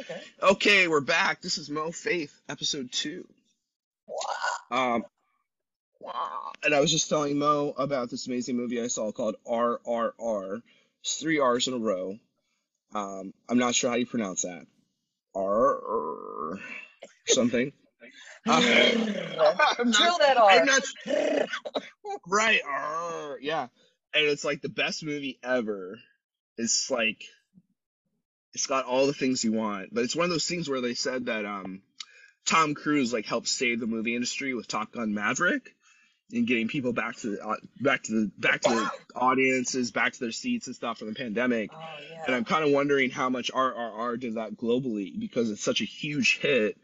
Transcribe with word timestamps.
Okay. 0.00 0.20
Okay, 0.42 0.88
we're 0.88 1.00
back. 1.00 1.42
This 1.42 1.58
is 1.58 1.68
Mo 1.70 1.90
Faith, 1.90 2.32
episode 2.48 2.90
two. 2.92 3.26
Um, 4.70 5.04
and 6.64 6.74
I 6.74 6.80
was 6.80 6.90
just 6.90 7.08
telling 7.08 7.38
Mo 7.38 7.74
about 7.76 8.10
this 8.10 8.26
amazing 8.26 8.56
movie 8.56 8.80
I 8.82 8.86
saw 8.86 9.12
called 9.12 9.36
RRR. 9.46 10.62
It's 11.02 11.16
three 11.16 11.38
R's 11.38 11.68
in 11.68 11.74
a 11.74 11.78
row. 11.78 12.18
Um, 12.94 13.32
I'm 13.48 13.58
not 13.58 13.74
sure 13.74 13.90
how 13.90 13.96
you 13.96 14.06
pronounce 14.06 14.42
that. 14.42 14.66
R 15.34 16.58
something. 17.26 17.72
Uh, 18.44 18.60
I'm 19.78 19.90
not- 19.90 19.96
Drill 19.96 20.18
that 20.18 20.36
I'm 20.36 20.58
R. 20.58 20.64
not 20.66 22.18
right. 22.26 22.60
arr, 22.66 23.38
yeah, 23.40 23.68
and 24.14 24.24
it's 24.26 24.44
like 24.44 24.60
the 24.62 24.68
best 24.68 25.04
movie 25.04 25.38
ever. 25.44 26.00
It's 26.58 26.90
like 26.90 27.22
it's 28.54 28.66
got 28.66 28.84
all 28.84 29.06
the 29.06 29.12
things 29.12 29.44
you 29.44 29.52
want, 29.52 29.92
but 29.92 30.04
it's 30.04 30.16
one 30.16 30.24
of 30.24 30.30
those 30.30 30.46
things 30.46 30.68
where 30.68 30.80
they 30.80 30.94
said 30.94 31.26
that 31.26 31.44
um 31.44 31.82
Tom 32.46 32.74
Cruise 32.74 33.12
like 33.12 33.26
helped 33.26 33.48
save 33.48 33.80
the 33.80 33.86
movie 33.86 34.14
industry 34.14 34.54
with 34.54 34.68
Top 34.68 34.92
Gun 34.92 35.14
Maverick 35.14 35.74
and 36.32 36.46
getting 36.46 36.68
people 36.68 36.92
back 36.92 37.16
to 37.16 37.36
the 37.36 37.46
uh, 37.46 37.56
back 37.80 38.02
to 38.04 38.12
the 38.12 38.30
back 38.38 38.62
to 38.62 38.70
the 38.70 38.90
audiences, 39.14 39.90
back 39.90 40.12
to 40.14 40.20
their 40.20 40.32
seats 40.32 40.66
and 40.66 40.74
stuff 40.74 40.98
from 40.98 41.08
the 41.08 41.14
pandemic. 41.14 41.70
Oh 41.72 41.78
yeah. 42.10 42.24
And 42.26 42.34
I'm 42.34 42.44
kind 42.44 42.64
of 42.64 42.70
wondering 42.70 43.10
how 43.10 43.28
much 43.28 43.50
RRR 43.52 44.18
did 44.20 44.34
that 44.34 44.56
globally 44.56 45.18
because 45.18 45.50
it's 45.50 45.62
such 45.62 45.80
a 45.80 45.84
huge 45.84 46.38
hit. 46.38 46.78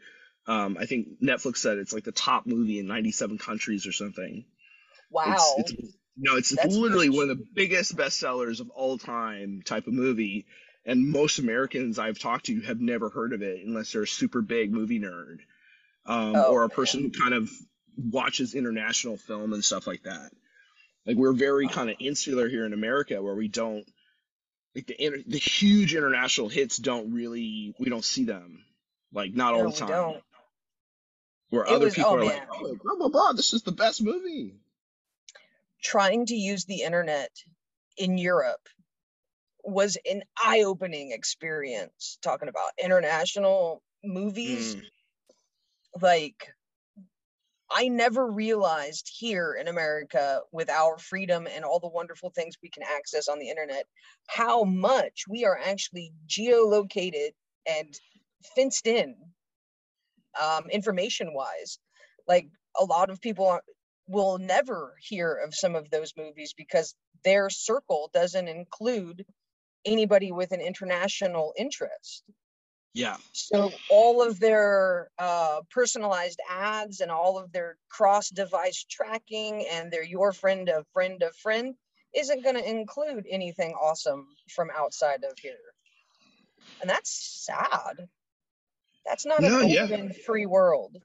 Um, 0.47 0.77
I 0.79 0.85
think 0.85 1.21
Netflix 1.21 1.57
said 1.57 1.77
it's 1.77 1.93
like 1.93 2.05
the 2.05 2.11
top 2.11 2.47
movie 2.47 2.79
in 2.79 2.87
97 2.87 3.37
countries 3.37 3.85
or 3.85 3.91
something. 3.91 4.45
wow. 5.11 5.35
It's, 5.57 5.73
it's 5.73 5.93
no, 6.21 6.35
it's 6.35 6.55
That's 6.55 6.75
literally 6.75 7.07
huge. 7.07 7.15
one 7.15 7.29
of 7.29 7.37
the 7.37 7.45
biggest 7.53 7.95
bestsellers 7.95 8.59
of 8.59 8.69
all 8.71 8.97
time 8.97 9.61
type 9.63 9.87
of 9.87 9.93
movie. 9.93 10.45
And 10.85 11.07
most 11.09 11.39
Americans 11.39 11.99
I've 11.99 12.17
talked 12.19 12.45
to 12.47 12.61
have 12.61 12.79
never 12.79 13.09
heard 13.09 13.33
of 13.33 13.41
it 13.41 13.65
unless 13.65 13.91
they're 13.91 14.03
a 14.03 14.07
super 14.07 14.41
big 14.41 14.71
movie 14.71 14.99
nerd. 14.99 15.39
Um, 16.05 16.35
Oh, 16.35 16.53
or 16.53 16.63
a 16.63 16.67
man. 16.67 16.75
person 16.75 17.01
who 17.01 17.09
kind 17.11 17.33
of 17.33 17.49
watches 17.97 18.55
international 18.55 19.17
film 19.17 19.53
and 19.53 19.63
stuff 19.63 19.85
like 19.87 20.03
that. 20.03 20.31
Like 21.05 21.17
we're 21.17 21.33
very 21.33 21.65
Oh. 21.65 21.69
kind 21.69 21.89
of 21.89 21.97
insular 21.99 22.47
here 22.49 22.65
in 22.65 22.73
America 22.73 23.21
where 23.21 23.35
we 23.35 23.47
don't 23.47 23.85
like 24.75 24.87
the 24.87 25.23
the 25.27 25.37
huge 25.37 25.93
international 25.95 26.47
hits 26.49 26.77
don't 26.77 27.13
really 27.13 27.73
we 27.79 27.89
don't 27.89 28.05
see 28.05 28.23
them 28.23 28.63
like 29.11 29.33
not 29.33 29.53
all 29.53 29.63
No, 29.63 29.69
the 29.69 29.73
we 29.73 29.79
time. 29.79 29.87
don't. 29.89 30.23
Where 31.49 31.63
It 31.63 31.69
other 31.71 31.85
was- 31.85 31.95
people 31.95 32.11
oh, 32.11 32.15
are 32.17 32.19
man. 32.25 32.27
like, 32.27 32.47
oh, 32.51 32.77
blah 32.83 32.95
blah 32.95 33.09
blah, 33.09 33.33
this 33.33 33.53
is 33.53 33.63
the 33.63 33.71
best 33.71 34.01
movie. 34.01 34.55
Trying 35.81 36.25
to 36.27 36.35
use 36.35 36.65
the 36.65 36.81
internet 36.83 37.31
in 37.97 38.17
Europe 38.17 38.67
was 39.63 39.97
an 40.09 40.23
eye-opening 40.37 41.11
experience. 41.11 42.17
Talking 42.21 42.49
about 42.49 42.71
international 42.77 43.83
movies, 44.03 44.75
Mm. 44.75 46.01
like 46.01 46.53
I 47.71 47.87
never 47.87 48.25
realized 48.31 49.11
here 49.15 49.53
in 49.53 49.67
America, 49.67 50.41
with 50.51 50.69
our 50.69 50.97
freedom 50.97 51.47
and 51.47 51.63
all 51.63 51.79
the 51.79 51.87
wonderful 51.87 52.31
things 52.31 52.55
we 52.63 52.69
can 52.69 52.83
access 52.83 53.27
on 53.27 53.37
the 53.39 53.49
internet, 53.49 53.85
how 54.27 54.63
much 54.63 55.25
we 55.27 55.45
are 55.45 55.57
actually 55.57 56.13
geolocated 56.27 57.31
and 57.67 57.93
fenced 58.55 58.87
in, 58.87 59.15
um, 60.39 60.69
information 60.69 61.33
wise. 61.33 61.79
Like 62.27 62.47
a 62.79 62.85
lot 62.85 63.09
of 63.09 63.21
people 63.21 63.45
are- 63.47 63.63
will 64.07 64.39
never 64.39 64.95
hear 65.01 65.35
of 65.35 65.53
some 65.53 65.75
of 65.75 65.89
those 65.91 66.13
movies 66.17 66.53
because 66.53 66.95
their 67.23 67.49
circle 67.49 68.09
doesn't 68.13 68.47
include 68.47 69.25
anybody 69.85 70.31
with 70.31 70.51
an 70.51 70.61
international 70.61 71.53
interest. 71.57 72.23
Yeah. 72.93 73.17
So 73.33 73.71
all 73.89 74.21
of 74.21 74.39
their 74.39 75.09
uh, 75.19 75.61
personalized 75.71 76.39
ads 76.49 77.01
and 77.01 77.11
all 77.11 77.37
of 77.37 77.51
their 77.51 77.77
cross-device 77.89 78.85
tracking 78.89 79.65
and 79.71 79.91
their 79.91 80.03
your 80.03 80.33
friend 80.33 80.69
of 80.69 80.85
friend 80.93 81.21
of 81.21 81.35
friend 81.35 81.75
isn't 82.15 82.43
going 82.43 82.55
to 82.55 82.69
include 82.69 83.25
anything 83.29 83.73
awesome 83.73 84.25
from 84.49 84.69
outside 84.75 85.23
of 85.23 85.37
here, 85.39 85.53
and 86.81 86.89
that's 86.89 87.45
sad. 87.45 88.07
That's 89.05 89.25
not 89.25 89.41
No, 89.41 89.59
an 89.59 89.69
yeah. 89.69 89.83
open, 89.83 90.11
free 90.25 90.45
world. 90.45 90.97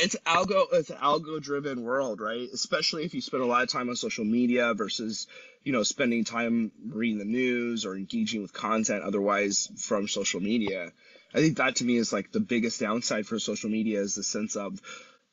It's 0.00 0.16
algo 0.26 0.66
it's 0.72 0.90
algo 0.90 1.40
driven 1.40 1.82
world 1.82 2.20
right? 2.20 2.48
Especially 2.52 3.04
if 3.04 3.14
you 3.14 3.20
spend 3.20 3.42
a 3.42 3.46
lot 3.46 3.62
of 3.62 3.68
time 3.68 3.88
on 3.88 3.96
social 3.96 4.24
media 4.24 4.74
versus 4.74 5.26
you 5.64 5.72
know 5.72 5.82
spending 5.82 6.24
time 6.24 6.72
reading 6.88 7.18
the 7.18 7.24
news 7.24 7.84
or 7.84 7.96
engaging 7.96 8.42
with 8.42 8.52
content 8.52 9.02
otherwise 9.02 9.68
from 9.78 10.08
social 10.08 10.40
media. 10.40 10.92
I 11.34 11.38
think 11.38 11.58
that 11.58 11.76
to 11.76 11.84
me 11.84 11.96
is 11.96 12.12
like 12.12 12.32
the 12.32 12.40
biggest 12.40 12.80
downside 12.80 13.26
for 13.26 13.38
social 13.38 13.70
media 13.70 14.00
is 14.00 14.14
the 14.14 14.22
sense 14.22 14.56
of 14.56 14.80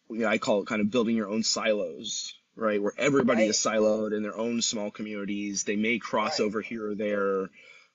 you 0.10 0.20
know, 0.20 0.28
i 0.28 0.38
call 0.38 0.62
it 0.62 0.68
kind 0.68 0.82
of 0.82 0.92
building 0.92 1.16
your 1.16 1.30
own 1.30 1.44
silos 1.44 2.34
right? 2.58 2.82
Where 2.82 2.94
everybody 2.98 3.42
Right. 3.42 3.50
is 3.50 3.58
siloed 3.58 4.16
in 4.16 4.24
their 4.24 4.38
own 4.38 4.62
small 4.62 4.90
communities. 4.90 5.66
They 5.66 5.76
may 5.76 6.00
cross 6.00 6.40
over 6.40 6.62
here 6.62 6.92
or 6.92 6.96
there 6.96 7.50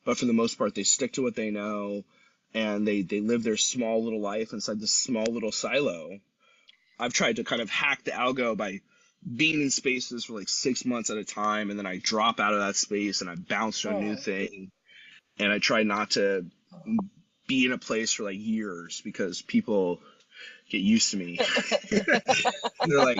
but 0.04 0.18
for 0.18 0.26
the 0.26 0.32
most 0.34 0.56
part 0.58 0.74
they 0.74 0.82
stick 0.82 1.12
to 1.14 1.22
what 1.22 1.34
they 1.36 1.50
know 1.50 2.04
and 2.54 2.86
they 2.86 3.02
they 3.02 3.20
live 3.20 3.42
their 3.42 3.56
small 3.56 4.02
little 4.04 4.20
life 4.20 4.52
inside 4.52 4.80
this 4.80 4.92
small 4.92 5.24
little 5.24 5.52
silo 5.52 6.18
I've 7.00 7.12
tried 7.12 7.36
to 7.36 7.44
kind 7.44 7.62
of 7.62 7.70
hack 7.70 8.04
the 8.04 8.10
algo 8.12 8.56
by 8.56 8.80
being 9.36 9.60
in 9.60 9.70
spaces 9.70 10.24
for 10.24 10.34
like 10.34 10.48
six 10.48 10.84
months 10.84 11.10
at 11.10 11.16
a 11.16 11.24
time, 11.24 11.70
and 11.70 11.78
then 11.78 11.86
I 11.86 11.98
drop 12.02 12.40
out 12.40 12.52
of 12.54 12.60
that 12.60 12.76
space 12.76 13.20
and 13.20 13.30
I 13.30 13.34
bounce 13.34 13.82
to 13.82 13.90
a 13.90 14.00
new 14.00 14.12
Oh. 14.12 14.16
thing, 14.16 14.70
and 15.38 15.52
I 15.52 15.58
try 15.58 15.82
not 15.82 16.12
to 16.12 16.46
be 17.46 17.66
in 17.66 17.72
a 17.72 17.78
place 17.78 18.12
for 18.12 18.22
like 18.24 18.38
years 18.38 19.00
because 19.04 19.42
people 19.42 20.00
get 20.70 20.78
used 20.80 21.10
to 21.10 21.16
me. 21.16 21.38
They're 21.90 23.04
like, 23.04 23.18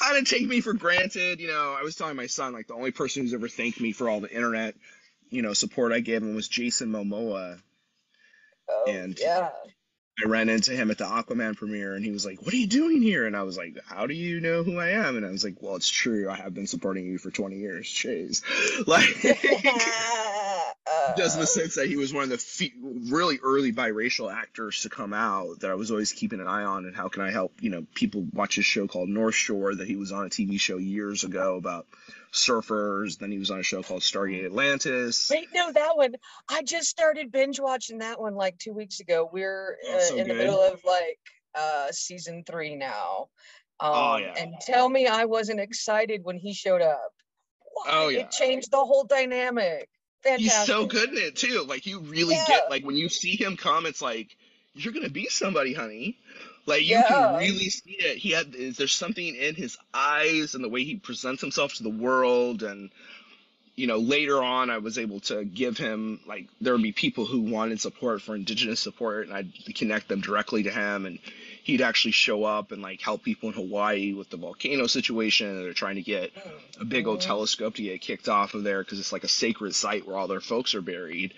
kind 0.00 0.16
of 0.16 0.24
take 0.24 0.46
me 0.46 0.60
for 0.60 0.72
granted. 0.72 1.40
You 1.40 1.48
know, 1.48 1.76
I 1.78 1.82
was 1.82 1.94
telling 1.96 2.16
my 2.16 2.26
son 2.26 2.52
like 2.52 2.66
the 2.68 2.74
only 2.74 2.90
person 2.90 3.22
who's 3.22 3.34
ever 3.34 3.48
thanked 3.48 3.80
me 3.80 3.92
for 3.92 4.08
all 4.08 4.20
the 4.20 4.30
internet, 4.34 4.74
you 5.28 5.42
know, 5.42 5.52
support 5.52 5.92
I 5.92 6.00
gave 6.00 6.22
him 6.22 6.34
was 6.34 6.48
Jason 6.48 6.90
Momoa. 6.90 7.60
Oh, 8.68 8.84
And- 8.88 9.18
yeah. 9.18 9.50
I 10.24 10.28
ran 10.28 10.48
into 10.48 10.72
him 10.72 10.90
at 10.90 10.98
the 10.98 11.04
Aquaman 11.04 11.56
premiere 11.56 11.94
and 11.94 12.04
he 12.04 12.10
was 12.10 12.26
like, 12.26 12.42
What 12.42 12.52
are 12.52 12.58
you 12.58 12.66
doing 12.66 13.02
here? 13.02 13.26
And 13.26 13.36
I 13.36 13.42
was 13.42 13.56
like, 13.56 13.76
How 13.86 14.06
do 14.06 14.14
you 14.14 14.40
know 14.40 14.62
who 14.62 14.78
I 14.78 14.90
am? 14.90 15.16
And 15.16 15.24
I 15.24 15.30
was 15.30 15.44
like, 15.44 15.56
Well, 15.60 15.76
it's 15.76 15.88
true. 15.88 16.28
I 16.28 16.36
have 16.36 16.54
been 16.54 16.66
supporting 16.66 17.06
you 17.06 17.18
for 17.18 17.30
20 17.30 17.56
years. 17.56 17.88
Chase. 17.88 18.42
Like, 18.86 19.08
just 21.16 21.36
in 21.36 21.40
the 21.40 21.46
sense 21.46 21.74
that 21.76 21.86
he 21.88 21.96
was 21.96 22.12
one 22.12 22.24
of 22.24 22.30
the 22.30 22.38
fe- 22.38 22.72
really 23.10 23.38
early 23.42 23.72
biracial 23.72 24.32
actors 24.32 24.82
to 24.82 24.88
come 24.88 25.12
out 25.12 25.60
that 25.60 25.70
I 25.70 25.74
was 25.74 25.90
always 25.90 26.12
keeping 26.12 26.40
an 26.40 26.46
eye 26.46 26.64
on. 26.64 26.86
And 26.86 26.94
how 26.96 27.08
can 27.08 27.22
I 27.22 27.30
help, 27.30 27.52
you 27.60 27.70
know, 27.70 27.86
people 27.94 28.26
watch 28.32 28.56
his 28.56 28.64
show 28.64 28.86
called 28.86 29.08
North 29.08 29.34
Shore 29.34 29.74
that 29.74 29.86
he 29.86 29.96
was 29.96 30.12
on 30.12 30.26
a 30.26 30.28
TV 30.30 30.58
show 30.60 30.76
years 30.78 31.24
ago 31.24 31.56
about 31.56 31.86
surfers. 32.32 33.18
Then 33.18 33.30
he 33.30 33.38
was 33.38 33.50
on 33.50 33.60
a 33.60 33.62
show 33.62 33.82
called 33.82 34.02
Stargate 34.02 34.44
Atlantis. 34.44 35.28
Wait, 35.30 35.48
no, 35.54 35.72
that 35.72 35.96
one. 35.96 36.14
I 36.48 36.62
just 36.62 36.88
started 36.88 37.32
binge 37.32 37.60
watching 37.60 37.98
that 37.98 38.20
one 38.20 38.34
like 38.34 38.58
two 38.58 38.72
weeks 38.72 39.00
ago. 39.00 39.28
We're 39.32 39.76
Oh, 39.88 39.96
uh, 39.96 40.00
so 40.00 40.16
in 40.16 40.28
the 40.28 40.34
middle 40.34 40.60
of 40.60 40.80
like 40.84 41.18
uh 41.54 41.90
season 41.90 42.44
three 42.46 42.76
now. 42.76 43.28
Um, 43.80 43.92
Oh, 43.94 44.16
yeah. 44.18 44.34
And 44.36 44.54
tell 44.60 44.88
me 44.88 45.06
I 45.06 45.24
wasn't 45.24 45.60
excited 45.60 46.20
when 46.22 46.36
he 46.36 46.52
showed 46.54 46.82
up. 46.82 47.12
What? 47.72 47.86
Oh, 47.90 48.08
yeah. 48.08 48.20
It 48.20 48.30
changed 48.30 48.70
the 48.70 48.76
whole 48.78 49.04
dynamic. 49.04 49.88
Fantastic. 50.22 50.52
He's 50.52 50.66
so 50.66 50.86
good 50.86 51.10
in 51.10 51.18
it 51.18 51.36
too. 51.36 51.64
Like 51.66 51.86
you 51.86 52.00
really 52.00 52.34
Yeah. 52.34 52.44
get 52.46 52.70
like 52.70 52.84
when 52.84 52.96
you 52.96 53.08
see 53.08 53.36
him 53.36 53.56
come, 53.56 53.86
it's 53.86 54.02
like 54.02 54.36
you're 54.74 54.92
gonna 54.92 55.08
be 55.08 55.26
somebody, 55.28 55.72
honey. 55.72 56.16
Like 56.66 56.82
you 56.82 56.88
Yeah. 56.88 57.02
can 57.02 57.36
really 57.36 57.70
see 57.70 57.92
it. 57.92 58.18
He 58.18 58.30
had 58.30 58.54
is 58.54 58.76
there's 58.76 58.92
something 58.92 59.34
in 59.34 59.54
his 59.54 59.78
eyes 59.94 60.54
and 60.54 60.62
the 60.62 60.68
way 60.68 60.84
he 60.84 60.96
presents 60.96 61.40
himself 61.40 61.74
to 61.74 61.82
the 61.82 61.90
world 61.90 62.62
and 62.62 62.90
you 63.76 63.86
know, 63.86 63.96
later 63.98 64.42
on 64.42 64.68
I 64.68 64.78
was 64.78 64.98
able 64.98 65.20
to 65.20 65.42
give 65.44 65.78
him 65.78 66.20
like 66.26 66.48
there 66.60 66.74
would 66.74 66.82
be 66.82 66.92
people 66.92 67.24
who 67.24 67.40
wanted 67.40 67.80
support 67.80 68.20
for 68.20 68.34
indigenous 68.34 68.80
support 68.80 69.26
and 69.26 69.34
I'd 69.34 69.52
connect 69.74 70.08
them 70.08 70.20
directly 70.20 70.64
to 70.64 70.70
him 70.70 71.06
and 71.06 71.18
he'd 71.64 71.80
actually 71.82 72.12
show 72.12 72.44
up 72.44 72.72
and 72.72 72.82
like 72.82 73.00
help 73.00 73.22
people 73.22 73.48
in 73.48 73.54
Hawaii 73.54 74.12
with 74.12 74.30
the 74.30 74.36
volcano 74.36 74.86
situation. 74.86 75.62
They're 75.62 75.72
trying 75.72 75.96
to 75.96 76.02
get 76.02 76.32
a 76.80 76.84
big 76.84 77.06
old 77.06 77.20
Mhm. 77.20 77.26
telescope 77.26 77.74
to 77.76 77.82
get 77.82 78.00
kicked 78.00 78.28
off 78.28 78.54
of 78.54 78.62
there 78.64 78.82
because 78.82 78.98
it's 78.98 79.12
like 79.12 79.24
a 79.24 79.28
sacred 79.28 79.74
site 79.74 80.06
where 80.06 80.16
all 80.16 80.28
their 80.28 80.40
folks 80.40 80.74
are 80.74 80.82
buried 80.82 81.34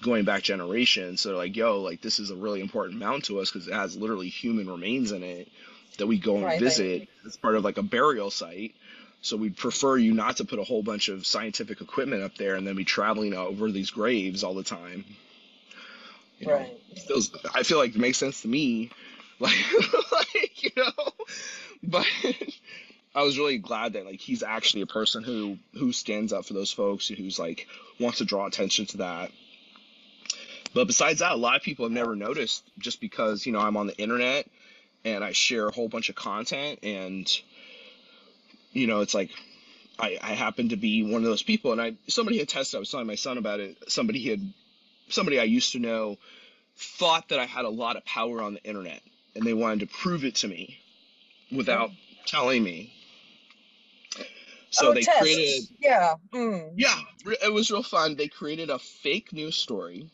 going 0.00 0.24
back 0.24 0.44
generations 0.44 1.20
so 1.20 1.30
they're 1.30 1.38
like 1.38 1.56
yo 1.56 1.80
like 1.80 2.00
this 2.00 2.20
is 2.20 2.30
a 2.30 2.36
really 2.36 2.60
important 2.60 3.00
mountain 3.00 3.20
to 3.22 3.40
us 3.40 3.50
because 3.50 3.66
it 3.66 3.74
has 3.74 3.96
literally 3.96 4.28
human 4.28 4.70
remains 4.70 5.10
in 5.10 5.24
it 5.24 5.48
that 5.96 6.06
we 6.06 6.16
go 6.18 6.36
and 6.36 6.44
Right, 6.44 6.52
right. 6.52 6.60
visit 6.60 7.08
it's 7.24 7.36
part 7.36 7.56
of 7.56 7.64
like 7.64 7.78
a 7.78 7.82
burial 7.82 8.30
site 8.30 8.76
so 9.22 9.36
we'd 9.36 9.56
prefer 9.56 9.96
you 9.96 10.14
not 10.14 10.36
to 10.36 10.44
put 10.44 10.60
a 10.60 10.62
whole 10.62 10.84
bunch 10.84 11.08
of 11.08 11.26
scientific 11.26 11.80
equipment 11.80 12.22
up 12.22 12.36
there 12.36 12.54
and 12.54 12.64
then 12.64 12.76
be 12.76 12.84
traveling 12.84 13.34
over 13.34 13.72
these 13.72 13.90
graves 13.90 14.44
all 14.44 14.54
the 14.54 14.62
time 14.62 15.04
you 16.38 16.46
know, 16.46 16.54
Right. 16.54 16.78
feels 17.08 17.32
I 17.52 17.64
feel 17.64 17.78
like 17.78 17.96
it 17.96 17.98
makes 18.00 18.18
sense 18.18 18.42
to 18.42 18.48
me. 18.48 18.90
Like, 19.40 19.54
like 20.12 20.62
you 20.64 20.70
know, 20.76 21.12
but 21.82 22.06
I 23.14 23.22
was 23.22 23.38
really 23.38 23.58
glad 23.58 23.94
that 23.94 24.04
like 24.04 24.20
he's 24.20 24.42
actually 24.42 24.82
a 24.82 24.86
person 24.86 25.22
who 25.22 25.58
who 25.74 25.92
stands 25.92 26.32
up 26.32 26.44
for 26.44 26.54
those 26.54 26.72
folks 26.72 27.08
and 27.10 27.18
who's 27.18 27.38
like 27.38 27.66
wants 28.00 28.18
to 28.18 28.24
draw 28.24 28.46
attention 28.46 28.86
to 28.86 28.96
that. 28.98 29.30
But 30.74 30.86
besides 30.86 31.20
that, 31.20 31.32
a 31.32 31.36
lot 31.36 31.56
of 31.56 31.62
people 31.62 31.84
have 31.84 31.92
never 31.92 32.14
noticed 32.14 32.62
just 32.78 33.00
because, 33.00 33.46
you 33.46 33.52
know, 33.52 33.60
I'm 33.60 33.76
on 33.76 33.86
the 33.86 33.96
internet 33.96 34.46
and 35.04 35.24
I 35.24 35.32
share 35.32 35.66
a 35.66 35.72
whole 35.72 35.88
bunch 35.88 36.08
of 36.10 36.14
content 36.14 36.80
and 36.82 37.28
you 38.72 38.86
know, 38.86 39.00
it's 39.00 39.14
like 39.14 39.30
I, 39.98 40.18
I 40.22 40.34
happen 40.34 40.68
to 40.68 40.76
be 40.76 41.02
one 41.02 41.22
of 41.22 41.24
those 41.24 41.42
people. 41.42 41.72
And 41.72 41.80
I 41.80 41.94
somebody 42.06 42.38
had 42.38 42.48
tested, 42.48 42.76
I 42.76 42.80
was 42.80 42.90
telling 42.90 43.06
my 43.06 43.14
son 43.14 43.38
about 43.38 43.60
it, 43.60 43.76
somebody 43.88 44.28
had 44.28 44.52
somebody 45.08 45.40
I 45.40 45.44
used 45.44 45.72
to 45.72 45.78
know 45.78 46.18
thought 46.76 47.30
that 47.30 47.40
I 47.40 47.46
had 47.46 47.64
a 47.64 47.70
lot 47.70 47.96
of 47.96 48.04
power 48.04 48.42
on 48.42 48.54
the 48.54 48.62
internet 48.62 49.00
and 49.34 49.44
they 49.46 49.54
wanted 49.54 49.80
to 49.80 49.86
prove 49.86 50.24
it 50.24 50.36
to 50.36 50.48
me 50.48 50.78
without 51.52 51.90
telling 52.26 52.62
me. 52.62 52.92
So 54.70 54.88
oh, 54.88 54.94
they 54.94 55.02
tests. 55.02 55.20
created 55.22 55.64
Yeah. 55.80 56.14
Mm. 56.32 56.72
yeah, 56.76 57.00
it 57.42 57.52
was 57.52 57.70
real 57.70 57.82
fun. 57.82 58.16
They 58.16 58.28
created 58.28 58.70
a 58.70 58.78
fake 58.78 59.32
news 59.32 59.56
story 59.56 60.10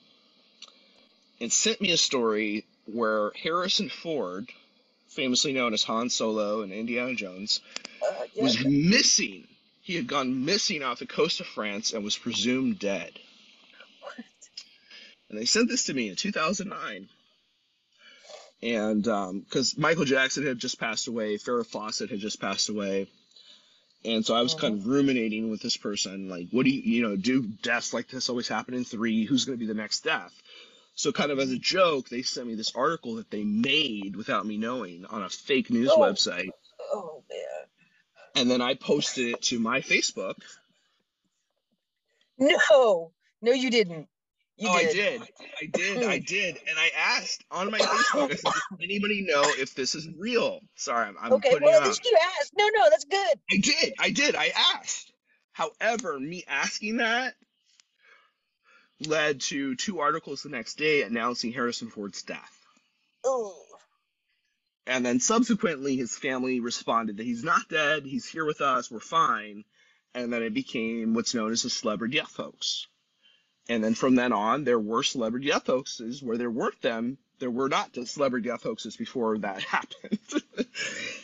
and 1.41 1.53
sent 1.53 1.81
me 1.81 1.91
a 1.91 1.97
story 1.97 2.65
where 2.87 3.33
Harrison 3.43 3.89
Ford, 3.89 4.49
famously 5.09 5.53
known 5.53 5.75
as 5.75 5.83
Han 5.85 6.09
Solo 6.09 6.63
and 6.63 6.73
Indiana 6.73 7.15
Jones, 7.15 7.61
Uh, 8.03 8.25
yeah. 8.35 8.43
was 8.45 8.65
missing. 8.65 9.49
He 9.83 9.97
had 9.97 10.07
gone 10.07 10.45
missing 10.45 10.83
off 10.83 11.01
the 11.01 11.07
coast 11.07 11.41
of 11.41 11.47
France 11.47 11.93
and 11.93 12.05
was 12.05 12.17
presumed 12.17 12.79
dead. 12.79 13.19
What? 14.01 14.25
And 15.29 15.39
they 15.39 15.45
sent 15.47 15.69
this 15.69 15.85
to 15.85 15.95
me 15.95 16.09
in 16.09 16.17
2009. 16.17 17.09
And 18.65 19.07
um, 19.09 19.41
because 19.41 19.77
Michael 19.77 20.07
Jackson 20.07 20.47
had 20.47 20.59
just 20.59 20.81
passed 20.81 21.07
away, 21.07 21.37
Farrah 21.37 21.67
Fawcett 21.67 22.09
had 22.09 22.19
just 22.19 22.41
passed 22.41 22.71
away. 22.71 23.07
And 24.07 24.25
so 24.25 24.35
I 24.35 24.41
was 24.41 24.55
kind 24.55 24.79
of 24.79 24.87
oh. 24.87 24.91
ruminating 24.91 25.51
with 25.51 25.61
this 25.61 25.77
person, 25.77 26.31
like, 26.31 26.49
what 26.51 26.65
do 26.65 26.71
you, 26.71 26.81
you 26.81 27.03
know, 27.03 27.15
do 27.15 27.43
deaths 27.43 27.93
like 27.93 28.09
this 28.09 28.31
always 28.31 28.49
happen 28.49 28.75
in 28.75 28.85
three? 28.85 29.27
Who's 29.27 29.45
going 29.45 29.59
to 29.59 29.61
be 29.61 29.67
the 29.71 29.79
next 29.79 30.01
death? 30.01 30.33
So, 30.95 31.13
kind 31.13 31.31
of 31.31 31.39
as 31.39 31.51
a 31.51 31.59
joke, 31.59 32.09
they 32.09 32.23
sent 32.23 32.47
me 32.47 32.55
this 32.55 32.75
article 32.75 33.17
that 33.17 33.31
they 33.31 33.45
made 33.45 34.17
without 34.17 34.47
me 34.47 34.57
knowing 34.57 35.05
on 35.07 35.23
a 35.23 35.29
fake 35.29 35.69
news 35.71 35.91
Oh. 35.93 35.99
website. 35.99 36.51
Oh 36.93 37.23
man. 37.31 37.67
And 38.37 38.51
then 38.51 38.63
I 38.63 38.75
posted 38.75 39.35
it 39.35 39.43
to 39.43 39.59
my 39.59 39.81
Facebook. 39.81 40.37
No. 42.39 43.13
No, 43.43 43.53
you 43.53 43.71
didn't. 43.71 44.09
You 44.57 44.69
oh, 44.71 44.79
did. 44.79 44.89
I 44.89 44.93
did. 44.93 45.23
I 45.63 45.67
did. 45.67 46.03
I 46.09 46.19
did. 46.19 46.57
And 46.69 46.79
I 46.79 46.91
asked 46.97 47.45
on 47.51 47.71
my 47.71 47.79
Facebook, 47.81 48.31
I 48.33 48.35
said, 48.37 48.53
does 48.53 48.63
anybody 48.83 49.23
know 49.23 49.43
if 49.59 49.75
this 49.75 49.95
is 49.95 50.09
real? 50.17 50.61
Sorry, 50.77 51.07
I'm, 51.09 51.17
I'm 51.21 51.33
Okay. 51.35 51.51
putting 51.51 51.67
Well, 51.67 51.79
it 51.79 51.83
at 51.83 51.89
least 51.89 52.05
you 52.05 52.17
asked. 52.41 52.53
No, 52.57 52.67
no, 52.75 52.91
that's 52.91 53.05
good. 53.05 53.39
I 53.51 53.57
did. 53.57 53.95
I 53.99 54.11
did. 54.11 54.37
I 54.37 54.53
asked. 54.77 55.13
However, 55.53 56.19
me 56.19 56.45
asking 56.49 56.99
that 56.99 57.35
led 59.07 59.41
to 59.41 59.75
two 59.77 60.01
articles 60.01 60.43
the 60.43 60.49
next 60.49 60.77
day 60.77 61.03
announcing 61.03 61.53
Harrison 61.53 61.91
Ford's 61.91 62.23
death. 62.23 62.67
Oh. 63.25 63.57
And 64.87 65.05
then 65.05 65.19
subsequently, 65.21 65.97
his 65.97 66.17
family 66.17 66.61
responded 66.61 67.17
that 67.17 67.25
he's 67.25 67.43
not 67.45 67.69
dead, 67.69 68.05
he's 68.05 68.27
here 68.27 68.45
with 68.45 68.61
us, 68.61 68.91
we're 68.91 69.01
fine. 69.01 69.65
And 70.15 70.33
then 70.33 70.43
it 70.43 70.55
became 70.55 71.15
what's 71.15 71.35
known 71.35 71.51
as 71.53 71.65
a 71.65 71.71
celebrity 71.71 72.19
death 72.19 72.35
hoax. 72.37 72.87
And 73.69 73.83
then 73.83 73.95
from 73.95 74.15
then 74.15 74.33
on, 74.33 74.65
there 74.65 74.79
were 74.79 75.03
celebrity 75.03 75.49
death 75.49 75.67
hoaxes 75.67 76.23
where 76.23 76.37
there 76.37 76.51
weren't 76.51 76.81
them. 76.83 77.19
There 77.39 77.51
were 77.51 77.69
not 77.69 77.93
the 77.93 78.07
celebrity 78.07 78.49
death 78.49 78.63
hoaxes 78.63 78.97
before 78.97 79.39
that 79.39 79.63
happened. 79.65 80.19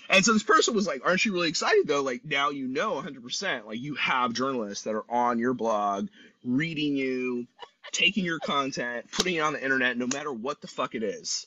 and 0.09 0.25
so 0.25 0.33
this 0.33 0.43
person 0.43 0.75
was 0.75 0.87
like, 0.87 1.03
Aren't 1.05 1.25
you 1.25 1.33
really 1.33 1.49
excited 1.49 1.87
though? 1.87 2.03
Like, 2.03 2.25
now 2.25 2.51
you 2.51 2.67
know 2.67 3.01
100%. 3.01 3.67
Like, 3.67 3.79
you 3.79 3.95
have 3.97 4.33
journalists 4.33 4.85
that 4.85 4.95
are 4.95 5.11
on 5.11 5.39
your 5.39 5.55
blog, 5.55 6.09
reading 6.45 6.97
you, 6.97 7.47
taking 7.93 8.25
your 8.25 8.39
content, 8.39 9.11
putting 9.13 9.37
it 9.37 9.41
on 9.41 9.53
the 9.53 9.63
internet, 9.63 9.97
no 9.97 10.07
matter 10.07 10.33
what 10.33 10.61
the 10.61 10.69
fuck 10.69 10.95
it 10.95 11.03
is. 11.03 11.47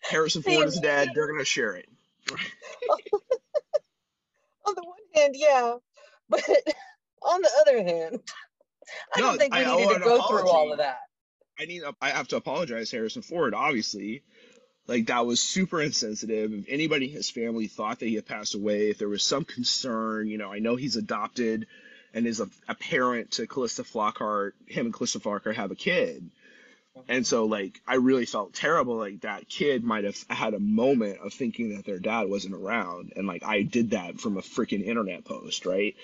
Harrison 0.00 0.42
Ford 0.42 0.66
is 0.66 0.80
dead. 0.80 1.10
They're 1.14 1.28
going 1.28 1.38
to 1.38 1.44
share 1.44 1.76
it. 1.76 1.88
On 4.64 4.74
the 4.76 4.82
one 4.82 4.96
hand, 5.14 5.34
yeah, 5.36 5.74
but 6.28 6.40
on 7.22 7.42
the 7.42 7.50
other 7.60 7.82
hand, 7.82 8.20
I 9.14 9.20
No, 9.20 9.26
don't 9.26 9.38
think 9.38 9.54
we 9.54 9.60
I 9.60 9.76
needed 9.76 9.94
to 9.94 10.00
go 10.00 10.22
through 10.22 10.48
all 10.48 10.72
of 10.72 10.78
that. 10.78 10.98
I 11.58 11.64
need. 11.66 11.82
I 12.00 12.10
have 12.10 12.28
to 12.28 12.36
apologize, 12.36 12.90
Harrison 12.90 13.22
Ford. 13.22 13.54
Obviously, 13.54 14.22
like 14.86 15.06
that 15.06 15.26
was 15.26 15.40
super 15.40 15.80
insensitive. 15.80 16.52
If 16.52 16.64
anybody 16.68 17.06
in 17.06 17.12
his 17.12 17.30
family 17.30 17.66
thought 17.66 18.00
that 18.00 18.06
he 18.06 18.14
had 18.14 18.26
passed 18.26 18.54
away, 18.54 18.90
if 18.90 18.98
there 18.98 19.08
was 19.08 19.22
some 19.22 19.44
concern, 19.44 20.28
you 20.28 20.38
know, 20.38 20.52
I 20.52 20.58
know 20.58 20.76
he's 20.76 20.96
adopted 20.96 21.66
and 22.14 22.26
is 22.26 22.40
a, 22.40 22.48
a 22.68 22.74
parent 22.74 23.32
to 23.32 23.46
Calista 23.46 23.82
Flockhart. 23.82 24.52
Him 24.66 24.86
and 24.86 24.94
Calista 24.94 25.20
Flockhart 25.20 25.54
have 25.54 25.70
a 25.70 25.76
kid, 25.76 26.30
mm-hmm. 26.96 27.12
and 27.12 27.26
so 27.26 27.44
like 27.44 27.80
I 27.86 27.96
really 27.96 28.26
felt 28.26 28.54
terrible. 28.54 28.96
Like 28.96 29.20
that 29.20 29.48
kid 29.48 29.84
might 29.84 30.04
have 30.04 30.16
had 30.28 30.54
a 30.54 30.60
moment 30.60 31.20
of 31.20 31.32
thinking 31.32 31.76
that 31.76 31.84
their 31.84 31.98
dad 31.98 32.28
wasn't 32.28 32.54
around, 32.54 33.12
and 33.14 33.26
like 33.26 33.44
I 33.44 33.62
did 33.62 33.90
that 33.90 34.20
from 34.20 34.36
a 34.36 34.42
freaking 34.42 34.84
internet 34.84 35.24
post, 35.24 35.64
right? 35.66 35.94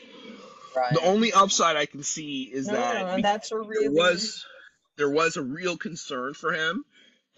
Right. 0.77 0.93
The 0.95 1.03
only 1.03 1.33
upside 1.33 1.77
I 1.77 1.87
can 1.87 2.03
see 2.03 2.43
is 2.43 2.67
no, 2.67 2.75
that 2.75 3.23
that's 3.23 3.53
a 3.53 3.63
there 3.81 3.91
was 3.91 4.45
there 4.97 5.11
was 5.11 5.37
a 5.37 5.43
real 5.43 5.77
concern 5.77 6.35
for 6.35 6.53
him 6.53 6.85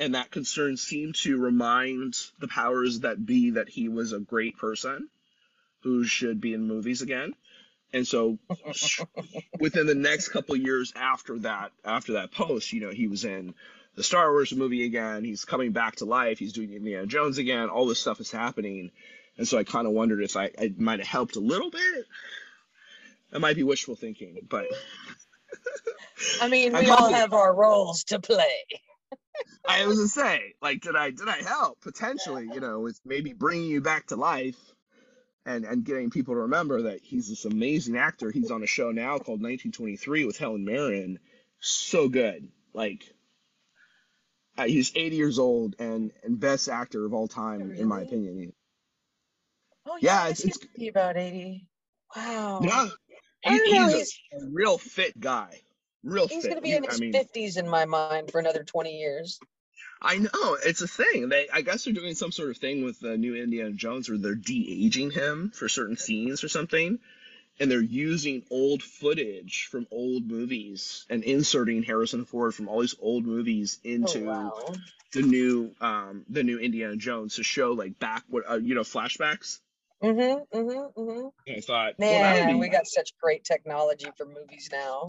and 0.01 0.15
that 0.15 0.31
concern 0.31 0.79
seemed 0.79 1.15
to 1.15 1.37
remind 1.37 2.17
the 2.39 2.49
powers 2.49 3.01
that 3.01 3.25
be 3.25 3.51
that 3.51 3.69
he 3.69 3.89
was 3.89 4.13
a 4.13 4.19
great 4.19 4.57
person 4.57 5.09
who 5.83 6.05
should 6.05 6.41
be 6.41 6.55
in 6.55 6.67
movies 6.67 7.03
again. 7.03 7.35
And 7.93 8.07
so 8.09 8.39
within 9.61 9.87
the 9.87 9.95
next 9.95 10.31
couple 10.31 10.55
of 10.55 10.63
years 10.63 10.93
after 10.97 11.39
that 11.41 11.73
after 11.85 12.15
that 12.15 12.33
post 12.33 12.73
you 12.73 12.81
know 12.81 12.91
he 12.91 13.09
was 13.09 13.25
in 13.25 13.55
the 13.95 14.03
star 14.03 14.31
wars 14.33 14.55
movie 14.55 14.85
again. 14.85 15.23
He's 15.23 15.45
coming 15.45 15.73
back 15.73 15.97
to 15.97 16.07
life. 16.07 16.39
He's 16.39 16.55
doing 16.55 16.73
indiana 16.73 17.07
jones 17.07 17.39
again. 17.39 17.69
All 17.69 17.87
this 17.87 18.01
stuff 18.01 18.21
is 18.21 18.31
happening. 18.31 18.91
And 19.37 19.47
so 19.47 19.59
i 19.59 19.65
kind 19.65 19.87
of 19.87 19.93
wondered 19.93 20.23
if 20.23 20.37
i, 20.37 20.51
I 20.59 20.73
might 20.79 21.01
have 21.01 21.09
helped 21.09 21.37
a 21.37 21.41
little 21.41 21.71
bit 21.71 22.07
that 23.31 23.41
might 23.41 23.57
be 23.57 23.63
wishful 23.63 23.95
thinking 23.97 24.39
but 24.49 24.67
I 26.41 26.49
mean, 26.49 26.75
I'm 26.75 26.85
we 26.85 26.91
all 26.91 26.97
probably- 26.99 27.15
have 27.15 27.33
our 27.33 27.55
roles 27.55 28.05
to 28.05 28.21
play. 28.21 28.65
I 29.67 29.87
was 29.87 29.97
gonna 29.97 30.09
say, 30.09 30.55
like, 30.61 30.83
did 30.83 30.95
I 30.97 31.11
did 31.11 31.29
I 31.29 31.43
help 31.43 31.81
potentially? 31.81 32.49
You 32.53 32.61
know, 32.61 32.81
with 32.81 33.01
maybe 33.05 33.33
bringing 33.33 33.71
you 33.71 33.81
back 33.81 34.07
to 34.09 34.17
life, 34.17 34.57
and 35.47 35.65
and 35.65 35.83
getting 35.85 36.11
people 36.11 36.35
to 36.35 36.41
remember 36.41 36.83
that 36.83 37.01
he's 37.03 37.29
this 37.29 37.47
amazing 37.47 37.97
actor. 37.97 38.31
He's 38.31 38.51
on 38.51 38.63
a 38.63 38.67
show 38.67 38.91
now 38.91 39.13
called 39.19 39.41
1923 39.43 40.25
with 40.27 40.37
Helen 40.39 40.65
Mirren. 40.65 41.19
So 41.61 42.09
good, 42.09 42.49
like. 42.75 43.03
Uh, 44.59 44.65
he's 44.67 44.93
80 44.95 45.17
years 45.17 45.39
old 45.39 45.75
and 45.79 46.13
and 46.23 46.39
best 46.39 46.69
actor 46.69 47.07
of 47.07 47.15
all 47.15 47.29
time 47.29 47.73
in 47.73 47.89
my 47.89 48.03
opinion. 48.03 48.53
Oh 49.87 49.97
Yeah, 50.01 50.25
yeah, 50.25 50.31
it's- 50.31 50.45
it's, 50.45 50.89
about 50.89 51.17
eighty. 51.17 51.67
Wow. 52.15 52.61
Yeah, 52.63 52.89
he, 53.43 53.59
don't 53.59 53.71
know, 53.75 53.89
he's 53.99 54.19
a, 54.33 54.37
a 54.37 54.49
real 54.51 54.79
fit 54.79 55.19
guy. 55.19 55.61
Real 56.03 56.29
He's 56.29 56.43
fit. 56.43 56.49
gonna 56.51 56.61
be 56.63 56.71
He- 56.71 56.77
in 56.77 56.85
I 56.87 56.89
his 56.91 57.01
mean, 57.01 57.13
fifties 57.13 57.57
in 57.57 57.69
my 57.69 57.85
mind 57.85 58.31
for 58.31 58.39
another 58.39 58.65
twenty 58.65 58.99
years. 58.99 59.39
I 60.03 60.17
know 60.17 60.57
it's 60.65 60.81
a 60.81 60.89
thing. 60.89 61.29
They, 61.29 61.49
I 61.53 61.61
guess, 61.61 61.85
they're 61.85 61.93
doing 61.93 62.15
some 62.15 62.33
sort 62.33 62.51
of 62.51 62.57
thing 62.57 62.85
with 62.85 63.01
the 63.01 63.19
new 63.19 63.35
Indiana 63.37 63.73
Jones 63.73 64.09
where 64.09 64.17
they're 64.17 64.35
de 64.35 64.87
aging 64.87 65.11
him 65.11 65.51
for 65.55 65.69
certain 65.69 65.99
scenes 65.99 66.43
or 66.43 66.49
something, 66.49 66.99
and 67.59 67.71
they're 67.71 67.83
using 67.83 68.43
old 68.51 68.83
footage 68.83 69.69
from 69.71 69.87
old 69.91 70.27
movies 70.27 71.05
and 71.11 71.23
inserting 71.23 71.83
Harrison 71.83 72.25
Ford 72.25 72.55
from 72.55 72.69
all 72.69 72.81
these 72.81 72.97
old 72.99 73.27
movies 73.27 73.79
into 73.85 74.21
oh 74.31 74.53
wow. 74.63 74.75
the 75.13 75.21
new, 75.21 75.75
um, 75.83 76.25
the 76.31 76.43
new 76.45 76.59
Indiana 76.59 76.97
Jones 76.97 77.37
to 77.37 77.43
show 77.43 77.73
like 77.73 77.99
back 77.99 78.25
what 78.29 78.51
uh, 78.51 78.55
you 78.55 78.75
know 78.75 78.81
flashbacks. 78.83 79.59
Mm-hmm. 80.03 80.59
Mm-hmm. 80.59 81.01
Mm-hmm. 81.01 81.29
And 81.47 81.57
I 81.57 81.61
thought, 81.61 81.95
well, 81.99 82.09
Man, 82.11 82.55
be 82.55 82.61
we 82.61 82.69
got 82.69 82.87
such 82.87 83.11
great 83.21 83.45
technology 83.45 84.09
for 84.17 84.27
movies 84.27 84.71
now. 84.73 85.07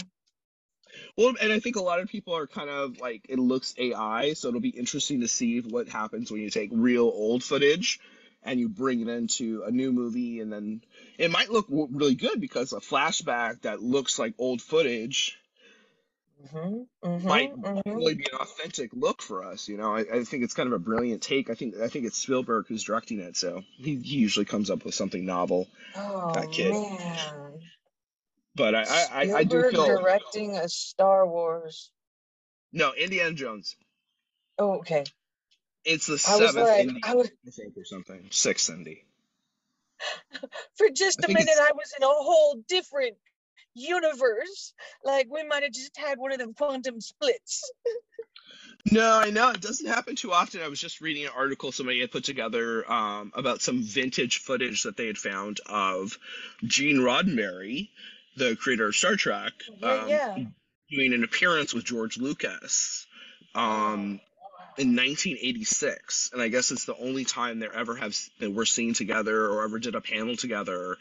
Well, 1.18 1.34
and 1.42 1.54
I 1.54 1.60
think 1.60 1.76
a 1.76 1.82
lot 1.82 2.00
of 2.00 2.10
people 2.10 2.36
are 2.36 2.48
kind 2.48 2.70
of 2.70 3.00
like 3.00 3.26
it 3.30 3.40
looks 3.40 3.74
AI, 3.78 4.34
so 4.34 4.50
it'll 4.50 4.60
be 4.60 4.70
interesting 4.70 5.22
to 5.22 5.28
see 5.28 5.60
what 5.60 5.88
happens 5.88 6.32
when 6.32 6.42
you 6.42 6.50
take 6.50 6.70
real 6.74 7.04
old 7.04 7.44
footage 7.44 8.00
and 8.44 8.60
you 8.60 8.70
bring 8.70 9.02
it 9.02 9.08
into 9.08 9.64
a 9.64 9.72
new 9.72 9.92
movie, 9.92 10.40
and 10.40 10.52
then 10.52 10.82
it 11.18 11.30
might 11.32 11.52
look 11.52 11.68
really 11.70 12.16
good 12.16 12.42
because 12.42 12.74
a 12.74 12.80
flashback 12.80 13.62
that 13.62 13.82
looks 13.82 14.18
like 14.18 14.34
old 14.38 14.62
footage 14.62 15.38
Mm-hmm. 16.42 17.08
Mm-hmm. 17.08 17.28
might 17.28 17.56
mm-hmm. 17.56 17.90
really 17.90 18.16
be 18.16 18.26
an 18.32 18.40
authentic 18.40 18.92
look 18.94 19.22
for 19.22 19.46
us. 19.46 19.68
You 19.68 19.78
know, 19.78 19.96
I, 19.96 20.00
I 20.00 20.24
think 20.24 20.44
it's 20.44 20.54
kind 20.54 20.68
of 20.68 20.74
a 20.74 20.80
brilliant 20.80 21.22
take. 21.22 21.50
I 21.50 21.54
think 21.54 21.76
I 21.78 21.88
think 21.88 22.06
it's 22.06 22.18
Spielberg 22.18 22.68
who's 22.68 22.84
directing 22.84 23.20
it, 23.20 23.38
so 23.38 23.64
he, 23.78 23.96
he 23.98 24.18
usually 24.18 24.46
comes 24.46 24.70
up 24.70 24.84
with 24.86 24.96
something 24.96 25.26
novel. 25.26 25.68
Oh 25.96 26.32
that 26.34 26.52
kid. 26.52 26.72
man. 26.72 27.60
But 28.56 28.76
I 28.76 28.84
I, 28.84 29.08
I, 29.12 29.34
I 29.38 29.44
do 29.44 29.70
feel 29.70 29.86
directing 29.86 30.58
a 30.58 30.68
Star 30.68 31.28
Wars. 31.28 31.92
no 32.72 32.94
Indiana 32.94 33.34
Jones. 33.34 33.76
Oh, 34.58 34.80
okay. 34.80 35.04
It's 35.84 36.08
the 36.08 36.18
seventh 36.18 36.56
like, 36.56 36.88
Indy, 36.88 37.02
I 37.04 37.16
was 37.16 37.32
I 37.48 37.52
think, 37.52 37.76
or 37.78 37.86
something. 37.86 38.28
Sixth 38.32 38.70
Indy. 38.70 39.06
for 40.76 40.88
just 40.90 41.24
a 41.24 41.28
minute. 41.28 41.44
it's- 41.44 41.60
I 41.60 41.72
was 41.74 41.94
in 41.98 42.04
a 42.04 42.08
whole 42.08 42.64
different 42.68 43.18
universe. 43.75 44.74
Like 45.04 45.28
we 45.32 45.44
might 45.44 45.63
have 45.63 45.74
just 45.74 45.98
had 45.98 46.18
one 46.20 46.32
of 46.32 46.40
them 46.40 46.54
quantum 46.54 47.01
splits. 47.01 47.72
No, 48.92 49.20
I 49.20 49.30
know 49.30 49.50
it 49.50 49.62
doesn't 49.62 49.88
happen 49.88 50.16
too 50.16 50.32
often. 50.34 50.62
I 50.62 50.68
was 50.68 50.80
just 50.80 51.01
reading 51.01 51.25
an 51.25 51.32
article 51.36 51.72
somebody 51.72 52.00
had 52.01 52.12
put 52.12 52.24
together 52.24 52.90
um, 52.92 53.32
about 53.36 53.62
some 53.62 53.84
vintage 53.84 54.40
footage 54.40 54.84
that 54.84 54.98
they 54.98 55.08
had 55.08 55.18
found 55.18 55.60
of 55.68 56.18
Gene 56.63 56.98
Roddenberry, 56.98 57.90
the 58.38 58.56
creator 58.56 58.88
of 58.88 58.96
Star 58.96 59.16
Trek, 59.16 59.54
Yeah, 59.80 59.92
um, 59.92 60.10
yeah. 60.10 60.36
doing 60.90 61.13
an 61.13 61.24
appearance 61.24 61.74
with 61.74 61.86
George 61.86 62.18
Lucas 62.18 63.06
um, 63.54 64.20
in 64.78 64.96
1986, 64.96 66.32
and 66.34 66.42
I 66.42 66.48
guess 66.48 66.72
it's 66.72 66.86
the 66.86 66.96
only 66.98 67.24
time 67.25 67.60
they 67.60 67.68
ever 67.74 67.96
have 67.96 68.16
they 68.40 68.48
were 68.48 68.66
seen 68.66 68.94
together 68.94 69.46
or 69.48 69.63
ever 69.63 69.80
did 69.80 69.96
a 69.96 70.01
panel 70.01 70.36
together. 70.36 70.98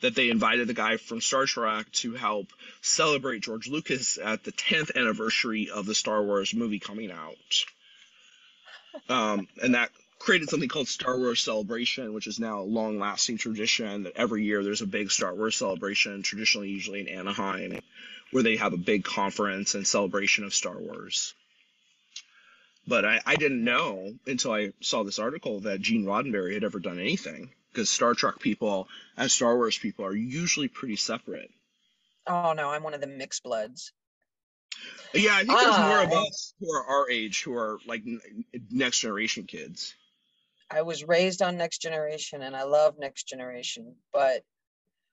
That 0.00 0.14
they 0.14 0.28
invited 0.28 0.68
the 0.68 0.74
guy 0.74 0.98
from 0.98 1.20
Star 1.20 1.46
Trek 1.46 1.90
to 1.92 2.14
help 2.14 2.48
celebrate 2.82 3.42
George 3.42 3.68
Lucas 3.68 4.18
at 4.18 4.44
the 4.44 4.52
10th 4.52 4.94
anniversary 4.96 5.70
of 5.70 5.86
the 5.86 5.94
Star 5.94 6.22
Wars 6.22 6.52
movie 6.52 6.78
coming 6.78 7.10
out. 7.10 7.64
Um, 9.08 9.48
and 9.62 9.74
that 9.74 9.90
created 10.18 10.48
something 10.48 10.68
called 10.68 10.88
Star 10.88 11.18
Wars 11.18 11.40
Celebration, 11.40 12.14
which 12.14 12.26
is 12.26 12.40
now 12.40 12.60
a 12.60 12.62
long 12.62 12.98
lasting 12.98 13.38
tradition 13.38 14.04
that 14.04 14.16
every 14.16 14.44
year 14.44 14.62
there's 14.62 14.82
a 14.82 14.86
big 14.86 15.10
Star 15.10 15.34
Wars 15.34 15.56
celebration, 15.56 16.22
traditionally 16.22 16.70
usually 16.70 17.00
in 17.00 17.08
Anaheim, 17.08 17.80
where 18.30 18.42
they 18.42 18.56
have 18.56 18.72
a 18.72 18.78
big 18.78 19.04
conference 19.04 19.74
and 19.74 19.86
celebration 19.86 20.44
of 20.44 20.54
Star 20.54 20.78
Wars. 20.78 21.34
But 22.86 23.04
I, 23.04 23.20
I 23.24 23.36
didn't 23.36 23.64
know 23.64 24.14
until 24.26 24.52
I 24.52 24.72
saw 24.80 25.04
this 25.04 25.18
article 25.18 25.60
that 25.60 25.80
Gene 25.80 26.04
Roddenberry 26.04 26.54
had 26.54 26.64
ever 26.64 26.78
done 26.78 26.98
anything. 26.98 27.50
Because 27.74 27.90
Star 27.90 28.14
Trek 28.14 28.38
people 28.38 28.88
and 29.16 29.28
Star 29.28 29.56
Wars 29.56 29.76
people 29.76 30.06
are 30.06 30.14
usually 30.14 30.68
pretty 30.68 30.96
separate. 30.96 31.50
Oh 32.26 32.52
no, 32.52 32.70
I'm 32.70 32.84
one 32.84 32.94
of 32.94 33.00
the 33.00 33.08
mixed 33.08 33.42
bloods. 33.42 33.92
Yeah, 35.12 35.34
I 35.34 35.44
think 35.44 35.58
there's 35.58 35.78
more 35.78 36.02
of 36.02 36.12
us 36.12 36.54
who 36.60 36.72
are 36.72 36.84
our 36.84 37.10
age 37.10 37.42
who 37.42 37.54
are 37.56 37.78
like 37.86 38.02
next 38.70 39.00
generation 39.00 39.44
kids. 39.44 39.94
I 40.70 40.82
was 40.82 41.04
raised 41.04 41.42
on 41.42 41.56
Next 41.56 41.78
Generation 41.78 42.42
and 42.42 42.56
I 42.56 42.62
love 42.62 42.98
Next 42.98 43.28
Generation, 43.28 43.96
but 44.12 44.42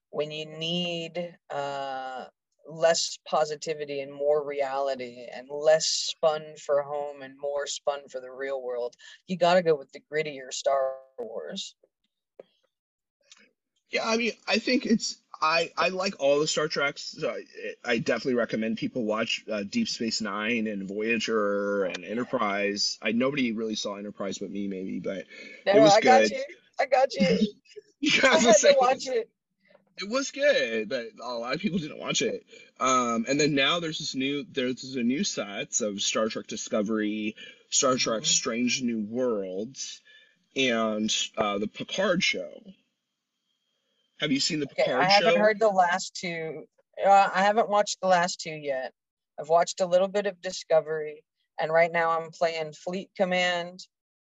when 0.10 0.32
you 0.32 0.46
need 0.46 1.38
uh, 1.50 2.26
less 2.68 3.20
positivity 3.28 4.02
and 4.02 4.14
more 4.14 4.46
reality 4.46 5.28
and 5.34 5.48
less 5.50 5.86
spun 5.86 6.44
for 6.58 6.82
home 6.82 7.22
and 7.22 7.38
more 7.40 7.68
spun 7.68 8.08
for 8.10 8.22
the 8.22 8.32
real 8.32 8.62
world, 8.62 8.96
you 9.28 9.38
got 9.38 9.56
to 9.56 9.62
go 9.62 9.76
with 9.76 9.92
the 9.92 10.02
grittier 10.12 10.52
Star 10.52 10.94
Wars. 11.20 11.76
Yeah, 13.92 14.08
I 14.08 14.18
mean, 14.18 14.32
I 14.48 14.58
think 14.60 14.86
it's 14.86 15.18
I 15.42 15.72
I 15.78 15.90
like 15.90 16.16
all 16.20 16.40
the 16.40 16.48
Star 16.48 16.68
Treks. 16.68 17.16
So 17.20 17.30
I, 17.30 17.44
I 17.94 17.98
definitely 17.98 18.36
recommend 18.36 18.78
people 18.78 19.04
watch 19.04 19.44
uh, 19.52 19.64
Deep 19.64 19.88
Space 19.88 20.22
Nine 20.22 20.68
and 20.68 20.88
Voyager 20.88 21.86
and 21.86 22.06
Enterprise. 22.06 22.98
I 23.02 23.12
nobody 23.12 23.52
really 23.52 23.76
saw 23.76 23.96
Enterprise 23.96 24.38
but 24.38 24.52
me, 24.52 24.68
maybe, 24.68 25.00
but 25.00 25.26
No, 25.66 25.82
was 25.82 25.94
I 25.94 26.02
got 26.02 26.30
you. 26.30 26.44
I 26.80 26.86
got 26.86 27.14
you. 27.14 27.38
you 28.00 28.12
I 28.24 28.38
had 28.38 28.56
say 28.56 28.74
to 28.74 28.78
watch 28.80 29.08
it. 29.08 29.30
it 29.98 30.10
was 30.10 30.32
good, 30.32 30.90
but 30.90 31.08
a 31.22 31.34
lot 31.34 31.54
of 31.56 31.60
people 31.60 31.80
didn't 31.80 32.00
watch 32.00 32.22
it. 32.22 32.46
Um, 32.80 33.26
and 33.28 33.40
then 33.40 33.54
now 33.56 33.80
there's 33.80 34.00
this 34.00 34.16
new 34.16 34.46
there's 34.52 34.96
a 34.96 35.04
new 35.04 35.24
set 35.24 35.82
of 35.82 36.02
Star 36.02 36.30
Trek 36.30 36.48
Discovery, 36.48 37.36
Star 37.70 37.96
Trek 37.96 38.22
Mhm. 38.22 38.28
Strange 38.28 38.82
New 38.84 39.02
Worlds, 39.02 40.02
and 40.56 41.14
uh, 41.38 41.58
the 41.58 41.68
Picard 41.68 42.24
show. 42.24 42.62
Have 44.22 44.32
you 44.32 44.40
seen 44.40 44.60
the 44.60 44.68
Okay, 44.68 44.84
Picard 44.84 45.02
I 45.04 45.10
haven't 45.10 45.34
show? 45.34 45.40
heard 45.40 45.60
the 45.60 45.68
last 45.68 46.14
two. 46.16 46.66
Uh, 47.04 47.30
I 47.34 47.42
haven't 47.42 47.70
watched 47.70 48.00
the 48.02 48.08
last 48.08 48.40
two 48.40 48.52
yet. 48.52 48.94
I've 49.40 49.50
watched 49.50 49.82
a 49.82 49.86
little 49.88 50.08
bit 50.08 50.28
of 50.28 50.40
Discovery, 50.42 51.24
and 51.60 51.74
right 51.74 51.92
now 51.92 52.12
I'm 52.12 52.30
playing 52.30 52.74
Fleet 52.74 53.10
Command. 53.18 53.80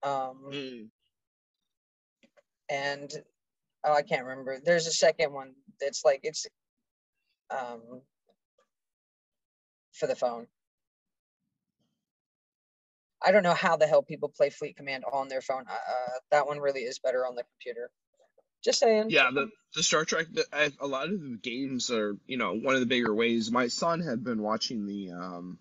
Um, 0.05 0.45
Mm. 0.53 0.89
and 2.71 3.11
oh, 3.83 3.93
I 3.93 4.03
can't 4.03 4.25
remember. 4.25 4.61
There's 4.65 4.87
a 4.87 4.93
second 4.93 5.33
one 5.33 5.55
that's 5.81 6.05
like 6.05 6.21
it's 6.23 6.47
um 7.51 8.03
for 9.93 10.07
the 10.07 10.17
phone. 10.17 10.47
I 13.25 13.33
don't 13.33 13.43
know 13.43 13.55
how 13.55 13.77
the 13.77 13.87
hell 13.89 14.03
people 14.03 14.29
play 14.29 14.51
Fleet 14.51 14.77
Command 14.77 15.05
on 15.13 15.29
their 15.29 15.43
phone. 15.43 15.65
Uh, 15.69 15.73
uh, 15.73 16.19
that 16.31 16.47
one 16.47 16.59
really 16.61 16.83
is 16.83 17.01
better 17.01 17.27
on 17.27 17.35
the 17.35 17.45
computer. 17.45 17.91
Just 18.63 18.79
saying. 18.79 19.11
Yeah, 19.11 19.31
the 19.33 19.51
the 19.75 19.83
Star 19.83 20.05
Trek. 20.05 20.27
The, 20.33 20.45
I, 20.53 20.71
a 20.81 20.87
lot 20.87 21.07
of 21.09 21.21
the 21.21 21.39
games 21.43 21.91
are, 21.91 22.17
you 22.27 22.37
know, 22.37 22.55
one 22.55 22.75
of 22.75 22.81
the 22.81 22.87
bigger 22.87 23.15
ways. 23.15 23.51
My 23.51 23.69
son 23.69 24.01
had 24.01 24.23
been 24.23 24.43
watching 24.43 24.87
the, 24.87 25.13
um, 25.13 25.59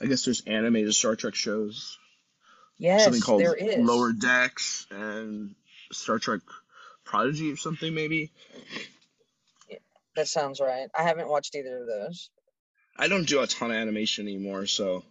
I 0.00 0.06
guess 0.06 0.24
there's 0.24 0.42
animated 0.46 0.94
Star 0.94 1.16
Trek 1.16 1.34
shows. 1.34 1.98
Yes, 2.78 3.04
something 3.04 3.22
called 3.22 3.40
there 3.40 3.54
is. 3.54 3.78
Lower 3.78 4.12
Decks 4.12 4.86
and 4.90 5.54
Star 5.92 6.18
Trek 6.18 6.40
Prodigy 7.04 7.52
or 7.52 7.56
something 7.56 7.94
maybe. 7.94 8.30
That 10.16 10.28
sounds 10.28 10.60
right. 10.60 10.88
I 10.96 11.02
haven't 11.02 11.28
watched 11.28 11.54
either 11.54 11.80
of 11.80 11.86
those. 11.86 12.30
I 12.96 13.08
don't 13.08 13.26
do 13.26 13.40
a 13.40 13.46
ton 13.46 13.70
of 13.72 13.76
animation 13.76 14.26
anymore, 14.26 14.66
so 14.66 15.02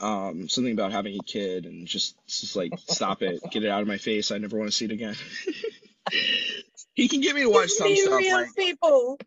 um, 0.00 0.48
something 0.48 0.72
about 0.72 0.92
having 0.92 1.18
a 1.18 1.22
kid 1.24 1.66
and 1.66 1.86
just 1.86 2.14
just 2.28 2.54
like 2.54 2.72
stop 2.78 3.22
it, 3.22 3.40
get 3.50 3.64
it 3.64 3.70
out 3.70 3.82
of 3.82 3.88
my 3.88 3.98
face. 3.98 4.30
I 4.30 4.38
never 4.38 4.56
want 4.56 4.70
to 4.70 4.76
see 4.76 4.84
it 4.84 4.92
again. 4.92 5.16
he 6.94 7.08
can 7.08 7.20
get 7.20 7.34
me 7.34 7.42
to 7.42 7.50
watch 7.50 7.70
some 7.70 7.94
stuff 7.94 8.22
like 8.30 8.54
people. 8.56 9.18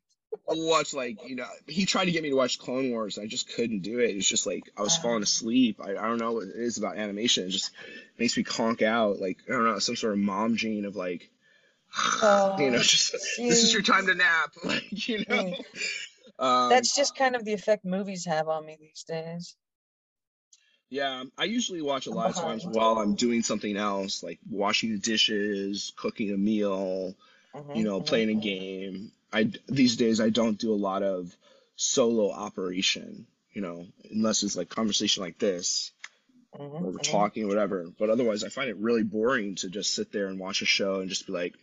I'll 0.49 0.65
watch 0.65 0.93
like 0.93 1.27
you 1.27 1.35
know 1.35 1.47
he 1.67 1.85
tried 1.85 2.05
to 2.05 2.11
get 2.11 2.23
me 2.23 2.29
to 2.29 2.35
watch 2.35 2.57
Clone 2.59 2.89
Wars. 2.91 3.17
and 3.17 3.25
I 3.25 3.27
just 3.27 3.53
couldn't 3.53 3.81
do 3.81 3.99
it. 3.99 4.15
It's 4.15 4.27
just 4.27 4.47
like 4.47 4.63
I 4.77 4.81
was 4.81 4.97
Ah. 4.97 5.01
falling 5.01 5.23
asleep. 5.23 5.79
I, 5.81 5.91
I 5.91 6.07
don't 6.07 6.17
know 6.19 6.33
what 6.33 6.47
it 6.47 6.55
is 6.55 6.77
about 6.77 6.97
animation. 6.97 7.45
It 7.45 7.49
just 7.49 7.71
makes 8.17 8.37
me 8.37 8.43
conk 8.43 8.81
out. 8.81 9.19
Like 9.19 9.37
I 9.47 9.51
don't 9.51 9.65
know 9.65 9.79
some 9.79 9.95
sort 9.95 10.13
of 10.13 10.19
mom 10.19 10.55
gene 10.55 10.85
of 10.85 10.95
like 10.95 11.29
you 12.57 12.71
know 12.71 12.77
Oh, 12.77 12.81
just 12.81 13.11
this 13.37 13.63
is 13.63 13.73
your 13.73 13.81
time 13.81 14.07
to 14.07 14.15
nap. 14.15 14.53
Like 14.63 15.07
you 15.07 15.19
know. 15.19 15.25
Mm. 15.35 15.65
Um, 16.39 16.69
That's 16.69 16.95
just 16.95 17.15
kind 17.15 17.35
of 17.35 17.45
the 17.45 17.53
effect 17.53 17.85
movies 17.85 18.25
have 18.25 18.47
on 18.47 18.65
me 18.65 18.77
these 18.79 19.03
days. 19.03 19.55
Yeah, 20.91 21.23
I 21.37 21.45
usually 21.45 21.81
watch 21.81 22.07
a 22.07 22.11
lot 22.11 22.29
of 22.29 22.35
times 22.35 22.65
while 22.69 22.99
I'm 22.99 23.15
doing 23.15 23.43
something 23.43 23.77
else, 23.77 24.21
like 24.23 24.39
washing 24.49 24.91
the 24.91 24.99
dishes, 24.99 25.93
cooking 25.95 26.31
a 26.33 26.37
meal, 26.37 27.15
Mhm, 27.55 27.75
you 27.77 27.85
know, 27.85 28.01
mhm, 28.01 28.05
playing 28.05 28.29
a 28.29 28.33
game. 28.35 29.11
I 29.31 29.49
these 29.69 29.95
days 29.95 30.19
I 30.19 30.29
don't 30.29 30.59
do 30.59 30.73
a 30.73 30.83
lot 30.89 31.01
of 31.01 31.33
solo 31.77 32.29
operation, 32.31 33.25
you 33.53 33.61
know, 33.61 33.87
unless 34.11 34.43
it's 34.43 34.57
like 34.57 34.67
conversation 34.69 35.23
like 35.23 35.39
this 35.39 35.91
Mhm, 36.59 36.81
where 36.81 36.91
we're 36.91 36.99
mhm. 36.99 37.03
talking, 37.11 37.47
whatever. 37.47 37.87
But 37.97 38.09
otherwise, 38.09 38.43
I 38.43 38.49
find 38.49 38.69
it 38.69 38.75
really 38.75 39.03
boring 39.03 39.55
to 39.55 39.69
just 39.69 39.93
sit 39.93 40.11
there 40.11 40.27
and 40.27 40.39
watch 40.39 40.61
a 40.61 40.65
show 40.65 40.99
and 40.99 41.07
just 41.09 41.25
be 41.25 41.31
like, 41.31 41.55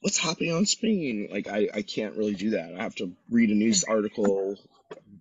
"What's 0.00 0.18
happening 0.18 0.52
on 0.52 0.66
screen?" 0.66 1.28
Like 1.30 1.48
I 1.48 1.68
I 1.74 1.82
can't 1.82 2.16
really 2.16 2.34
do 2.34 2.50
that. 2.50 2.72
I 2.74 2.82
have 2.82 2.94
to 2.96 3.12
read 3.30 3.50
a 3.50 3.54
news 3.54 3.82
article, 3.96 4.56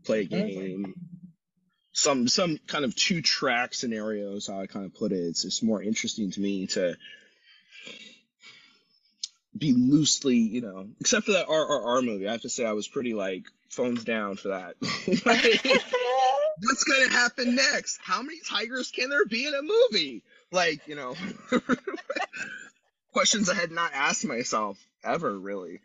play 0.06 0.22
a 0.22 0.26
game 0.26 0.96
some 1.98 2.28
some 2.28 2.60
kind 2.68 2.86
of 2.86 2.96
two 2.96 3.24
track 3.24 3.74
scenarios 3.74 4.46
how 4.46 4.62
I 4.62 4.68
kind 4.68 4.86
of 4.86 4.94
put 4.94 5.12
it. 5.12 5.16
It's 5.16 5.42
just 5.42 5.64
more 5.64 5.82
interesting 5.82 6.30
to 6.32 6.40
me 6.40 6.68
to 6.68 6.96
be 9.58 9.74
loosely, 9.74 10.36
you 10.36 10.62
know, 10.62 10.88
except 11.00 11.26
for 11.26 11.32
that 11.32 11.48
RRR 11.48 12.06
movie. 12.06 12.28
I 12.28 12.34
have 12.34 12.42
to 12.42 12.50
say 12.50 12.68
I 12.68 12.74
was 12.74 12.88
pretty 12.88 13.16
like 13.16 13.46
phones 13.70 14.04
down 14.04 14.36
for 14.36 14.50
that. 14.50 14.76
Like, 15.26 15.64
what's 16.62 16.84
gonna 16.84 17.10
happen 17.10 17.56
next? 17.56 18.00
How 18.04 18.22
many 18.22 18.40
tigers 18.48 18.92
can 18.92 19.10
there 19.10 19.26
be 19.26 19.48
in 19.48 19.56
a 19.56 19.62
movie? 19.64 20.22
Like, 20.52 20.88
you 20.88 20.96
know, 20.96 21.16
questions 23.12 23.50
I 23.50 23.56
had 23.56 23.72
not 23.72 23.92
asked 23.96 24.24
myself 24.26 24.78
ever 25.04 25.36
really. 25.36 25.82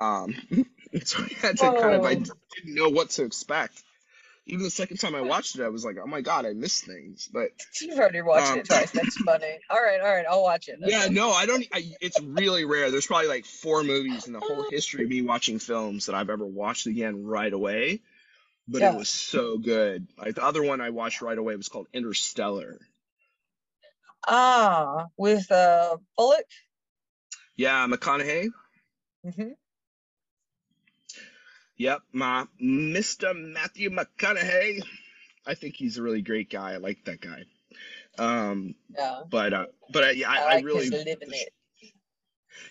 Um, 0.00 0.32
so 1.04 1.24
I 1.24 1.28
had 1.46 1.56
to 1.58 1.72
kind 1.72 1.94
of 1.94 2.04
I 2.04 2.12
Oh. 2.14 2.24
didn't 2.54 2.74
know 2.74 2.88
what 2.90 3.10
to 3.10 3.24
expect. 3.24 3.82
Even 4.46 4.62
the 4.64 4.70
second 4.70 4.98
time 4.98 5.14
I 5.16 5.22
watched 5.22 5.56
it, 5.58 5.62
I 5.62 5.68
was 5.68 5.84
like, 5.84 5.96
"Oh 6.02 6.06
my 6.06 6.20
god, 6.20 6.46
I 6.46 6.52
missed 6.52 6.84
things." 6.84 7.28
But 7.32 7.50
You've 7.80 7.98
already 7.98 8.22
watched 8.22 8.52
Um, 8.52 8.58
it 8.58 8.66
twice. 8.66 8.92
That's 8.92 9.16
funny. 9.24 9.58
All 9.68 9.82
right, 9.82 10.00
all 10.00 10.06
right, 10.14 10.26
I'll 10.28 10.42
watch 10.42 10.68
it. 10.68 10.78
yeah, 10.80 11.08
no, 11.10 11.30
I 11.30 11.46
don't. 11.46 11.66
I, 11.72 11.96
it's 12.00 12.20
really 12.20 12.64
rare. 12.64 12.90
There's 12.90 13.06
probably 13.06 13.28
like 13.28 13.44
four 13.44 13.82
movies 13.82 14.26
in 14.28 14.32
the 14.32 14.40
whole 14.40 14.62
history 14.70 15.02
of 15.02 15.10
me 15.10 15.22
watching 15.22 15.58
films 15.58 16.06
that 16.06 16.14
I've 16.14 16.30
ever 16.30 16.46
watched 16.46 16.86
again 16.86 17.24
right 17.26 17.52
away. 17.52 18.00
But 18.68 18.82
Yeah. 18.82 18.92
it 18.92 18.98
was 18.98 19.08
so 19.08 19.58
good. 19.58 20.06
Like 20.18 20.36
the 20.36 20.44
other 20.44 20.62
one 20.62 20.80
I 20.80 20.90
watched 20.90 21.22
right 21.22 21.38
away 21.38 21.56
was 21.56 21.68
called 21.68 21.88
Interstellar. 21.92 22.78
Ah, 24.28 25.06
with 25.16 25.50
uh 25.50 25.96
Bullock. 26.16 26.46
Yeah, 27.56 27.86
McConaughey. 27.86 28.50
hmm 29.24 29.52
Yep, 31.76 32.02
my 32.12 32.46
Mr. 32.62 33.34
Matthew 33.34 33.90
McConaughey. 33.90 34.82
I 35.46 35.54
think 35.54 35.76
he's 35.76 35.98
a 35.98 36.02
really 36.02 36.22
great 36.22 36.50
guy. 36.50 36.72
I 36.72 36.76
like 36.78 37.04
that 37.04 37.20
guy. 37.20 37.44
Um, 38.18 38.74
Yeah, 38.96 39.20
but 39.28 39.52
uh, 39.52 39.66
but 39.92 40.04
I, 40.04 40.10
yeah, 40.12 40.30
I, 40.30 40.36
I, 40.36 40.56
I 40.56 40.60
really 40.60 40.84
his 40.84 40.92
living 40.92 41.28
it. 41.32 41.52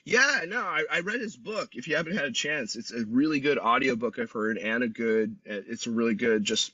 Yeah, 0.04 0.42
no, 0.48 0.60
I, 0.60 0.84
I 0.92 1.00
read 1.02 1.22
his 1.22 1.38
book. 1.38 1.70
If 1.74 1.88
you 1.88 1.96
haven't 1.96 2.16
had 2.16 2.26
a 2.26 2.32
chance, 2.32 2.76
it's 2.76 2.92
a 2.92 3.06
really 3.06 3.40
good 3.40 3.60
audiobook 3.60 4.18
I've 4.20 4.32
heard 4.32 4.58
and 4.58 4.84
a 4.84 4.88
good, 4.88 5.36
it's 5.46 5.88
a 5.88 5.92
really 5.92 6.16
good 6.16 6.44
just 6.44 6.72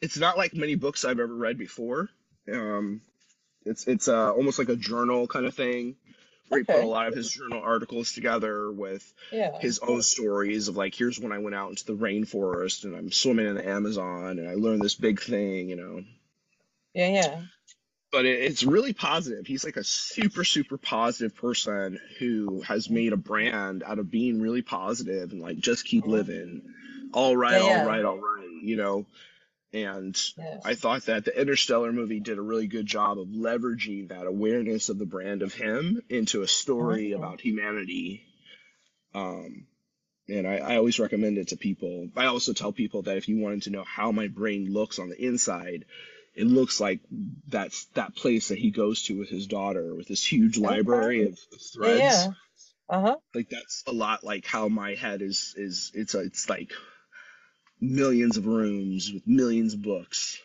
it's 0.00 0.18
not 0.18 0.36
like 0.36 0.54
many 0.54 0.74
books 0.74 1.04
I've 1.04 1.20
ever 1.20 1.34
read 1.34 1.58
before. 1.58 2.08
Um, 2.52 3.00
it's 3.64 3.86
it's 3.86 4.08
uh, 4.08 4.32
almost 4.32 4.58
like 4.58 4.68
a 4.68 4.76
journal 4.76 5.26
kind 5.26 5.46
of 5.46 5.54
thing 5.54 5.96
he 6.58 6.64
put 6.64 6.82
a 6.82 6.86
lot 6.86 7.08
of 7.08 7.14
his 7.14 7.30
journal 7.30 7.60
articles 7.62 8.12
together 8.12 8.70
with 8.70 9.12
Yeah. 9.30 9.58
his 9.58 9.78
own 9.80 10.02
stories 10.02 10.68
of 10.68 10.76
like 10.76 10.94
here's 10.94 11.18
when 11.18 11.32
I 11.32 11.38
went 11.38 11.54
out 11.54 11.70
into 11.70 11.84
the 11.84 11.96
rainforest 11.96 12.84
and 12.84 12.94
I'm 12.94 13.10
swimming 13.10 13.46
in 13.46 13.54
the 13.54 13.68
Amazon 13.68 14.38
and 14.38 14.48
I 14.48 14.54
learned 14.54 14.82
this 14.82 14.94
big 14.94 15.20
thing, 15.20 15.68
you 15.68 15.76
know. 15.76 16.04
Yeah. 16.94 17.08
Yeah. 17.08 17.40
But 18.10 18.26
it, 18.26 18.40
it's 18.40 18.62
really 18.62 18.92
positive. 18.92 19.46
He's 19.46 19.64
like 19.64 19.76
a 19.76 19.84
super 19.84 20.44
super 20.44 20.76
positive 20.76 21.34
person 21.34 21.98
who 22.18 22.62
has 22.62 22.90
made 22.90 23.12
a 23.12 23.16
brand 23.16 23.82
out 23.82 23.98
of 23.98 24.10
being 24.10 24.40
really 24.40 24.62
positive 24.62 25.32
and 25.32 25.40
like 25.40 25.58
just 25.58 25.84
keep 25.84 26.04
oh. 26.06 26.10
living. 26.10 26.62
All 27.12 27.36
right. 27.36 27.62
Yeah. 27.62 27.80
all 27.80 27.86
right, 27.86 28.04
all 28.04 28.18
right, 28.18 28.62
you 28.62 28.76
know. 28.76 29.06
And 29.72 30.18
Yes. 30.36 30.62
I 30.64 30.74
thought 30.74 31.06
that 31.06 31.24
the 31.24 31.40
Interstellar 31.40 31.92
movie 31.92 32.20
did 32.20 32.38
a 32.38 32.42
really 32.42 32.66
good 32.66 32.86
job 32.86 33.18
of 33.18 33.28
leveraging 33.28 34.08
that 34.08 34.26
awareness 34.26 34.90
of 34.90 34.98
the 34.98 35.06
brand 35.06 35.42
of 35.42 35.54
him 35.54 36.02
into 36.08 36.42
a 36.42 36.46
story 36.46 37.12
about 37.12 37.40
humanity. 37.40 38.22
Um, 39.14 39.66
and 40.28 40.46
I, 40.46 40.56
I 40.58 40.76
always 40.76 40.98
recommend 40.98 41.38
it 41.38 41.48
to 41.48 41.56
people. 41.56 42.08
I 42.16 42.26
also 42.26 42.52
tell 42.52 42.72
people 42.72 43.02
that 43.02 43.16
if 43.16 43.28
you 43.28 43.38
wanted 43.38 43.62
to 43.62 43.70
know 43.70 43.84
how 43.84 44.12
my 44.12 44.28
brain 44.28 44.72
looks 44.72 44.98
on 44.98 45.08
the 45.08 45.24
inside, 45.24 45.84
it 46.34 46.46
looks 46.46 46.80
like 46.80 47.00
that's 47.48 47.86
that 47.94 48.14
place 48.14 48.48
that 48.48 48.58
he 48.58 48.70
goes 48.70 49.02
to 49.04 49.18
with 49.18 49.28
his 49.28 49.46
daughter 49.46 49.94
with 49.94 50.08
this 50.08 50.24
huge 50.24 50.56
library 50.58 51.24
of, 51.24 51.38
of 51.52 51.60
threads. 51.74 52.00
Yeah. 52.00 52.26
Uh 52.88 53.00
huh. 53.00 53.16
Like 53.34 53.48
that's 53.48 53.84
a 53.86 53.92
lot 53.92 54.24
like 54.24 54.44
how 54.44 54.68
my 54.68 54.94
head 54.94 55.22
is 55.22 55.54
is 55.56 55.92
it's 55.94 56.14
a, 56.14 56.20
it's 56.20 56.48
like 56.48 56.72
millions 57.82 58.38
of 58.38 58.46
rooms 58.46 59.12
with 59.12 59.26
millions 59.26 59.74
of 59.74 59.82
books 59.82 60.40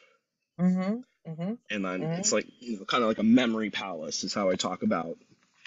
Mm-hmm. 0.60 1.32
Mm-hmm. 1.32 1.53
and 1.70 1.86
then 1.86 2.01
Mhm. 2.03 2.20
it's 2.20 2.34
like 2.34 2.48
you 2.60 2.79
know 2.79 2.86
kind 2.86 3.03
of 3.03 3.10
like 3.10 3.20
a 3.20 3.24
memory 3.24 3.70
palace 3.70 4.24
is 4.24 4.34
how 4.34 4.50
I 4.50 4.56
talk 4.56 4.84
about 4.84 5.17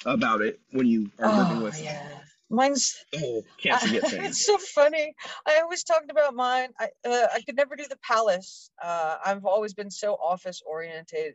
about 0.04 0.42
it 0.42 0.60
when 0.72 0.86
you 0.86 1.10
are 1.18 1.28
living 1.30 1.60
Oh 1.60 1.62
with 1.62 1.78
yeah. 1.80 2.20
Mine's 2.50 2.96
whole 3.14 3.44
can't 3.58 3.80
forget 3.80 4.06
thing. 4.06 4.24
it's 4.24 4.44
so 4.44 4.58
funny. 4.58 5.14
I 5.46 5.60
always 5.60 5.84
talked 5.84 6.10
about 6.10 6.34
mine. 6.34 6.70
I 6.78 6.88
uh, 7.06 7.28
I 7.34 7.42
could 7.42 7.56
never 7.56 7.76
do 7.76 7.86
the 7.88 7.98
palace. 7.98 8.70
Uh, 8.82 9.18
I've 9.24 9.44
always 9.44 9.74
been 9.74 9.90
so 9.90 10.14
office 10.14 10.62
oriented. 10.66 11.34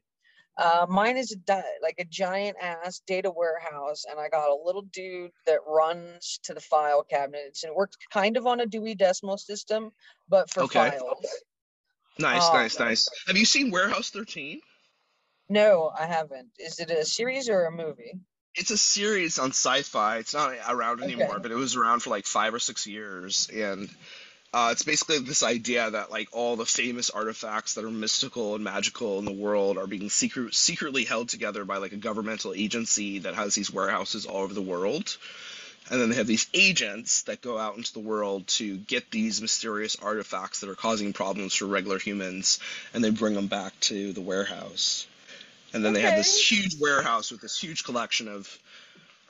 Uh, 0.57 0.85
mine 0.87 1.17
is 1.17 1.31
a 1.31 1.35
di- 1.35 1.63
like 1.81 1.95
a 1.99 2.05
giant 2.05 2.55
ass 2.61 3.01
data 3.05 3.29
warehouse, 3.29 4.05
and 4.09 4.19
I 4.19 4.29
got 4.29 4.49
a 4.49 4.55
little 4.63 4.83
dude 4.83 5.31
that 5.45 5.59
runs 5.67 6.39
to 6.43 6.53
the 6.53 6.61
file 6.61 7.03
cabinets, 7.03 7.63
and 7.63 7.71
it 7.71 7.75
works 7.75 7.97
kind 8.11 8.37
of 8.37 8.47
on 8.47 8.61
a 8.61 8.65
Dewey 8.65 8.95
Decimal 8.95 9.37
System, 9.37 9.91
but 10.29 10.49
for 10.49 10.63
Okay. 10.63 10.91
files. 10.91 11.25
Nice, 12.17 12.43
Oh, 12.45 12.53
nice, 12.53 12.79
nice. 12.79 13.09
Have 13.27 13.35
you 13.35 13.43
seen 13.45 13.71
Warehouse 13.71 14.09
13? 14.11 14.61
No, 15.49 15.91
I 15.97 16.05
haven't. 16.05 16.49
Is 16.57 16.79
it 16.79 16.89
a 16.89 17.03
series 17.05 17.49
or 17.49 17.65
a 17.65 17.71
movie? 17.71 18.13
It's 18.55 18.71
a 18.71 18.77
series 18.77 19.37
on 19.37 19.51
Syfy. 19.51 20.21
It's 20.21 20.33
not 20.33 20.55
around 20.69 21.03
anymore, 21.03 21.33
Okay. 21.33 21.41
but 21.41 21.51
it 21.51 21.55
was 21.55 21.75
around 21.75 21.99
for 21.99 22.09
like 22.11 22.25
five 22.25 22.53
or 22.53 22.59
six 22.59 22.87
years, 22.87 23.49
and 23.53 23.89
uh, 24.55 24.69
it's 24.71 24.83
basically 24.83 25.19
this 25.19 25.43
idea 25.43 25.91
that 25.91 26.09
like 26.09 26.29
all 26.31 26.55
the 26.55 26.65
famous 26.65 27.09
artifacts 27.09 27.73
that 27.73 27.83
are 27.83 27.91
mystical 27.91 28.55
and 28.55 28.63
magical 28.63 29.19
in 29.19 29.25
the 29.25 29.33
world 29.33 29.77
are 29.77 29.85
being 29.85 30.09
secret 30.09 30.55
secretly 30.55 31.03
held 31.03 31.27
together 31.27 31.65
by 31.65 31.75
like 31.75 31.91
a 31.91 31.97
governmental 31.97 32.53
agency 32.53 33.19
that 33.19 33.35
has 33.35 33.53
these 33.53 33.69
warehouses 33.69 34.25
all 34.25 34.43
over 34.43 34.53
the 34.53 34.61
world. 34.61 35.17
And 35.91 35.99
then 35.99 36.09
they 36.09 36.15
have 36.15 36.25
these 36.25 36.47
agents 36.53 37.23
that 37.23 37.41
go 37.41 37.59
out 37.59 37.75
into 37.75 37.91
the 37.91 37.99
world 37.99 38.47
to 38.47 38.77
get 38.77 39.11
these 39.11 39.41
mysterious 39.41 39.97
artifacts 39.97 40.61
that 40.61 40.69
are 40.69 40.75
causing 40.75 41.11
problems 41.11 41.53
for 41.53 41.65
regular 41.65 41.99
humans, 41.99 42.59
and 42.93 43.03
they 43.03 43.09
bring 43.09 43.35
them 43.35 43.47
back 43.47 43.77
to 43.81 44.13
the 44.13 44.21
warehouse. 44.21 45.05
And 45.73 45.83
then 45.83 45.91
they 45.91 46.01
have 46.01 46.15
this 46.15 46.49
huge 46.49 46.77
warehouse 46.79 47.29
with 47.29 47.41
this 47.41 47.59
huge 47.59 47.83
collection 47.83 48.29
of 48.29 48.57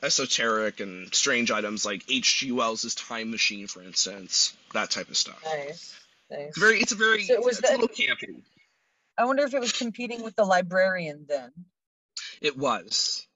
esoteric 0.02 0.80
and 0.80 1.12
strange 1.14 1.50
items 1.50 1.84
like 1.84 2.02
H.G. 2.10 2.52
Wells' 2.52 2.94
Time 2.94 3.30
Machine, 3.30 3.66
for 3.66 3.82
instance, 3.82 4.54
that 4.74 4.90
type 4.90 5.08
of 5.08 5.16
stuff. 5.16 5.40
Nice, 5.44 5.94
nice. 6.30 6.48
It's 6.48 6.58
very, 6.58 6.80
it's 6.80 6.92
a 6.92 6.96
very, 6.96 7.24
So 7.24 7.34
it 7.34 7.42
was 7.44 7.58
it's 7.58 7.68
a 7.68 7.72
that- 7.72 7.80
little 7.80 7.88
campy. 7.96 8.42
I 9.18 9.24
wonder 9.24 9.44
if 9.44 9.54
it 9.54 9.60
was 9.60 9.72
competing 9.72 10.22
with 10.22 10.36
the 10.36 10.44
librarian 10.44 11.24
then. 11.26 11.50
It 12.42 12.56
was. 12.56 13.26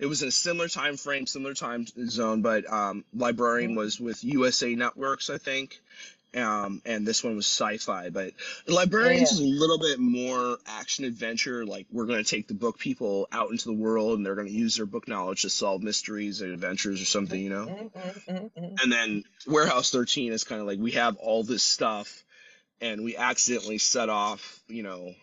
It 0.00 0.06
was 0.06 0.20
in 0.22 0.28
a 0.28 0.32
similar 0.32 0.66
time 0.66 0.96
frame, 0.96 1.26
similar 1.28 1.54
time 1.54 1.86
zone, 2.08 2.42
but 2.42 2.68
um, 2.70 3.04
Librarian 3.14 3.72
Mhm. 3.72 3.76
was 3.76 4.00
with 4.00 4.24
USA 4.24 4.74
Networks, 4.74 5.30
I 5.30 5.38
think, 5.38 5.80
um, 6.36 6.80
and 6.84 7.06
this 7.06 7.22
one 7.22 7.36
was 7.36 7.46
Syfy. 7.46 8.12
But 8.12 8.32
Librarians 8.66 9.32
Yeah. 9.32 9.34
is 9.34 9.40
a 9.40 9.60
little 9.60 9.78
bit 9.78 9.98
more 9.98 10.58
action 10.66 11.04
adventure. 11.04 11.64
Like 11.66 11.86
we're 11.90 12.06
going 12.06 12.22
to 12.22 12.28
take 12.28 12.48
the 12.48 12.54
book 12.54 12.78
people 12.78 13.28
out 13.32 13.50
into 13.50 13.66
the 13.66 13.74
world, 13.74 14.16
and 14.16 14.24
they're 14.26 14.34
going 14.34 14.46
to 14.48 14.52
use 14.52 14.76
their 14.76 14.86
book 14.86 15.08
knowledge 15.08 15.42
to 15.42 15.50
solve 15.50 15.82
mysteries 15.82 16.40
and 16.40 16.52
adventures 16.52 17.00
or 17.02 17.06
something, 17.06 17.40
you 17.40 17.50
know. 17.50 17.66
Mm, 17.66 17.92
mm, 17.92 18.26
mm, 18.28 18.50
mm. 18.56 18.82
And 18.82 18.92
then 18.92 19.24
Warehouse 19.46 19.90
13 19.90 20.32
is 20.32 20.44
kind 20.44 20.60
of 20.60 20.66
like 20.66 20.78
we 20.78 20.92
have 20.92 21.16
all 21.16 21.42
this 21.44 21.62
stuff, 21.62 22.24
and 22.80 23.04
we 23.04 23.16
accidentally 23.16 23.78
set 23.78 24.08
off, 24.08 24.60
you 24.68 24.82
know, 24.82 25.14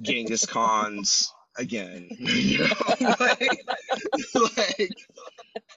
Genghis 0.00 0.46
Khan's 0.50 1.32
again. 1.56 2.08
You 2.18 2.58
know, 2.58 2.74
like, 3.20 3.64
like 4.56 4.90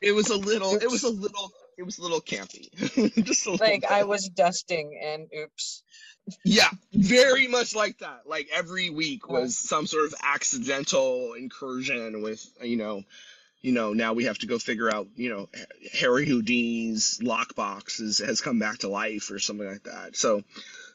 it 0.02 0.12
was 0.13 0.30
a 0.30 0.38
little, 0.38 0.76
it 0.76 0.89
was 0.89 1.04
a 1.04 1.10
little, 1.10 1.52
it 1.77 1.83
was 1.83 1.97
a 1.97 2.01
little 2.01 2.21
campy. 2.21 2.71
Just 3.25 3.45
a 3.45 3.51
little 3.51 3.59
Like 3.59 3.81
bit. 3.81 3.85
I 3.89 4.03
was 4.03 4.29
dusting 4.29 4.99
and 5.03 5.27
oops. 5.37 5.83
Yeah, 6.43 6.69
very 6.93 7.47
much 7.47 7.75
like 7.75 7.99
that. 7.99 8.21
Like 8.25 8.47
every 8.53 8.89
week 8.89 9.27
was 9.29 9.57
some 9.57 9.85
sort 9.85 10.05
of 10.05 10.15
accidental 10.23 11.33
incursion 11.33 12.21
with, 12.21 12.45
you 12.61 12.77
know, 12.77 13.03
you 13.61 13.73
know, 13.73 13.93
now 13.93 14.13
we 14.13 14.25
have 14.25 14.37
to 14.39 14.47
go 14.47 14.59
figure 14.59 14.93
out, 14.93 15.07
you 15.15 15.29
know, 15.29 15.49
Harry 15.93 16.25
Houdini's 16.25 17.19
lockbox 17.21 17.99
is, 18.01 18.19
has 18.19 18.41
come 18.41 18.59
back 18.59 18.79
to 18.79 18.89
life 18.89 19.31
or 19.31 19.39
something 19.39 19.67
like 19.67 19.83
that. 19.83 20.15
So 20.15 20.37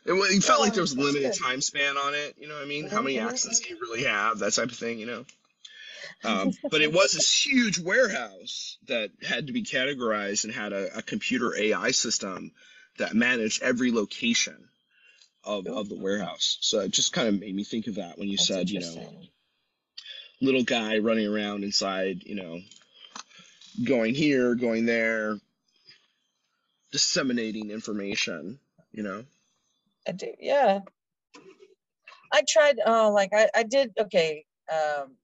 it, 0.07 0.13
it 0.13 0.45
felt 0.45 0.61
like 0.61 0.73
Oh, 0.73 0.75
there 0.75 0.83
was 0.83 0.95
a 0.95 1.01
limited 1.01 1.23
good. 1.23 1.39
time 1.43 1.61
span 1.61 1.97
on 1.97 2.15
it. 2.15 2.37
You 2.39 2.49
know 2.49 2.55
what 2.55 2.65
I 2.65 2.67
mean? 2.67 2.89
How 2.89 3.03
many 3.03 3.19
Mhm, 3.19 3.29
accidents 3.29 3.61
can 3.61 3.77
you 3.77 3.83
really 3.83 4.05
have? 4.05 4.39
That 4.41 4.53
type 4.55 4.71
of 4.71 4.77
thing, 4.77 4.99
you 4.99 5.07
know? 5.07 5.25
Um, 6.25 6.53
but 6.71 6.81
it 6.81 6.93
was 6.93 7.13
this 7.13 7.45
huge 7.45 7.79
warehouse 7.79 8.79
that 8.89 9.11
had 9.27 9.47
to 9.49 9.53
be 9.53 9.63
categorized 9.63 10.45
and 10.45 10.53
had 10.53 10.73
a, 10.73 10.99
a 10.99 11.03
computer 11.03 11.57
AI 11.57 11.91
system 11.91 12.53
that 12.99 13.15
managed 13.15 13.63
every 13.63 13.91
location 13.93 14.69
of, 15.45 15.67
of 15.67 15.89
the 15.89 15.97
warehouse. 15.97 16.59
So 16.61 16.81
it 16.81 16.93
just 16.93 17.13
kind 17.13 17.29
of 17.29 17.41
made 17.41 17.55
me 17.55 17.65
think 17.65 17.87
of 17.87 17.97
that 17.97 18.19
when 18.19 18.29
you 18.29 18.37
That's 18.37 18.49
said, 18.49 18.71
you 18.71 18.81
know, 18.81 19.09
little 20.41 20.65
guy 20.65 20.99
running 20.99 21.27
around 21.27 21.65
inside, 21.65 22.23
you 22.25 22.35
know, 22.35 22.61
going 23.85 24.15
here, 24.15 24.55
going 24.55 24.87
there, 24.87 25.39
disseminating 26.91 27.71
information, 27.71 28.59
you 28.93 29.03
know. 29.03 29.25
I 30.07 30.13
do, 30.13 30.33
yeah. 30.39 30.81
I 32.33 32.43
tried, 32.49 32.79
uh, 32.85 33.11
like 33.11 33.31
I, 33.35 33.49
I 33.55 33.63
did, 33.63 33.93
okay. 33.99 34.45
Um, 34.71 35.17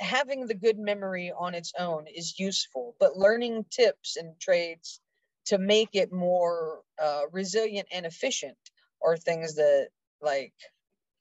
having 0.00 0.46
the 0.46 0.54
good 0.54 0.78
memory 0.78 1.32
on 1.32 1.54
its 1.54 1.72
own 1.78 2.06
is 2.06 2.38
useful, 2.38 2.96
but 3.00 3.16
learning 3.16 3.64
tips 3.70 4.16
and 4.16 4.38
trades 4.40 5.00
to 5.46 5.58
make 5.58 5.90
it 5.94 6.12
more 6.12 6.82
uh, 7.02 7.22
resilient 7.32 7.88
and 7.92 8.06
efficient 8.06 8.58
are 9.04 9.16
things 9.16 9.56
that 9.56 9.90
like 10.20 10.54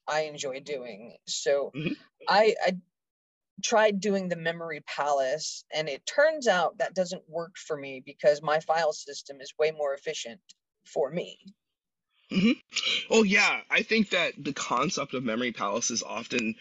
I 0.08 0.22
enjoy 0.22 0.62
doing. 0.62 1.18
So 1.28 1.72
Mhm. 1.76 1.98
I, 2.28 2.56
I 2.66 2.78
tried 3.64 4.00
doing 4.00 4.30
the 4.30 4.36
memory 4.36 4.82
palace 4.82 5.66
and 5.74 5.90
it 5.90 6.06
turns 6.06 6.48
out 6.48 6.80
that 6.80 6.96
doesn't 6.96 7.30
work 7.30 7.58
for 7.58 7.78
me 7.78 8.02
because 8.06 8.42
my 8.42 8.60
file 8.60 8.94
system 8.94 9.42
is 9.42 9.54
way 9.58 9.72
more 9.72 9.94
efficient 9.94 10.42
for 10.86 11.10
me. 11.12 11.40
Oh 13.10 13.24
yeah, 13.24 13.62
I 13.70 13.84
think 13.84 14.10
that 14.10 14.34
the 14.44 14.54
concept 14.54 15.14
of 15.14 15.24
memory 15.24 15.52
palace 15.52 15.92
is 15.92 16.04
often 16.04 16.56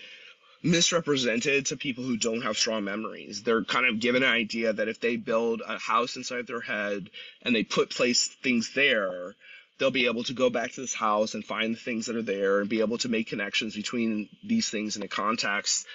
misrepresented 0.62 1.66
to 1.66 1.76
people 1.76 2.04
who 2.04 2.16
don't 2.16 2.42
have 2.42 2.56
strong 2.56 2.84
memories. 2.84 3.42
They're 3.42 3.64
kind 3.64 3.86
of 3.86 4.00
given 4.00 4.22
an 4.22 4.30
idea 4.30 4.72
that 4.72 4.88
if 4.88 5.00
they 5.00 5.16
build 5.16 5.62
a 5.66 5.78
house 5.78 6.16
inside 6.16 6.46
their 6.46 6.60
head 6.60 7.10
and 7.42 7.54
they 7.54 7.64
put 7.64 7.90
place 7.90 8.28
things 8.28 8.72
there, 8.74 9.34
they'll 9.78 9.90
be 9.90 10.06
able 10.06 10.22
to 10.24 10.32
go 10.32 10.50
back 10.50 10.72
to 10.72 10.80
this 10.80 10.94
house 10.94 11.34
and 11.34 11.44
find 11.44 11.74
the 11.74 11.80
things 11.80 12.06
that 12.06 12.16
are 12.16 12.22
there 12.22 12.60
and 12.60 12.68
be 12.68 12.80
able 12.80 12.98
to 12.98 13.08
make 13.08 13.28
connections 13.28 13.74
between 13.74 14.28
these 14.44 14.70
things 14.70 14.96
in 14.96 15.02
a 15.02 15.08
context 15.08 15.86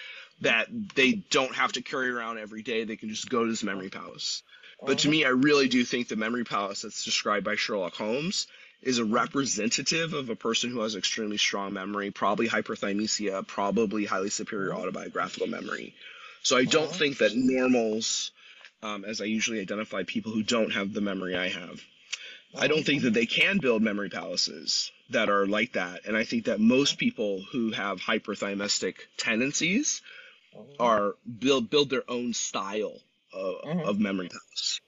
that 0.41 0.67
they 0.95 1.13
don't 1.13 1.55
have 1.55 1.71
to 1.71 1.81
carry 1.81 2.09
around 2.09 2.37
every 2.37 2.61
day. 2.61 2.83
They 2.83 2.97
can 2.97 3.09
just 3.09 3.29
go 3.29 3.43
to 3.43 3.49
this 3.49 3.63
memory 3.63 3.89
palace. 3.89 4.43
But 4.85 4.99
to 4.99 5.07
Mhm. 5.07 5.11
me, 5.11 5.25
I 5.25 5.29
really 5.29 5.67
do 5.69 5.83
think 5.83 6.07
the 6.07 6.15
memory 6.15 6.43
palace 6.43 6.81
that's 6.81 7.03
described 7.03 7.45
by 7.45 7.55
Sherlock 7.55 7.95
Holmes 7.95 8.47
is 8.81 8.99
a 8.99 9.05
representative 9.05 10.13
of 10.13 10.29
a 10.29 10.35
person 10.35 10.69
who 10.69 10.81
has 10.81 10.95
extremely 10.95 11.37
strong 11.37 11.73
memory, 11.73 12.11
probably 12.11 12.47
hyperthymesia, 12.47 13.45
probably 13.47 14.05
highly 14.05 14.29
superior 14.29 14.71
Mhm. 14.71 14.77
autobiographical 14.77 15.47
memory. 15.47 15.93
So 16.43 16.57
I 16.57 16.65
don't 16.65 16.93
think 16.93 17.17
that 17.17 17.35
normals, 17.35 18.31
um, 18.83 19.03
as 19.03 19.19
I 19.21 19.25
usually 19.25 19.59
identify 19.59 20.03
people 20.03 20.31
who 20.31 20.43
don't 20.43 20.71
have 20.71 20.93
the 20.93 21.01
memory 21.01 21.35
I 21.35 21.49
have, 21.49 21.81
I 22.55 22.67
don't 22.67 22.85
think 22.85 23.03
that 23.03 23.13
they 23.13 23.25
can 23.25 23.57
build 23.59 23.81
memory 23.81 24.09
palaces 24.09 24.91
that 25.09 25.29
are 25.29 25.45
like 25.45 25.73
that. 25.73 26.05
And 26.05 26.15
I 26.15 26.23
think 26.23 26.45
that 26.45 26.59
most 26.59 26.97
people 26.97 27.41
who 27.51 27.71
have 27.71 27.99
hyperthymestic 27.99 28.95
tendencies 29.17 30.01
are 30.79 31.15
build 31.39 31.69
build 31.69 31.89
their 31.89 32.09
own 32.09 32.33
style 32.33 33.01
of, 33.33 33.55
Mhm. 33.65 33.85
of 33.85 33.99
memory 33.99 34.29
palace. 34.29 34.79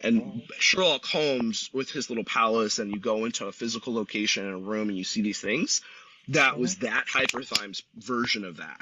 And. 0.00 0.42
Sherlock 0.58 1.04
Holmes 1.04 1.70
with 1.72 1.90
his 1.90 2.10
little 2.10 2.24
palace, 2.24 2.78
and 2.78 2.90
you 2.90 2.98
go 2.98 3.24
into 3.24 3.46
a 3.46 3.52
physical 3.52 3.94
location 3.94 4.46
in 4.46 4.52
a 4.52 4.58
room 4.58 4.88
and 4.88 4.98
you 4.98 5.04
see 5.04 5.22
these 5.22 5.40
things. 5.40 5.80
That 6.28 6.58
was 6.58 6.76
mm-hmm. 6.76 6.86
that 6.86 7.06
hyperthymes 7.06 7.82
version 7.96 8.44
of 8.44 8.58
that. 8.58 8.80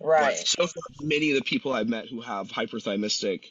But 0.00 0.08
Right. 0.08 0.36
so 0.36 0.66
far, 0.66 0.82
many 1.00 1.30
of 1.30 1.36
the 1.36 1.44
people 1.44 1.72
I've 1.72 1.88
met 1.88 2.08
who 2.08 2.20
have 2.20 2.48
hyperthymestic 2.48 3.44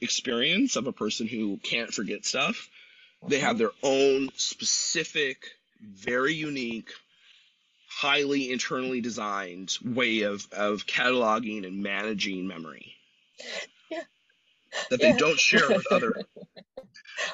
experience 0.00 0.76
of 0.76 0.86
a 0.86 0.92
person 0.92 1.26
who 1.26 1.56
can't 1.62 1.92
forget 1.92 2.26
stuff, 2.26 2.68
they 3.26 3.38
have 3.38 3.56
mm-hmm. 3.56 3.58
their 3.58 3.70
own 3.82 4.28
specific, 4.36 5.46
very 5.80 6.34
unique, 6.34 6.90
highly 7.88 8.52
internally 8.52 9.00
designed 9.00 9.74
way 9.82 10.22
of, 10.22 10.46
of 10.52 10.86
cataloging 10.86 11.66
and 11.66 11.82
managing 11.82 12.46
memory. 12.46 12.94
Yeah. 14.76 14.82
That 14.90 15.00
they 15.00 15.08
Yeah. 15.10 15.16
don't 15.16 15.38
share 15.48 15.68
with 15.68 15.86
other. 15.90 16.14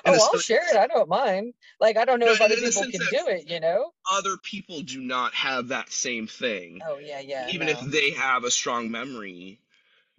Oh, 0.05 0.31
I'll 0.33 0.39
share 0.39 0.69
it. 0.71 0.77
I 0.77 0.87
don't 0.87 1.09
mind. 1.09 1.55
Like 1.81 1.97
I 1.97 2.05
don't 2.05 2.21
know 2.21 2.27
No, 2.27 2.33
if 2.33 2.41
other 2.41 2.57
people 2.57 2.83
can 2.83 3.01
do 3.11 3.27
it. 3.29 3.51
You 3.51 3.61
know? 3.61 3.93
Other 4.13 4.37
people 4.37 4.83
do 4.83 5.01
not 5.01 5.35
have 5.35 5.69
that 5.69 5.93
same 5.93 6.27
thing. 6.27 6.81
Oh 6.87 6.99
yeah, 6.99 7.21
yeah. 7.21 7.49
Even 7.51 7.67
no, 7.67 7.73
if 7.73 7.81
they 7.81 8.11
have 8.13 8.45
a 8.45 8.51
strong 8.51 8.91
memory, 8.91 9.59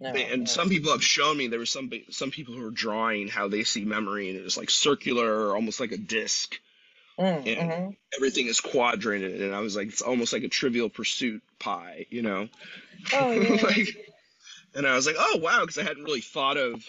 no, 0.00 0.10
and 0.10 0.48
some 0.48 0.68
people 0.68 0.92
have 0.92 1.02
shown 1.04 1.36
me 1.36 1.46
there 1.48 1.58
were 1.58 1.66
some 1.66 1.90
some 2.10 2.30
people 2.30 2.54
who 2.54 2.62
were 2.62 2.70
drawing 2.70 3.28
how 3.28 3.48
they 3.48 3.64
see 3.64 3.84
memory 3.84 4.28
and 4.28 4.38
it 4.38 4.42
was 4.42 4.56
like 4.56 4.68
circular 4.70 5.54
almost 5.54 5.80
like 5.80 5.92
a 5.92 5.98
disc 5.98 6.56
Mm, 7.16 7.46
and- 7.46 7.70
mhm. 7.70 7.96
everything 8.16 8.48
is 8.48 8.58
quadrant 8.58 9.22
and 9.24 9.54
i 9.54 9.60
was 9.60 9.76
like 9.76 9.86
it's 9.86 10.02
almost 10.02 10.32
like 10.32 10.42
a 10.42 10.48
trivial 10.48 10.88
pursuit 10.88 11.44
pie 11.60 12.06
you 12.10 12.22
know 12.22 12.48
Oh 13.12 13.30
yeah. 13.30 13.62
like 13.62 13.96
and 14.74 14.84
i 14.84 14.96
was 14.96 15.06
like 15.06 15.14
oh 15.16 15.38
wow 15.40 15.60
because 15.60 15.78
i 15.78 15.84
hadn't 15.84 16.02
really 16.02 16.22
thought 16.22 16.56
of 16.56 16.84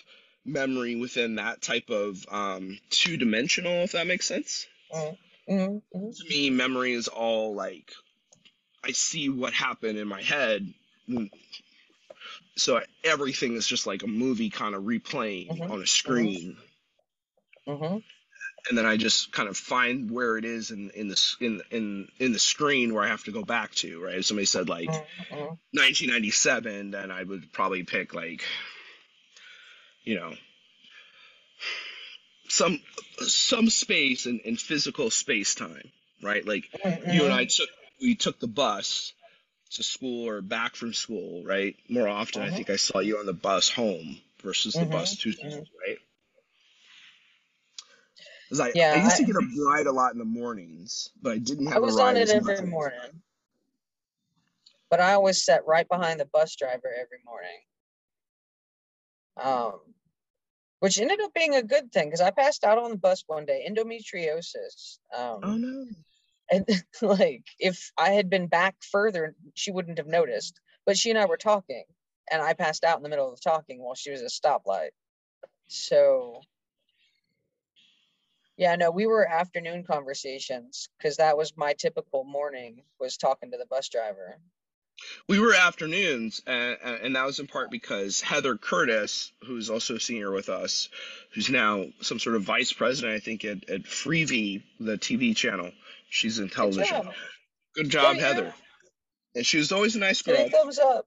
memory 0.45 0.95
within 0.95 1.35
that 1.35 1.61
type 1.61 1.89
of 1.89 2.25
um 2.31 2.77
two-dimensional 2.89 3.83
if 3.83 3.93
that 3.93 4.07
makes 4.07 4.25
sense 4.27 4.67
mm, 4.93 5.17
mhm, 5.49 5.81
mhm. 5.95 6.17
to 6.17 6.29
me 6.29 6.49
memory 6.49 6.93
is 6.93 7.07
all 7.07 7.55
like 7.55 7.91
i 8.83 8.91
see 8.91 9.29
what 9.29 9.53
happened 9.53 9.97
in 9.97 10.07
my 10.07 10.21
head 10.21 10.73
so 12.55 12.81
everything 13.03 13.55
is 13.55 13.67
just 13.67 13.87
like 13.87 14.03
a 14.03 14.07
movie 14.07 14.49
kind 14.49 14.75
of 14.75 14.83
replaying 14.83 15.49
Mhm, 15.59 15.71
on 15.71 15.81
a 15.81 15.87
screen 15.87 16.57
Mhm. 17.67 18.03
and 18.69 18.77
then 18.77 18.85
I 18.85 18.97
just 18.97 19.31
kind 19.31 19.47
of 19.47 19.57
find 19.57 20.09
where 20.09 20.37
it 20.37 20.45
is 20.45 20.71
in 20.71 20.89
in 20.91 21.07
the 21.07 21.35
in 21.39 21.61
in 21.71 22.07
in 22.19 22.31
the 22.31 22.39
screen 22.39 22.93
where 22.93 23.03
I 23.03 23.07
have 23.07 23.23
to 23.25 23.31
go 23.31 23.43
back 23.43 23.71
to. 23.75 24.03
Right? 24.03 24.17
If 24.17 24.25
somebody 24.25 24.45
said 24.45 24.69
like 24.69 24.89
Mhm, 24.89 25.05
mhm. 25.31 25.57
1997, 25.73 26.91
then 26.91 27.11
I 27.11 27.23
would 27.23 27.51
probably 27.51 27.83
pick 27.83 28.13
like, 28.13 28.43
you 30.05 30.15
know, 30.15 30.33
some 32.47 32.79
some 33.19 33.69
space 33.69 34.25
in, 34.25 34.39
in 34.39 34.55
physical 34.55 35.09
space 35.09 35.55
time. 35.55 35.91
Right? 36.21 36.45
Like 36.45 36.69
you 37.09 37.25
and 37.25 37.33
I 37.33 37.45
took 37.45 37.69
we 38.01 38.15
took 38.15 38.39
the 38.39 38.47
bus 38.47 39.13
to 39.71 39.83
school 39.83 40.27
or 40.29 40.41
back 40.41 40.75
from 40.75 40.93
school. 40.93 41.43
Right? 41.43 41.75
More 41.89 42.07
often, 42.07 42.41
I 42.43 42.49
Mhm. 42.49 42.55
think 42.55 42.69
I 42.69 42.75
saw 42.77 42.99
you 42.99 43.17
on 43.17 43.25
the 43.25 43.33
bus 43.33 43.69
home 43.69 44.17
versus 44.41 44.75
the 44.75 44.85
bus 44.85 45.15
to 45.17 45.31
school. 45.33 45.65
Right? 45.87 45.97
'Cause 48.49 48.59
I, 48.59 48.73
Yeah, 48.75 48.93
I 48.93 48.97
used 48.97 49.17
to 49.17 49.23
get 49.23 49.35
a 49.35 49.65
ride 49.65 49.87
a 49.87 49.91
lot 49.91 50.13
in 50.13 50.19
the 50.19 50.25
mornings, 50.25 51.09
but 51.21 51.31
I 51.31 51.37
didn't 51.39 51.65
have 51.65 51.77
I 51.77 51.79
was 51.79 51.99
on 51.99 52.15
it 52.15 52.29
every 52.29 52.61
morning, 52.61 53.23
but 54.89 54.99
I 55.01 55.13
always 55.13 55.43
sat 55.43 55.65
right 55.65 55.87
behind 55.89 56.19
the 56.19 56.25
bus 56.25 56.55
driver 56.55 56.93
every 56.95 57.17
morning. 57.25 57.59
Um, 59.37 59.94
which 60.85 60.99
ended 60.99 61.19
up 61.19 61.33
being 61.33 61.55
a 61.55 61.63
good 61.63 61.91
thing 61.91 62.05
because 62.05 62.21
I 62.21 62.29
passed 62.29 62.63
out 62.63 62.77
on 62.77 62.91
the 62.91 62.97
bus 62.97 63.23
one 63.25 63.47
day, 63.47 63.67
endometriosis. 63.67 64.99
Um, 65.11 65.39
Oh 65.41 65.57
no. 65.57 65.87
and 66.51 66.63
like 67.01 67.43
if 67.57 67.91
I 67.97 68.11
had 68.11 68.29
been 68.29 68.45
back 68.45 68.75
further, 68.91 69.33
she 69.55 69.71
wouldn't 69.71 69.97
have 69.97 70.05
noticed. 70.05 70.61
But 70.85 70.95
she 70.95 71.09
and 71.09 71.17
I 71.17 71.25
were 71.25 71.37
talking, 71.37 71.85
and 72.31 72.39
I 72.39 72.53
passed 72.53 72.83
out 72.83 72.97
in 72.97 73.01
the 73.01 73.09
middle 73.09 73.33
of 73.33 73.41
talking 73.41 73.81
while 73.81 73.95
she 73.95 74.11
was 74.11 74.21
at 74.21 74.27
a 74.27 74.29
stoplight. 74.29 74.91
So, 75.67 76.41
yeah, 78.55 78.75
no, 78.75 78.91
we 78.91 79.07
were 79.07 79.27
afternoon 79.27 79.85
conversations 79.85 80.89
because 80.99 81.17
that 81.17 81.35
was 81.35 81.57
my 81.57 81.73
typical 81.73 82.25
morning 82.25 82.83
was 82.99 83.17
talking 83.17 83.49
to 83.49 83.57
the 83.57 83.65
bus 83.65 83.89
driver. 83.89 84.37
We 85.27 85.39
were 85.39 85.53
afternoons, 85.53 86.41
and, 86.47 86.77
and 86.83 87.15
that 87.15 87.25
was 87.25 87.39
in 87.39 87.47
part 87.47 87.71
because 87.71 88.21
Heather 88.21 88.57
Curtis, 88.57 89.31
who's 89.45 89.69
also 89.69 89.95
a 89.95 89.99
senior 89.99 90.31
with 90.31 90.49
us, 90.49 90.89
who's 91.33 91.49
now 91.49 91.87
some 92.01 92.19
sort 92.19 92.35
of 92.35 92.43
vice 92.43 92.71
president, 92.71 93.13
I 93.13 93.19
think, 93.19 93.43
at, 93.43 93.69
at 93.69 93.83
Freevee, 93.83 94.63
the 94.79 94.97
TV 94.97 95.35
channel. 95.35 95.71
She's 96.09 96.39
in 96.39 96.45
Good 96.45 96.53
television. 96.53 97.03
job. 97.03 97.13
Good 97.75 97.89
job. 97.89 98.17
Heather. 98.17 98.53
And 99.35 99.45
she 99.45 99.57
was 99.57 99.71
always 99.71 99.95
a 99.95 99.99
nice 99.99 100.21
girl. 100.21 100.47
thumbs 100.49 100.79
up. 100.79 101.05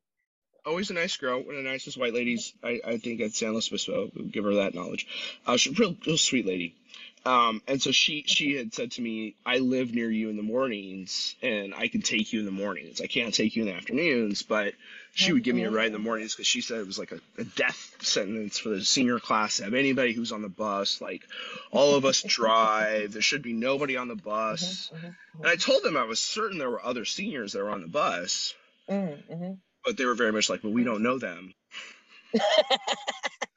Always 0.67 0.91
a 0.91 0.95
nice 0.95 1.17
girl. 1.17 1.39
One 1.43 1.57
of 1.57 1.65
the 1.65 1.71
nicest 1.71 1.97
white 1.97 2.13
ladies, 2.13 2.53
I, 2.63 2.81
I 2.87 2.99
think, 2.99 3.23
at 3.23 3.35
San 3.35 3.53
Luis 3.53 3.69
Obispo. 3.69 4.11
Give 4.31 4.45
her 4.45 4.55
that 4.57 4.75
knowledge. 4.75 5.07
Uh, 5.47 5.57
she's 5.57 5.79
a 5.79 5.81
real, 5.81 5.97
real 6.07 6.19
sweet 6.19 6.45
lady. 6.45 6.75
Um, 7.25 7.63
and 7.69 7.83
so 7.83 7.91
she 7.93 8.25
she 8.27 8.55
had 8.57 8.73
said 8.73 8.93
to 8.93 9.03
me, 9.03 9.35
I 9.45 9.59
live 9.59 9.93
near 9.95 10.11
you 10.11 10.31
in 10.31 10.37
the 10.37 10.43
mornings, 10.43 11.35
and 11.43 11.75
I 11.75 11.89
can 11.89 12.01
take 12.01 12.33
you 12.33 12.41
in 12.41 12.47
the 12.47 12.53
mornings. 12.53 13.01
I 13.01 13.07
can't 13.07 13.35
take 13.35 13.55
you 13.57 13.63
in 13.65 13.69
the 13.69 13.75
afternoons, 13.75 14.43
but 14.43 14.75
she 15.15 15.33
would 15.33 15.43
give 15.43 15.55
me 15.55 15.65
a 15.65 15.71
ride 15.71 15.87
in 15.89 15.93
the 15.93 15.99
mornings 15.99 16.35
because 16.35 16.47
she 16.47 16.61
said 16.61 16.79
it 16.79 16.87
was 16.87 16.99
like 16.99 17.13
a, 17.13 17.21
a 17.39 17.45
death 17.45 17.97
sentence 18.01 18.59
for 18.59 18.71
the 18.71 18.85
senior 18.85 19.19
class 19.19 19.57
to 19.57 19.65
have 19.65 19.75
anybody 19.75 20.13
who's 20.13 20.33
on 20.33 20.43
the 20.43 20.49
bus. 20.49 21.01
Like 21.01 21.23
all 21.73 21.97
of 21.97 22.05
us 22.05 22.23
drive. 22.23 23.13
There 23.13 23.23
should 23.23 23.43
be 23.43 23.53
nobody 23.53 23.97
on 23.97 24.09
the 24.09 24.15
bus. 24.17 24.91
Mhm, 24.95 25.15
And 25.41 25.47
I 25.47 25.57
told 25.57 25.83
them 25.83 25.97
I 25.97 26.05
was 26.05 26.21
certain 26.21 26.59
there 26.59 26.71
were 26.71 26.85
other 26.85 27.05
seniors 27.05 27.53
that 27.53 27.63
were 27.63 27.71
on 27.71 27.83
the 27.83 27.89
bus, 27.89 28.55
mhm, 28.89 29.19
mhm. 29.31 29.59
but 29.85 29.97
they 29.97 30.05
were 30.07 30.15
very 30.15 30.33
much 30.33 30.49
like, 30.49 30.63
well, 30.63 30.73
we 30.73 30.85
don't 30.85 31.03
know 31.03 31.19
them. 31.19 31.53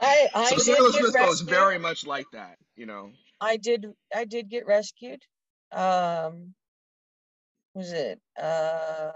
I 0.00 0.28
I 0.34 0.44
So 0.56 0.72
Luis 0.72 1.12
get 1.12 1.28
is 1.28 1.40
very 1.40 1.78
much 1.78 2.06
like 2.06 2.26
that, 2.32 2.58
you 2.76 2.86
know. 2.86 3.12
I 3.40 3.56
did 3.56 3.86
I 4.14 4.24
did 4.24 4.48
get 4.48 4.66
rescued. 4.66 5.22
Um 5.72 6.54
was 7.74 7.92
it 7.92 8.20
uh 8.40 9.12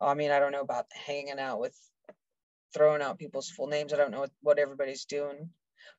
oh, 0.00 0.06
I 0.06 0.14
mean 0.14 0.30
I 0.30 0.38
don't 0.38 0.52
know 0.52 0.60
about 0.60 0.86
hanging 0.92 1.38
out 1.38 1.60
with 1.60 1.76
throwing 2.74 3.02
out 3.02 3.18
people's 3.18 3.50
full 3.50 3.68
names. 3.68 3.92
I 3.92 3.96
don't 3.96 4.10
know 4.10 4.20
what, 4.20 4.30
what 4.42 4.58
everybody's 4.58 5.04
doing. 5.04 5.50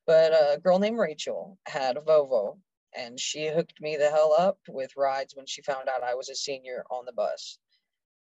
But 0.06 0.32
a 0.32 0.58
girl 0.60 0.78
named 0.78 0.98
Rachel 0.98 1.58
had 1.66 1.96
a 1.96 2.00
Volvo 2.00 2.58
and 2.96 3.18
she 3.18 3.48
hooked 3.48 3.80
me 3.80 3.96
the 3.96 4.10
hell 4.10 4.34
up 4.36 4.58
with 4.68 4.96
rides 4.96 5.34
when 5.36 5.46
she 5.46 5.62
found 5.62 5.88
out 5.88 6.02
I 6.02 6.14
was 6.14 6.28
a 6.28 6.34
senior 6.34 6.84
on 6.90 7.04
the 7.04 7.12
bus. 7.12 7.58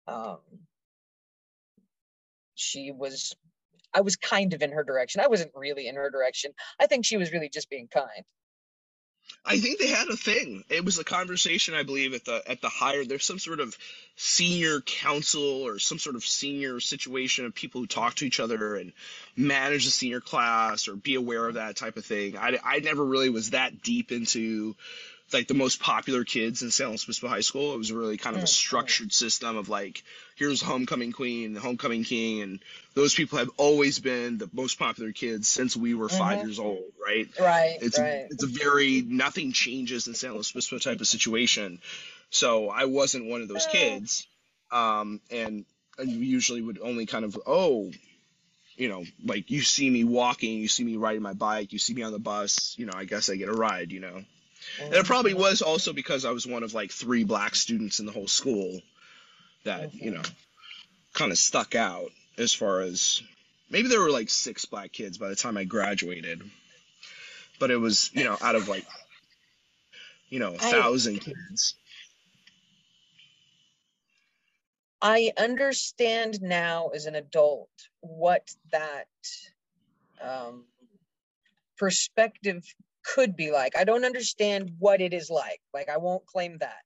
Um 0.08 0.38
she 2.54 2.90
was 2.92 3.34
I 3.94 4.00
was 4.00 4.16
kind 4.16 4.52
of 4.54 4.62
in 4.62 4.72
her 4.72 4.84
direction. 4.84 5.20
I 5.20 5.28
wasn't 5.28 5.52
really 5.54 5.88
in 5.88 5.96
her 5.96 6.10
direction. 6.10 6.52
I 6.80 6.86
think 6.86 7.04
she 7.04 7.16
was 7.16 7.32
really 7.32 7.48
just 7.48 7.70
being 7.70 7.88
kind. 7.88 8.24
I 9.44 9.58
think 9.58 9.78
they 9.78 9.88
had 9.88 10.08
a 10.08 10.16
thing. 10.16 10.64
It 10.68 10.84
was 10.84 10.98
a 10.98 11.04
conversation, 11.04 11.74
I 11.74 11.82
believe, 11.82 12.14
at 12.14 12.24
the 12.24 12.42
at 12.46 12.60
the 12.60 12.68
higher. 12.68 13.04
There's 13.04 13.24
some 13.24 13.38
sort 13.38 13.60
of 13.60 13.76
senior 14.16 14.80
council 14.80 15.62
or 15.62 15.78
some 15.78 15.98
sort 15.98 16.16
of 16.16 16.24
senior 16.24 16.80
situation 16.80 17.46
of 17.46 17.54
people 17.54 17.80
who 17.80 17.86
talk 17.86 18.14
to 18.16 18.26
each 18.26 18.40
other 18.40 18.76
and 18.76 18.92
manage 19.36 19.84
the 19.84 19.90
senior 19.90 20.20
class 20.20 20.86
or 20.86 20.94
be 20.94 21.16
aware 21.16 21.46
of 21.48 21.54
that 21.54 21.76
type 21.76 21.96
of 21.96 22.04
thing. 22.04 22.36
I, 22.36 22.58
I 22.64 22.78
never 22.80 23.04
really 23.04 23.30
was 23.30 23.50
that 23.50 23.82
deep 23.82 24.12
into 24.12 24.76
like 25.32 25.48
the 25.48 25.54
most 25.54 25.80
popular 25.80 26.24
kids 26.24 26.62
in 26.62 26.70
San 26.70 26.88
Luis 26.88 27.04
Obispo 27.04 27.28
High 27.28 27.40
School. 27.40 27.74
It 27.74 27.78
was 27.78 27.92
really 27.92 28.16
kind 28.16 28.36
of 28.36 28.42
a 28.42 28.46
Mm, 28.46 28.48
structured 28.48 29.12
system 29.12 29.56
of 29.56 29.68
like, 29.68 30.02
here's 30.36 30.60
the 30.60 30.66
homecoming 30.66 31.12
queen, 31.12 31.54
the 31.54 31.60
homecoming 31.60 32.04
king, 32.04 32.42
and 32.42 32.60
those 32.94 33.14
people 33.14 33.38
have 33.38 33.50
always 33.56 33.98
been 33.98 34.38
the 34.38 34.48
most 34.52 34.78
popular 34.78 35.12
kids 35.12 35.48
since 35.48 35.76
we 35.76 35.94
were 35.94 36.08
5 36.08 36.38
Mhm. 36.38 36.42
years 36.42 36.58
old, 36.58 36.84
right? 37.04 37.28
Right, 37.38 37.78
it's 37.80 37.98
right. 37.98 38.26
it's 38.30 38.42
a 38.44 38.46
very 38.46 39.02
nothing 39.02 39.52
changes 39.52 40.06
in 40.06 40.14
San 40.14 40.32
Luis 40.32 40.52
Obispo 40.52 40.78
type 40.78 41.00
of 41.00 41.06
situation. 41.06 41.80
So 42.30 42.68
I 42.70 42.86
wasn't 42.86 43.26
one 43.26 43.42
of 43.42 43.48
those 43.48 43.66
kids, 43.66 44.26
um, 44.70 45.20
and 45.30 45.64
you 45.98 46.18
usually 46.20 46.62
would 46.62 46.78
only 46.80 47.06
kind 47.06 47.24
of 47.24 47.38
oh, 47.46 47.90
you 48.76 48.88
know, 48.88 49.04
like 49.24 49.50
you 49.50 49.60
see 49.62 49.88
me 49.90 50.04
walking, 50.04 50.58
you 50.58 50.68
see 50.68 50.84
me 50.84 50.96
riding 50.96 51.22
my 51.22 51.34
bike, 51.34 51.72
you 51.72 51.78
see 51.78 51.94
me 51.94 52.02
on 52.02 52.12
the 52.12 52.18
bus, 52.18 52.74
you 52.78 52.86
know, 52.86 52.94
I 52.94 53.04
guess 53.04 53.28
I 53.30 53.36
get 53.36 53.48
a 53.48 53.52
ride, 53.54 53.92
you 53.92 54.00
know. 54.00 54.24
And 54.80 54.94
it 54.94 55.06
probably 55.06 55.34
was 55.34 55.62
also 55.62 55.92
because 55.92 56.24
I 56.24 56.30
was 56.30 56.46
one 56.46 56.62
of 56.62 56.74
like 56.74 56.90
three 56.90 57.24
black 57.24 57.54
students 57.54 58.00
in 58.00 58.06
the 58.06 58.12
whole 58.12 58.28
school 58.28 58.80
that 59.64 59.94
you 59.94 60.10
know 60.10 60.22
kind 61.12 61.30
of 61.30 61.38
stuck 61.38 61.74
out 61.74 62.10
as 62.38 62.52
far 62.52 62.80
as 62.80 63.22
maybe 63.70 63.88
there 63.88 64.00
were 64.00 64.10
like 64.10 64.30
six 64.30 64.64
black 64.64 64.92
kids 64.92 65.18
by 65.18 65.28
the 65.28 65.36
time 65.36 65.56
I 65.56 65.64
graduated. 65.64 66.42
but 67.58 67.70
it 67.70 67.76
was 67.76 68.10
you 68.12 68.24
know 68.24 68.36
out 68.40 68.54
of 68.54 68.68
like 68.68 68.86
you 70.30 70.38
know 70.38 70.54
a 70.54 70.58
thousand 70.58 71.20
kids. 71.20 71.76
I 75.00 75.32
understand 75.36 76.40
now 76.40 76.90
as 76.94 77.06
an 77.06 77.16
adult 77.16 77.68
what 78.00 78.54
that 78.70 79.08
um, 80.22 80.64
perspective 81.76 82.64
could 83.04 83.36
be 83.36 83.50
like. 83.50 83.76
I 83.76 83.84
don't 83.84 84.04
understand 84.04 84.70
what 84.78 85.00
it 85.00 85.12
is 85.12 85.30
like. 85.30 85.60
Like, 85.72 85.88
I 85.88 85.98
won't 85.98 86.26
claim 86.26 86.58
that, 86.58 86.82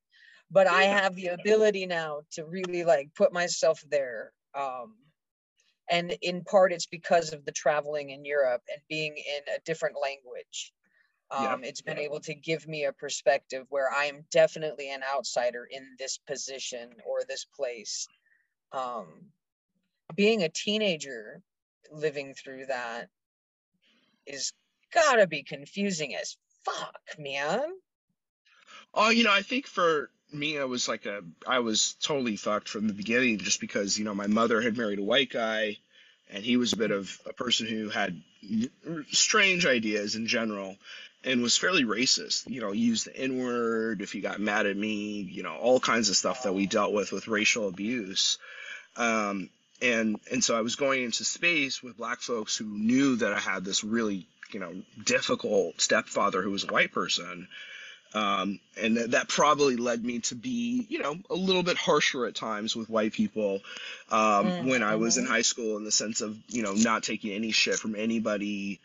but 0.51 0.67
I 0.67 0.85
have 0.85 1.15
the 1.15 1.29
ability 1.29 1.87
now 1.87 2.21
to 2.33 2.45
really 2.45 2.85
like 2.85 3.11
put 3.15 3.33
myself 3.33 3.83
there. 3.91 4.33
Um, 4.55 4.95
and 5.89 6.17
in 6.23 6.43
part, 6.43 6.73
it's 6.73 6.87
because 6.87 7.33
of 7.33 7.45
the 7.45 7.53
traveling 7.53 8.11
in 8.11 8.25
Europe 8.25 8.63
and 8.73 8.81
being 8.89 9.17
in 9.17 9.55
a 9.55 9.61
different 9.65 9.97
language. 10.03 10.73
Yeah. 11.33 11.55
Um, 11.55 11.65
it's 11.65 11.83
been 11.83 11.99
able 11.99 12.21
to 12.21 12.35
give 12.35 12.69
me 12.69 12.85
a 12.85 12.93
perspective 12.93 13.67
where 13.69 13.91
I 13.93 14.05
am 14.05 14.25
definitely 14.31 14.93
an 14.93 15.03
outsider 15.15 15.67
in 15.69 15.83
this 15.99 16.19
position 16.19 16.91
or 17.05 17.21
this 17.29 17.45
place. 17.45 18.07
Um, 18.73 19.07
being 20.15 20.43
a 20.43 20.49
teenager 20.49 21.43
living 21.91 22.35
through 22.35 22.67
that 22.67 23.09
is 24.27 24.53
gotta 24.93 25.27
be 25.27 25.43
confusing 25.43 26.15
as 26.15 26.37
fuck, 26.65 27.01
man. 27.19 27.63
Oh, 28.95 29.11
you 29.11 29.25
know, 29.25 29.33
I 29.33 29.43
think 29.43 29.67
for 29.67 30.11
me, 30.33 30.59
I 30.59 30.65
was 30.65 30.89
like 30.89 31.07
a, 31.07 31.23
I 31.47 31.61
was 31.61 31.95
totally 32.03 32.37
fucked 32.37 32.69
from 32.69 32.89
the 32.89 32.95
beginning 32.95 33.39
just 33.39 33.61
because, 33.61 33.99
you 33.99 34.05
know, 34.05 34.15
my 34.15 34.27
mother 34.27 34.61
had 34.61 34.77
married 34.77 34.99
a 34.99 35.05
white 35.05 35.31
guy 35.31 35.77
and 36.31 36.43
he 36.43 36.57
was 36.57 36.73
a 36.73 36.77
bit 36.77 36.91
of 36.91 37.21
a 37.27 37.33
person 37.33 37.67
who 37.67 37.89
had 37.89 38.21
strange 39.11 39.67
ideas 39.67 40.17
in 40.17 40.27
general 40.27 40.77
and 41.25 41.43
was 41.43 41.57
fairly 41.57 41.85
racist. 41.85 42.49
You 42.49 42.61
know, 42.61 42.73
used 42.73 43.07
the 43.07 43.17
N 43.17 43.39
word 43.39 44.03
if 44.03 44.15
you 44.15 44.23
got 44.23 44.41
mad 44.41 44.67
at 44.67 44.77
me, 44.77 45.21
you 45.21 45.43
know, 45.43 45.55
all 45.55 45.81
kinds 45.81 46.09
of 46.09 46.17
stuff 46.17 46.45
that 46.45 46.55
we 46.55 46.67
dealt 46.67 46.93
with 46.93 47.13
with 47.13 47.29
racial 47.29 47.69
abuse. 47.69 48.39
Um, 48.97 49.51
and 49.83 50.19
and 50.31 50.43
so 50.43 50.57
I 50.57 50.63
was 50.63 50.77
going 50.77 51.05
into 51.05 51.25
space 51.25 51.83
with 51.83 51.99
black 51.99 52.21
folks 52.21 52.57
who 52.57 52.65
knew 52.65 53.17
that 53.17 53.33
I 53.33 53.39
had 53.39 53.65
this 53.65 53.85
really, 53.85 54.27
you 54.53 54.61
know, 54.61 54.75
difficult 55.05 55.81
stepfather 55.81 56.43
who 56.43 56.51
was 56.51 56.65
a 56.65 56.69
white 56.69 56.93
person. 56.93 57.49
Um, 58.15 58.61
and 58.81 58.97
that, 58.97 59.11
that 59.13 59.29
probably 59.29 59.77
led 59.77 60.05
me 60.05 60.21
to 60.21 60.35
be, 60.35 60.87
you 60.89 61.01
know, 61.01 61.17
a 61.31 61.35
little 61.35 61.63
bit 61.63 61.77
harsher 61.77 62.27
at 62.27 62.35
times 62.35 62.75
with 62.77 62.89
white 62.89 63.13
people 63.13 63.61
um, 64.11 64.55
Mm, 64.55 64.67
when 64.69 64.83
I 64.83 64.97
was 64.97 65.19
in 65.19 65.25
mhm. 65.25 65.29
high 65.29 65.43
school, 65.43 65.77
in 65.77 65.85
the 65.85 65.93
sense 65.93 66.23
of, 66.23 66.37
you 66.49 66.63
know, 66.63 66.75
not 66.75 67.03
taking 67.03 67.33
any 67.33 67.53
shit 67.53 67.77
from 67.79 67.95
anybody. 67.97 68.81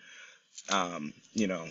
Um, 0.70 1.14
you 1.34 1.48
know, 1.48 1.68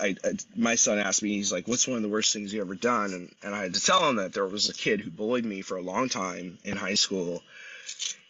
I, 0.00 0.16
I 0.24 0.32
my 0.56 0.74
son 0.76 0.98
asked 0.98 1.22
me, 1.22 1.30
he's 1.30 1.52
like, 1.52 1.68
"What's 1.68 1.86
one 1.88 1.96
of 1.96 2.02
the 2.02 2.08
worst 2.08 2.32
things 2.32 2.52
you 2.52 2.60
ever 2.60 2.74
done?" 2.74 3.12
And 3.14 3.34
and 3.42 3.54
I 3.54 3.62
had 3.62 3.74
to 3.74 3.80
tell 3.80 4.08
him 4.08 4.16
that 4.16 4.32
there 4.32 4.46
was 4.46 4.68
a 4.68 4.74
kid 4.74 5.00
who 5.00 5.10
bullied 5.10 5.44
me 5.44 5.62
for 5.62 5.76
a 5.76 5.82
long 5.82 6.08
time 6.08 6.58
in 6.64 6.76
high 6.76 6.94
school. 6.94 7.42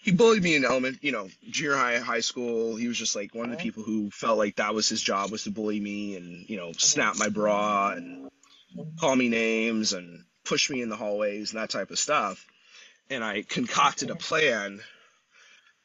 He 0.08 0.14
bullied 0.14 0.42
me 0.42 0.56
in 0.56 0.64
element, 0.64 1.00
you 1.02 1.12
know, 1.12 1.28
junior 1.50 1.76
high, 1.76 1.98
high 1.98 2.20
school. 2.20 2.76
He 2.76 2.88
was 2.88 2.96
just 2.96 3.14
like 3.14 3.34
one 3.34 3.44
of 3.44 3.50
the 3.50 3.58
people 3.58 3.82
who 3.82 4.10
felt 4.10 4.38
like 4.38 4.56
that 4.56 4.72
was 4.72 4.88
his 4.88 5.02
job 5.02 5.30
was 5.30 5.42
to 5.42 5.50
bully 5.50 5.78
me 5.78 6.16
and 6.16 6.48
you 6.48 6.56
know 6.56 6.72
snap 6.72 7.16
my 7.18 7.28
bra 7.28 7.90
and 7.90 8.30
call 8.98 9.14
me 9.14 9.28
names 9.28 9.92
and 9.92 10.24
push 10.44 10.70
me 10.70 10.80
in 10.80 10.88
the 10.88 10.96
hallways 10.96 11.52
and 11.52 11.60
that 11.60 11.68
type 11.68 11.90
of 11.90 11.98
stuff. 11.98 12.46
And 13.10 13.22
I 13.22 13.42
concocted 13.42 14.08
a 14.08 14.16
plan 14.16 14.80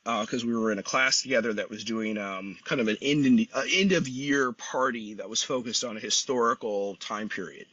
because 0.06 0.46
we 0.46 0.56
were 0.56 0.72
in 0.72 0.80
a 0.80 0.84
class 0.84 1.22
together 1.22 1.52
that 1.52 1.70
was 1.70 1.84
doing 1.84 2.18
um, 2.18 2.58
kind 2.64 2.80
of 2.80 2.88
an 2.88 2.98
end, 3.02 3.50
uh, 3.54 3.64
end 3.70 3.92
of 3.92 4.08
year 4.08 4.54
party 4.54 5.16
that 5.16 5.30
was 5.30 5.44
focused 5.44 5.84
on 5.84 5.98
a 5.98 6.00
historical 6.00 6.96
time 6.96 7.28
period. 7.28 7.68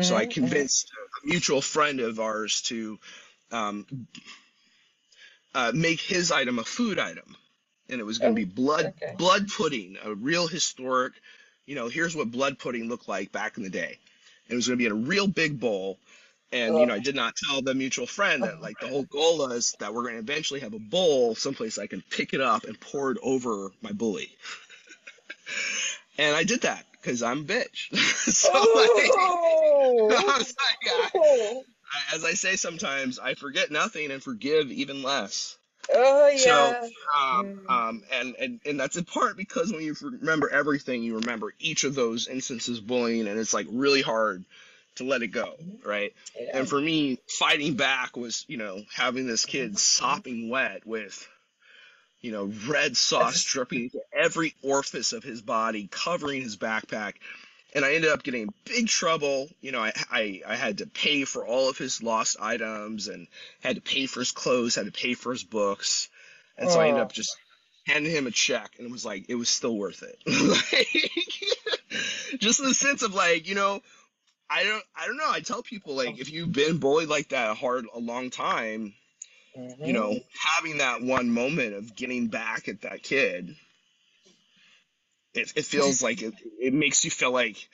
So 0.00 0.16
I 0.16 0.24
Mhm, 0.24 0.28
mhm. 0.28 0.32
convinced 0.32 0.90
a 1.22 1.26
mutual 1.26 1.60
friend 1.60 2.00
of 2.00 2.18
ours 2.18 2.62
to 2.62 2.98
um, 3.50 3.86
uh, 5.54 5.72
make 5.74 6.00
his 6.00 6.32
item 6.32 6.58
a 6.58 6.64
food 6.64 6.98
item, 6.98 7.36
and 7.88 8.00
it 8.00 8.04
was 8.04 8.18
going 8.18 8.34
to 8.34 8.36
be 8.36 8.44
blood 8.44 8.86
okay. 8.86 9.14
blood 9.16 9.48
pudding, 9.48 9.96
a 10.02 10.14
real 10.14 10.46
historic. 10.46 11.12
You 11.66 11.74
know, 11.74 11.88
here's 11.88 12.16
what 12.16 12.30
blood 12.30 12.58
pudding 12.58 12.88
looked 12.88 13.08
like 13.08 13.32
back 13.32 13.56
in 13.56 13.62
the 13.62 13.70
day. 13.70 13.98
It 14.48 14.54
was 14.54 14.66
going 14.66 14.78
to 14.78 14.82
be 14.82 14.86
in 14.86 14.92
a 14.92 15.08
real 15.08 15.26
big 15.26 15.60
bowl, 15.60 15.98
and 16.52 16.78
you 16.78 16.86
know, 16.86 16.94
I 16.94 16.98
did 16.98 17.14
not 17.16 17.34
tell 17.36 17.62
the 17.62 17.74
mutual 17.74 18.06
friend 18.06 18.42
that 18.42 18.60
like 18.60 18.78
the 18.78 18.88
whole 18.88 19.04
goal 19.04 19.50
is 19.52 19.74
that 19.78 19.94
we're 19.94 20.02
going 20.02 20.14
to 20.14 20.20
eventually 20.20 20.60
have 20.60 20.74
a 20.74 20.78
bowl 20.78 21.34
someplace 21.34 21.78
I 21.78 21.86
can 21.86 22.02
pick 22.10 22.34
it 22.34 22.40
up 22.40 22.64
and 22.64 22.78
pour 22.78 23.10
it 23.10 23.18
over 23.22 23.70
my 23.80 23.92
bully. 23.92 24.30
and 26.18 26.36
I 26.36 26.44
did 26.44 26.62
that 26.62 26.84
because 26.92 27.22
I'm 27.22 27.40
a 27.40 27.44
bitch. 27.44 27.94
so 27.96 28.52
like, 28.52 29.12
Oh! 29.14 30.08
I 30.10 30.38
was 30.38 30.54
like, 30.54 30.92
I- 30.92 31.10
oh, 31.14 31.64
as 32.14 32.24
I 32.24 32.32
say 32.34 32.56
sometimes, 32.56 33.18
I 33.18 33.34
forget 33.34 33.70
nothing 33.70 34.10
and 34.10 34.22
forgive 34.22 34.70
even 34.70 35.02
less. 35.02 35.56
oh, 35.92 36.28
So, 36.36 36.50
yeah. 36.50 36.88
Um, 37.18 37.52
Mm. 37.68 37.70
um, 37.70 38.02
and, 38.12 38.36
and, 38.36 38.60
and 38.64 38.80
that's 38.80 38.96
in 38.96 39.04
part 39.04 39.36
because 39.36 39.72
when 39.72 39.82
you 39.82 39.94
remember 40.00 40.48
everything, 40.50 41.02
you 41.02 41.16
remember 41.16 41.52
each 41.58 41.84
of 41.84 41.94
those 41.94 42.28
instances 42.28 42.78
of 42.78 42.86
bullying, 42.86 43.28
and 43.28 43.38
it's 43.38 43.54
like 43.54 43.66
really 43.70 44.02
hard 44.02 44.44
to 44.96 45.04
let 45.04 45.22
it 45.22 45.28
go, 45.28 45.54
right? 45.84 46.12
yeah. 46.38 46.58
And 46.58 46.68
for 46.68 46.80
me, 46.80 47.18
fighting 47.28 47.74
back 47.74 48.16
was, 48.16 48.44
you 48.48 48.56
know, 48.56 48.82
having 48.94 49.26
this 49.26 49.44
kid 49.44 49.78
sopping 49.78 50.48
wet 50.48 50.86
with, 50.86 51.28
you 52.20 52.32
know, 52.32 52.52
red 52.66 52.96
sauce 52.96 53.42
dripping 53.44 53.84
into 53.84 54.00
every 54.12 54.54
orifice 54.62 55.12
of 55.12 55.24
his 55.24 55.42
body, 55.42 55.88
covering 55.90 56.42
his 56.42 56.56
backpack. 56.56 57.14
And 57.74 57.84
I 57.84 57.94
ended 57.94 58.10
up 58.10 58.22
getting 58.22 58.42
in 58.42 58.54
big 58.64 58.88
trouble. 58.88 59.48
You 59.60 59.72
know, 59.72 59.80
I, 59.80 59.92
I, 60.10 60.42
I 60.46 60.56
had 60.56 60.78
to 60.78 60.86
pay 60.86 61.24
for 61.24 61.46
all 61.46 61.70
of 61.70 61.78
his 61.78 62.02
lost 62.02 62.36
items 62.40 63.08
and 63.08 63.28
had 63.60 63.76
to 63.76 63.82
pay 63.82 64.06
for 64.06 64.20
his 64.20 64.32
clothes, 64.32 64.74
had 64.74 64.86
to 64.86 64.92
pay 64.92 65.14
for 65.14 65.32
his 65.32 65.44
books. 65.44 66.08
And 66.58 66.70
so 66.70 66.80
I 66.80 66.88
ended 66.88 67.00
Oh. 67.00 67.02
up 67.02 67.12
just 67.12 67.36
handing 67.86 68.12
him 68.12 68.26
a 68.26 68.30
check 68.30 68.72
and 68.78 68.86
it 68.86 68.92
was 68.92 69.04
like, 69.04 69.26
it 69.28 69.34
was 69.34 69.48
still 69.48 69.76
worth 69.76 70.02
it. 70.02 70.18
like, 70.72 70.86
just 72.38 72.60
in 72.60 72.66
the 72.66 72.74
sense 72.74 73.02
of 73.02 73.14
like, 73.14 73.48
you 73.48 73.54
know, 73.54 73.82
I 74.50 74.64
don't, 74.64 74.84
I 74.94 75.06
don't 75.06 75.16
know. 75.16 75.30
I 75.30 75.40
tell 75.40 75.62
people 75.62 75.94
like, 75.94 76.20
if 76.20 76.30
you've 76.30 76.52
been 76.52 76.78
bullied 76.78 77.08
like 77.08 77.30
that 77.30 77.50
a 77.50 77.54
hard, 77.54 77.86
a 77.94 77.98
long 77.98 78.30
time, 78.30 78.94
you 79.54 79.62
mm-hmm. 79.62 79.92
know, 79.92 80.18
having 80.38 80.78
that 80.78 81.02
one 81.02 81.30
moment 81.30 81.74
of 81.74 81.96
getting 81.96 82.28
back 82.28 82.68
at 82.68 82.82
that 82.82 83.02
kid, 83.02 83.56
it, 85.34 85.52
it 85.56 85.64
feels 85.64 86.02
like 86.02 86.22
it, 86.22 86.34
it 86.60 86.74
makes 86.74 87.04
you 87.04 87.10
feel 87.10 87.32
like 87.32 87.68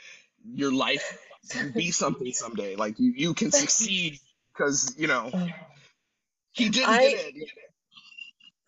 your 0.44 0.72
life 0.72 1.18
can 1.50 1.72
be 1.72 1.90
something 1.90 2.32
someday. 2.32 2.76
Like 2.76 2.98
you, 2.98 3.12
you 3.16 3.34
can 3.34 3.50
succeed 3.50 4.18
because, 4.52 4.94
you 4.98 5.06
know, 5.06 5.30
he 6.52 6.68
didn't 6.68 6.90
I- 6.90 7.02
get 7.02 7.12
it. 7.36 7.48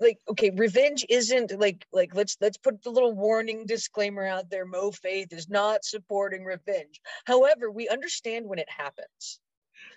like 0.01 0.19
okay 0.29 0.51
revenge 0.51 1.05
isn't 1.09 1.59
like 1.61 1.87
like 1.93 2.15
let's 2.15 2.37
let's 2.41 2.57
put 2.57 2.83
the 2.83 2.91
little 2.91 3.13
warning 3.15 3.67
disclaimer 3.67 4.25
out 4.25 4.49
there 4.49 4.65
mo 4.65 4.91
faith 4.91 5.31
is 5.33 5.49
not 5.51 5.85
supporting 5.85 6.43
revenge 6.45 7.01
however 7.27 7.71
we 7.71 7.87
understand 7.89 8.47
when 8.47 8.59
it 8.59 8.69
happens 8.71 9.41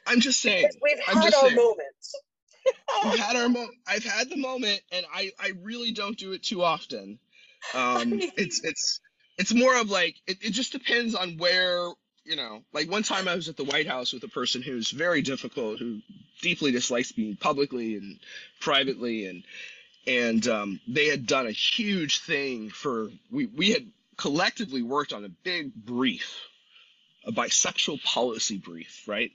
I'm 0.06 0.19
just 0.19 0.41
saying. 0.41 0.62
Because 0.63 0.77
we've 0.82 0.99
I'm 1.08 1.15
had 1.15 1.34
our 1.34 1.41
saying. 1.43 1.56
moments 1.56 2.15
We've 3.03 3.19
had 3.19 3.36
our 3.36 3.49
mo- 3.49 3.69
I've 3.88 4.03
had 4.03 4.29
the 4.29 4.38
moment, 4.38 4.82
and 4.91 5.06
I 5.13 5.32
I 5.39 5.53
really 5.62 5.91
don't 5.91 6.17
do 6.17 6.32
it 6.34 6.43
too 6.43 6.63
often. 6.63 7.19
Um, 7.73 8.13
it's 8.38 8.63
it's 8.63 8.99
it's 9.38 9.54
more 9.54 9.80
of 9.80 9.89
like 9.89 10.15
it, 10.28 10.38
it 10.41 10.52
just 10.52 10.71
depends 10.71 11.15
on 11.15 11.38
where 11.38 11.89
you 12.26 12.36
know. 12.36 12.63
Like 12.73 12.89
one 12.89 13.04
time 13.04 13.28
I 13.28 13.36
was 13.36 13.49
at 13.49 13.58
the 13.58 13.63
White 13.63 13.88
House 13.88 14.13
with 14.13 14.23
a 14.23 14.28
person 14.28 14.62
who's 14.62 14.91
very 14.91 15.21
difficult, 15.21 15.80
who 15.80 15.99
deeply 16.41 16.71
dislikes 16.71 17.17
me 17.17 17.36
publicly 17.36 17.95
and 17.95 18.19
privately, 18.60 19.28
and 19.28 19.43
and 20.08 20.47
um, 20.47 20.80
they 20.88 21.08
had 21.08 21.26
done 21.26 21.47
a 21.47 21.52
huge 21.52 22.19
thing 22.19 22.69
for 22.69 23.10
we 23.32 23.47
we 23.47 23.71
had 23.71 23.88
collectively 24.17 24.82
worked 24.82 25.13
on 25.13 25.26
a 25.26 25.30
big 25.30 25.73
brief, 25.73 26.39
a 27.26 27.32
bisexual 27.32 28.02
policy 28.04 28.58
brief, 28.58 29.04
right? 29.08 29.32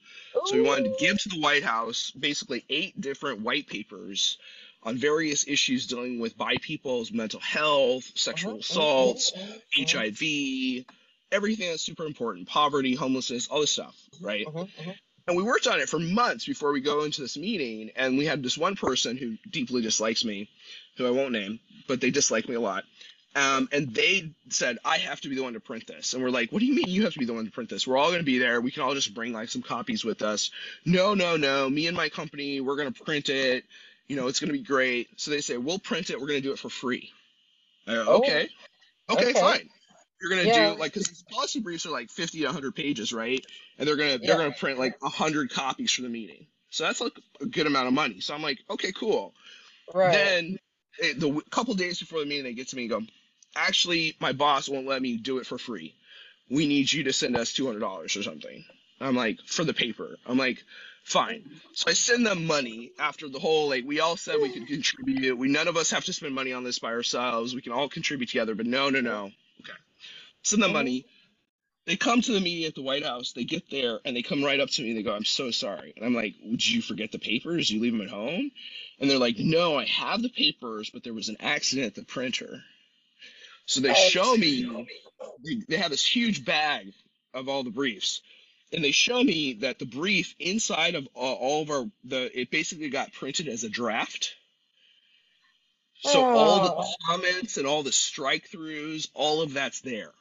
So 0.47 0.57
we 0.57 0.62
wanted 0.62 0.85
to 0.85 1.05
give 1.05 1.21
to 1.23 1.29
the 1.29 1.41
White 1.41 1.64
House 1.64 2.12
basically 2.12 2.64
eight 2.69 3.01
different 3.01 3.41
white 3.41 3.67
papers 3.67 4.38
on 4.83 4.97
various 4.97 5.47
issues 5.49 5.87
dealing 5.87 6.21
with 6.21 6.37
bi 6.37 6.57
people's 6.61 7.12
mental 7.12 7.41
health, 7.41 8.05
sexual 8.14 8.53
Uh-huh, 8.53 8.61
assaults, 8.61 9.33
uh-huh, 9.35 9.45
uh-huh, 9.45 10.11
HIV, 10.11 10.85
everything 11.33 11.71
that's 11.71 11.83
super 11.83 12.07
important, 12.07 12.49
poverty, 12.49 12.95
homelessness, 12.95 13.49
all 13.49 13.61
this 13.61 13.71
stuff, 13.73 13.97
right? 14.21 14.47
uh-huh, 14.47 14.62
uh-huh. 14.62 14.93
And 15.27 15.37
we 15.37 15.43
worked 15.43 15.67
on 15.67 15.79
it 15.79 15.91
for 15.91 15.99
months 15.99 16.47
before 16.47 16.73
we 16.73 16.81
go 16.81 17.05
into 17.05 17.21
this 17.21 17.37
meeting. 17.37 17.91
And 17.97 18.17
we 18.17 18.25
had 18.25 18.43
this 18.43 18.57
one 18.57 18.77
person 18.77 19.19
who 19.19 19.37
deeply 19.51 19.83
dislikes 19.83 20.25
me, 20.25 20.49
who 20.97 21.07
I 21.07 21.11
won't 21.11 21.33
name, 21.33 21.61
but 21.87 22.01
they 22.01 22.11
dislike 22.11 22.49
me 22.49 22.55
a 22.55 22.61
lot. 22.61 22.85
Um, 23.37 23.69
and 23.71 23.95
they 23.95 24.33
said, 24.49 24.79
I 24.87 24.97
have 24.97 25.21
to 25.21 25.29
be 25.29 25.37
the 25.37 25.43
one 25.43 25.53
to 25.53 25.61
print 25.61 25.87
this. 25.87 26.14
And 26.14 26.23
we're 26.23 26.31
like, 26.31 26.51
what 26.51 26.61
do 26.61 26.67
you 26.67 26.75
mean 26.75 26.88
you 26.88 27.05
have 27.05 27.12
to 27.12 27.19
be 27.19 27.27
the 27.27 27.35
one 27.35 27.45
to 27.45 27.51
print 27.51 27.69
this? 27.69 27.87
We're 27.87 27.99
all 27.99 28.09
going 28.09 28.21
to 28.21 28.25
be 28.25 28.38
there. 28.38 28.62
We 28.62 28.71
can 28.71 28.83
all 28.83 28.95
just 28.95 29.12
bring 29.12 29.35
like 29.35 29.51
some 29.51 29.61
copies 29.61 30.03
with 30.03 30.23
us. 30.23 30.51
No, 30.87 31.12
no, 31.12 31.37
no. 31.37 31.69
Me 31.69 31.87
and 31.88 31.97
my 31.97 32.09
company, 32.09 32.62
we're 32.62 32.77
going 32.77 32.91
to 32.91 33.05
print 33.05 33.29
it. 33.29 33.64
You 34.09 34.16
know, 34.16 34.29
it's 34.29 34.40
going 34.40 34.49
to 34.53 34.59
be 34.59 34.64
great. 34.64 35.09
So 35.21 35.31
they 35.31 35.40
say, 35.40 35.57
we'll 35.59 35.79
print 35.79 36.11
it. 36.11 36.21
We're 36.21 36.29
going 36.29 36.40
to 36.42 36.49
do 36.49 36.53
it 36.53 36.59
for 36.59 36.71
free. 36.71 37.11
Go, 37.87 38.05
Oh, 38.07 38.16
okay. 38.18 38.49
okay. 39.11 39.31
okay. 39.31 39.33
fine. 39.33 39.68
you're 40.21 40.31
gonna 40.31 40.44
Yeah. 40.44 40.75
do 40.75 40.81
like 40.81 40.92
because 40.92 41.09
these 41.09 41.23
policy 41.31 41.61
briefs 41.61 41.87
are 41.87 41.90
like 41.90 42.11
50 42.11 42.40
to 42.40 42.44
100 42.47 42.75
pages, 42.75 43.12
right? 43.12 43.44
And 43.79 43.88
they're 43.88 43.97
gonna 43.97 44.18
they're 44.18 44.37
gonna 44.37 44.53
print 44.53 44.79
like 44.79 45.01
100 45.01 45.51
copies 45.51 45.92
for 45.92 46.03
the 46.03 46.09
meeting. 46.09 46.47
So 46.71 46.85
that's 46.85 47.01
like 47.01 47.18
a 47.40 47.47
good 47.47 47.66
amount 47.66 47.87
of 47.88 47.94
money. 47.94 48.21
So 48.21 48.35
I'm 48.35 48.42
like, 48.42 48.59
okay, 48.71 48.92
cool. 48.92 49.33
Right. 49.94 50.12
Then 50.12 50.59
it, 50.99 51.21
the 51.21 51.40
couple 51.51 51.75
days 51.75 51.99
before 52.01 52.21
the 52.21 52.27
meeting, 52.27 52.44
they 52.44 52.53
get 52.53 52.68
to 52.68 52.77
me 52.77 52.83
and 52.83 52.90
go, 52.90 53.03
actually, 53.57 54.16
my 54.21 54.33
boss 54.33 54.68
won't 54.68 54.87
let 54.87 55.01
me 55.01 55.16
do 55.16 55.38
it 55.38 55.47
for 55.47 55.57
free. 55.57 55.94
We 56.51 56.66
need 56.66 56.92
you 56.92 57.05
to 57.05 57.12
send 57.12 57.37
us 57.37 57.53
two 57.53 57.66
hundred 57.66 57.81
dollars 57.81 58.16
or 58.16 58.23
something. 58.23 58.64
I'm 59.01 59.14
like, 59.14 59.38
for 59.47 59.64
the 59.64 59.75
paper. 59.75 60.16
I'm 60.27 60.37
like, 60.37 60.62
fine. 61.09 61.51
So 61.73 61.90
I 61.90 61.94
send 61.94 62.27
them 62.27 62.47
money 62.47 62.92
after 62.99 63.29
the 63.29 63.38
whole 63.38 63.68
like 63.68 63.85
we 63.85 64.01
all 64.01 64.16
said 64.16 64.37
we 64.40 64.51
could 64.53 64.66
contribute. 64.66 65.37
We 65.37 65.49
none 65.49 65.68
of 65.68 65.77
us 65.77 65.90
have 65.90 66.05
to 66.05 66.12
spend 66.12 66.35
money 66.35 66.53
on 66.53 66.64
this 66.64 66.79
by 66.79 66.92
ourselves. 66.92 67.55
We 67.55 67.62
can 67.62 67.73
all 67.73 67.88
contribute 67.88 68.29
together. 68.29 68.55
But 68.55 68.66
no, 68.66 68.90
no, 68.90 69.01
no. 69.01 69.25
Okay. 69.61 69.73
Send 70.42 70.62
them 70.62 70.73
money. 70.73 71.07
They 71.87 71.97
come 71.97 72.21
to 72.21 72.33
the 72.33 72.40
meeting 72.40 72.64
at 72.66 72.75
the 72.75 72.83
White 72.83 73.05
House. 73.05 73.33
They 73.33 73.44
get 73.44 73.71
there 73.71 73.99
and 74.05 74.14
they 74.14 74.23
come 74.23 74.44
right 74.44 74.61
up 74.61 74.68
to 74.71 74.83
me. 74.83 74.90
and 74.90 74.99
They 74.99 75.03
go, 75.03 75.14
"I'm 75.14 75.25
so 75.25 75.51
sorry." 75.51 75.94
And 75.97 76.05
I'm 76.05 76.14
like, 76.14 76.35
"Would 76.44 76.66
you 76.66 76.83
forget 76.83 77.12
the 77.12 77.18
papers? 77.18 77.71
You 77.71 77.81
leave 77.81 77.92
them 77.92 78.03
at 78.03 78.11
home?" 78.11 78.51
And 78.99 79.09
they're 79.09 79.18
like, 79.18 79.38
"No, 79.38 79.79
I 79.79 79.87
have 79.87 80.21
the 80.21 80.29
papers, 80.29 80.90
but 80.90 81.03
there 81.03 81.14
was 81.14 81.31
an 81.31 81.38
accident 81.40 81.87
at 81.87 81.94
the 81.94 82.05
printer." 82.05 82.62
So 83.64 83.81
they 83.81 83.90
Oh. 83.90 84.09
show 84.09 84.37
me 84.37 84.87
they, 85.44 85.55
they 85.68 85.77
have 85.77 85.90
this 85.90 86.05
huge 86.07 86.44
bag 86.44 86.92
of 87.33 87.49
all 87.49 87.62
the 87.64 87.71
briefs 87.71 88.21
and 88.73 88.85
they 88.85 88.91
show 88.91 89.23
me 89.23 89.55
that 89.55 89.79
the 89.79 89.87
brief 89.87 90.35
inside 90.39 90.95
of 90.95 91.09
all, 91.15 91.35
all 91.37 91.63
of 91.63 91.71
our 91.71 91.85
the 92.05 92.41
it 92.41 92.51
basically 92.51 92.91
got 92.91 93.13
printed 93.13 93.49
as 93.49 93.65
a 93.65 93.69
draft 93.69 94.35
so 96.01 96.23
all 96.23 96.61
the 96.61 96.73
Oh. 96.73 96.95
comments 97.07 97.57
and 97.57 97.67
all 97.67 97.83
the 97.83 97.93
strike 97.93 98.49
throughs 98.51 99.09
all 99.15 99.43
of 99.43 99.53
that's 99.55 99.81
there 99.81 100.13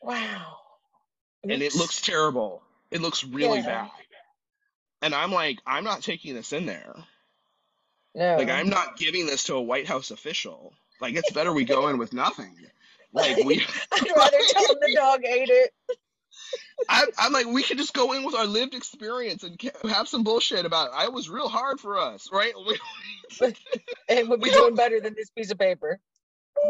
Wow. 0.00 0.58
and 1.44 1.62
it 1.62 1.74
looks 1.74 2.00
terrible 2.00 2.62
it 2.90 3.00
looks 3.00 3.24
really 3.24 3.58
Yeah. 3.58 3.66
bad 3.66 3.90
and 5.02 5.14
i'm 5.14 5.32
like 5.32 5.58
i'm 5.66 5.84
not 5.84 6.02
taking 6.02 6.34
this 6.34 6.52
in 6.52 6.66
there 6.66 6.94
no. 8.14 8.36
like 8.36 8.48
i'm 8.50 8.68
not 8.68 8.96
giving 8.96 9.26
this 9.26 9.44
to 9.44 9.54
a 9.54 9.62
white 9.62 9.86
house 9.86 10.10
official 10.10 10.72
like 11.00 11.14
it's 11.14 11.30
better 11.32 11.52
we 11.52 11.64
go 11.64 11.88
in 11.88 11.98
with 11.98 12.12
nothing 12.12 12.54
like 13.12 13.36
we 13.44 13.56
I'd 13.92 14.16
rather 14.16 14.38
tell 14.48 14.66
them 14.68 14.76
the 14.80 14.94
dog 14.94 15.24
ate 15.24 15.48
it. 15.50 15.72
I, 16.88 17.06
I'm 17.18 17.32
like, 17.32 17.46
we 17.46 17.62
could 17.62 17.78
just 17.78 17.94
go 17.94 18.12
in 18.12 18.24
with 18.24 18.34
our 18.34 18.46
lived 18.46 18.74
experience 18.74 19.42
and 19.42 19.60
have 19.90 20.08
some 20.08 20.24
bullshit 20.24 20.64
about. 20.66 20.88
It. 20.88 20.94
I 20.96 21.08
was 21.08 21.28
real 21.28 21.48
hard 21.48 21.80
for 21.80 21.98
us, 21.98 22.28
right? 22.32 22.52
We- 23.40 23.54
It 24.08 24.28
would 24.28 24.40
be 24.40 24.50
We 24.50 24.54
doing 24.56 24.76
better 24.76 25.00
than 25.00 25.14
this 25.14 25.30
piece 25.30 25.50
of 25.50 25.58
paper. 25.58 25.98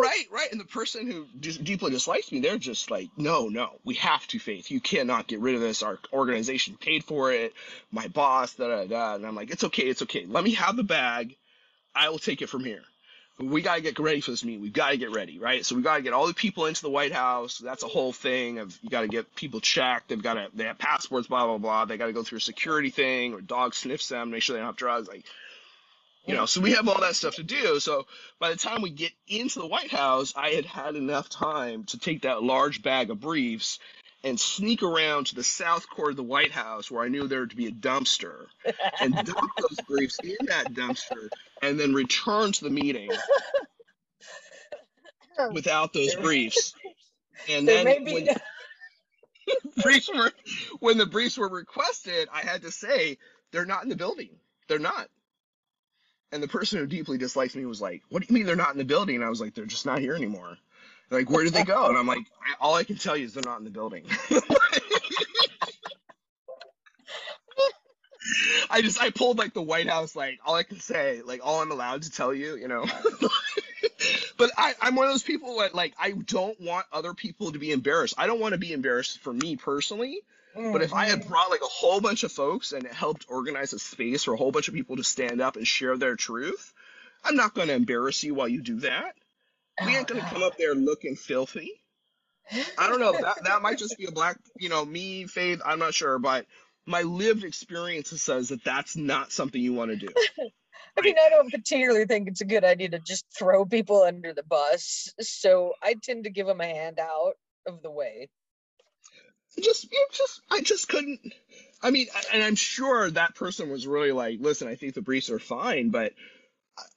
right, 0.00 0.24
right. 0.32 0.50
And 0.50 0.58
the 0.60 0.64
person 0.64 1.10
who 1.10 1.26
dis- 1.38 1.58
deeply 1.58 1.90
dislikes 1.90 2.32
me, 2.32 2.40
they're 2.40 2.56
just 2.58 2.90
like, 2.90 3.10
no, 3.16 3.48
no, 3.48 3.78
we 3.84 3.94
have 3.96 4.26
to, 4.28 4.38
Faith. 4.38 4.70
You 4.70 4.80
cannot 4.80 5.26
get 5.26 5.40
rid 5.40 5.54
of 5.54 5.60
this. 5.60 5.82
Our 5.82 5.98
organization 6.12 6.76
paid 6.80 7.04
for 7.04 7.30
it. 7.32 7.52
My 7.92 8.08
boss, 8.08 8.54
da 8.54 8.68
da 8.68 8.84
da. 8.86 9.14
And 9.16 9.26
I'm 9.26 9.34
like, 9.36 9.50
it's 9.50 9.64
okay, 9.64 9.82
it's 9.84 10.02
okay. 10.02 10.24
Let 10.26 10.44
me 10.44 10.52
have 10.54 10.76
the 10.76 10.82
bag. 10.82 11.36
I 11.94 12.08
will 12.08 12.18
take 12.18 12.40
it 12.42 12.48
from 12.48 12.64
here. 12.64 12.82
We 13.38 13.61
gotta 13.61 13.83
get 13.83 13.99
ready 13.99 14.20
for 14.20 14.31
this 14.31 14.44
meeting. 14.44 14.62
We've 14.62 14.72
got 14.72 14.90
to 14.90 14.96
get 14.96 15.12
ready, 15.12 15.38
right? 15.38 15.64
So 15.64 15.77
we 15.77 15.83
gotta 15.83 16.03
get 16.03 16.14
all 16.14 16.27
the 16.27 16.35
people 16.35 16.66
into 16.66 16.81
the 16.81 16.90
White 16.90 17.12
House. 17.12 17.59
That's 17.59 17.83
a 17.83 17.88
whole 17.88 18.12
thing 18.12 18.59
of 18.59 18.79
you 18.83 18.88
gotta 18.88 19.09
get 19.09 19.35
people 19.35 19.61
checked. 19.61 20.09
They've 20.09 20.22
got 20.22 20.35
to 20.35 20.49
they 20.55 20.64
have 20.64 20.79
passports, 20.79 21.29
blah 21.29 21.46
blah 21.46 21.59
blah. 21.59 21.85
They 21.85 21.99
gotta 21.99 22.14
go 22.14 22.22
through 22.22 22.38
a 22.38 22.40
security 22.40 22.90
thing 22.90 23.35
or 23.35 23.42
dog 23.42 23.75
sniffs 23.75 24.09
them, 24.09 24.31
make 24.31 24.42
sure 24.42 24.55
they 24.55 24.61
don't 24.61 24.68
have 24.68 24.77
drugs. 24.77 25.09
Like, 25.09 25.25
you 26.25 26.35
know, 26.35 26.46
so 26.46 26.61
we 26.61 26.72
have 26.72 26.88
all 26.88 27.01
that 27.01 27.14
stuff 27.14 27.37
to 27.37 27.42
do. 27.42 27.79
So 27.79 28.07
by 28.38 28.51
the 28.51 28.57
time 28.57 28.81
we 28.81 28.90
get 28.90 29.12
into 29.29 29.59
the 29.59 29.66
White 29.66 29.90
House, 29.92 30.33
I 30.35 30.51
had 30.51 30.64
had 30.64 30.96
enough 30.96 31.29
time 31.29 31.85
to 31.85 31.99
take 31.99 32.22
that 32.22 32.42
large 32.42 32.83
bag 32.83 33.11
of 33.11 33.20
briefs 33.20 33.79
and 34.24 34.38
sneak 34.40 34.83
around 34.83 35.26
to 35.26 35.35
the 35.35 35.44
south 35.44 35.88
court 35.88 36.11
of 36.11 36.16
the 36.16 36.22
White 36.22 36.52
House 36.52 36.90
where 36.90 37.05
I 37.05 37.09
knew 37.09 37.29
there 37.29 37.46
to 37.46 37.57
be 37.57 37.66
a 37.66 37.72
dumpster 37.72 38.46
and 39.00 39.14
dump 39.24 39.50
those 39.59 39.79
briefs 39.87 40.18
in 40.22 40.37
that 40.46 40.72
dumpster 40.72 41.29
and 41.62 41.79
then 41.79 41.94
return 41.94 42.52
to 42.52 42.64
the 42.64 42.70
meeting 42.70 43.11
without 45.52 45.92
those 45.92 46.14
briefs. 46.14 46.74
And 47.48 47.68
There 47.68 47.85
then 47.85 48.05
when 48.05 48.29
briefs 49.83 50.09
were 50.12 50.33
when 50.81 50.98
the 50.98 51.07
briefs 51.07 51.37
were 51.37 51.48
requested, 51.48 52.29
I 52.33 52.40
had 52.40 52.62
to 52.62 52.72
say 52.72 53.18
they're 53.52 53.66
not 53.66 53.83
in 53.83 53.88
the 53.88 53.96
building. 53.96 54.31
They're 54.68 54.79
not. 54.79 55.09
And 56.33 56.42
the 56.42 56.48
person 56.48 56.79
who 56.79 56.87
deeply 56.87 57.18
dislikes 57.18 57.55
me 57.55 57.66
was 57.66 57.81
like, 57.81 58.02
"What 58.09 58.22
do 58.22 58.26
you 58.29 58.35
mean 58.35 58.46
they're 58.46 58.57
not 58.57 58.72
in 58.72 58.79
the 58.79 58.85
building?" 58.85 59.16
And 59.16 59.24
I 59.24 59.29
was 59.29 59.40
like, 59.40 59.55
"They're 59.55 59.66
just 59.66 59.87
not 59.87 60.00
here 60.00 60.14
anymore." 60.14 60.57
They're 61.08 61.20
like, 61.20 61.30
where 61.30 61.44
did 61.44 61.52
they 61.52 61.64
go? 61.64 61.88
And 61.88 61.96
I'm 61.96 62.06
like, 62.06 62.26
all 62.60 62.74
I 62.74 62.84
can 62.84 62.96
tell 62.96 63.16
you 63.16 63.26
is 63.26 63.34
they're 63.34 63.44
not 63.44 63.58
in 63.58 63.64
the 63.64 63.70
building. 63.70 64.04
I 68.70 68.82
just 68.82 69.00
I 69.00 69.10
pulled 69.10 69.38
like 69.38 69.54
the 69.54 69.62
White 69.62 69.88
House 69.88 70.16
like 70.16 70.38
all 70.44 70.54
I 70.54 70.62
can 70.62 70.80
say 70.80 71.22
like 71.24 71.40
all 71.42 71.62
I'm 71.62 71.70
allowed 71.70 72.02
to 72.02 72.10
tell 72.10 72.34
you 72.34 72.56
you 72.56 72.68
know 72.68 72.84
but 74.36 74.50
I 74.56 74.74
I'm 74.80 74.96
one 74.96 75.06
of 75.06 75.12
those 75.12 75.22
people 75.22 75.58
that 75.60 75.74
like 75.74 75.94
I 75.98 76.10
don't 76.10 76.60
want 76.60 76.86
other 76.92 77.14
people 77.14 77.52
to 77.52 77.58
be 77.58 77.72
embarrassed 77.72 78.14
I 78.18 78.26
don't 78.26 78.40
want 78.40 78.52
to 78.52 78.58
be 78.58 78.72
embarrassed 78.72 79.20
for 79.20 79.32
me 79.32 79.56
personally 79.56 80.20
but 80.54 80.82
if 80.82 80.94
I 80.94 81.04
had 81.04 81.20
mm-hmm. 81.20 81.28
brought 81.28 81.50
like 81.50 81.60
a 81.60 81.66
whole 81.66 82.00
bunch 82.00 82.24
of 82.24 82.32
folks 82.32 82.72
and 82.72 82.84
it 82.84 82.92
helped 82.92 83.26
organize 83.28 83.72
a 83.72 83.78
space 83.78 84.24
for 84.24 84.34
a 84.34 84.36
whole 84.36 84.52
bunch 84.52 84.68
of 84.68 84.74
people 84.74 84.96
to 84.96 85.04
stand 85.04 85.40
up 85.40 85.56
and 85.56 85.66
share 85.66 85.96
their 85.96 86.16
truth 86.16 86.72
I'm 87.24 87.36
not 87.36 87.54
going 87.54 87.68
to 87.68 87.74
embarrass 87.74 88.24
you 88.24 88.34
while 88.34 88.48
you 88.48 88.62
do 88.62 88.80
that 88.80 89.14
we 89.84 89.96
ain't 89.96 90.06
going 90.06 90.20
to 90.20 90.26
oh, 90.26 90.30
come 90.30 90.42
up 90.42 90.56
there 90.56 90.74
looking 90.74 91.16
filthy 91.16 91.72
I 92.78 92.88
don't 92.88 93.00
know. 93.00 93.12
That 93.12 93.44
that 93.44 93.62
might 93.62 93.78
just 93.78 93.98
be 93.98 94.06
a 94.06 94.12
black, 94.12 94.38
you 94.58 94.68
know, 94.68 94.84
me, 94.84 95.26
Faith. 95.26 95.60
I'm 95.64 95.78
not 95.78 95.94
sure, 95.94 96.18
but 96.18 96.46
my 96.86 97.02
lived 97.02 97.44
experience 97.44 98.10
says 98.22 98.50
that 98.50 98.64
that's 98.64 98.96
not 98.96 99.32
something 99.32 99.60
you 99.60 99.72
want 99.72 99.90
to 99.90 99.96
do. 99.96 100.08
I 100.98 101.02
mean, 101.02 101.16
I 101.20 101.28
don't 101.28 101.50
particularly 101.50 102.06
think 102.06 102.28
it's 102.28 102.40
a 102.40 102.46
good 102.46 102.64
idea 102.64 102.90
to 102.90 103.00
just 103.00 103.26
throw 103.36 103.66
people 103.66 104.02
under 104.02 104.32
the 104.32 104.44
bus. 104.44 105.12
So 105.20 105.74
I 105.82 105.96
tend 106.02 106.24
to 106.24 106.30
give 106.30 106.46
them 106.46 106.60
a 106.60 106.66
hand 106.66 106.98
out 106.98 107.34
of 107.66 107.82
the 107.82 107.90
way. 107.90 108.30
Just, 109.60 109.90
just, 110.12 110.40
I 110.50 110.60
just 110.60 110.88
couldn't. 110.88 111.20
I 111.82 111.90
mean, 111.90 112.06
and 112.32 112.42
I'm 112.42 112.54
sure 112.54 113.10
that 113.10 113.34
person 113.34 113.70
was 113.70 113.86
really 113.86 114.12
like, 114.12 114.38
listen, 114.40 114.68
I 114.68 114.74
think 114.74 114.94
the 114.94 115.02
briefs 115.02 115.30
are 115.30 115.38
fine, 115.38 115.90
but 115.90 116.12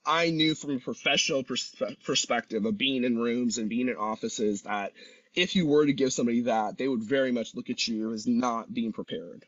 I 0.05 0.29
knew 0.29 0.55
from 0.55 0.77
a 0.77 0.79
professional 0.79 1.43
pers- 1.43 1.75
perspective 2.05 2.65
of 2.65 2.77
being 2.77 3.03
in 3.03 3.17
rooms 3.17 3.57
and 3.57 3.69
being 3.69 3.87
in 3.87 3.95
offices 3.95 4.63
that 4.63 4.93
if 5.35 5.55
you 5.55 5.65
were 5.65 5.85
to 5.85 5.93
give 5.93 6.11
somebody 6.11 6.41
that, 6.41 6.77
they 6.77 6.87
would 6.87 7.03
very 7.03 7.31
much 7.31 7.55
look 7.55 7.69
at 7.69 7.87
you 7.87 8.11
as 8.13 8.27
not 8.27 8.73
being 8.73 8.91
prepared. 8.91 9.45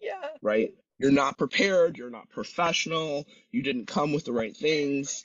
Yeah. 0.00 0.28
right? 0.42 0.74
You're 0.98 1.12
not 1.12 1.36
prepared, 1.36 1.98
you're 1.98 2.10
not 2.10 2.30
professional, 2.30 3.26
you 3.50 3.62
didn't 3.62 3.86
come 3.86 4.12
with 4.12 4.24
the 4.24 4.32
right 4.32 4.56
things. 4.56 5.24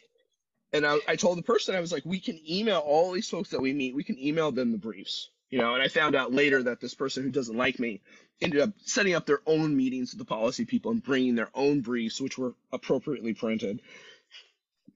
And 0.73 0.85
I, 0.85 0.97
I 1.07 1.15
told 1.15 1.37
the 1.37 1.43
person, 1.43 1.75
I 1.75 1.79
was 1.79 1.91
like, 1.91 2.05
we 2.05 2.19
can 2.19 2.39
email 2.49 2.79
all 2.79 3.11
these 3.11 3.29
folks 3.29 3.49
that 3.49 3.61
we 3.61 3.73
meet, 3.73 3.95
we 3.95 4.03
can 4.03 4.19
email 4.19 4.51
them 4.51 4.71
the 4.71 4.77
briefs, 4.77 5.29
you 5.49 5.59
know. 5.59 5.73
And 5.73 5.83
I 5.83 5.87
found 5.87 6.15
out 6.15 6.33
later 6.33 6.63
that 6.63 6.81
this 6.81 6.93
person 6.93 7.23
who 7.23 7.29
doesn't 7.29 7.57
like 7.57 7.79
me 7.79 8.01
ended 8.41 8.61
up 8.61 8.71
setting 8.85 9.13
up 9.13 9.25
their 9.25 9.41
own 9.45 9.75
meetings 9.75 10.11
with 10.11 10.19
the 10.19 10.25
policy 10.25 10.65
people 10.65 10.91
and 10.91 11.03
bringing 11.03 11.35
their 11.35 11.49
own 11.53 11.81
briefs, 11.81 12.19
which 12.19 12.37
were 12.37 12.53
appropriately 12.71 13.33
printed, 13.33 13.81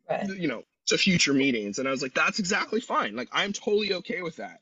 Right. 0.09 0.27
you 0.29 0.47
know, 0.47 0.63
to 0.87 0.97
future 0.97 1.33
meetings. 1.33 1.79
And 1.79 1.87
I 1.87 1.91
was 1.91 2.01
like, 2.01 2.13
that's 2.13 2.39
exactly 2.39 2.81
fine. 2.81 3.15
Like, 3.15 3.29
I'm 3.31 3.53
totally 3.53 3.93
okay 3.95 4.21
with 4.21 4.37
that. 4.37 4.59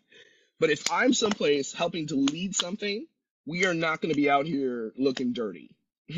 But 0.60 0.70
if 0.70 0.92
I'm 0.92 1.14
someplace 1.14 1.74
helping 1.74 2.08
to 2.08 2.16
lead 2.16 2.56
something, 2.56 3.06
we 3.46 3.66
are 3.66 3.74
not 3.74 4.02
going 4.02 4.14
to 4.14 4.16
be 4.20 4.30
out 4.30 4.46
here 4.46 4.94
looking 4.98 5.34
dirty. 5.34 5.76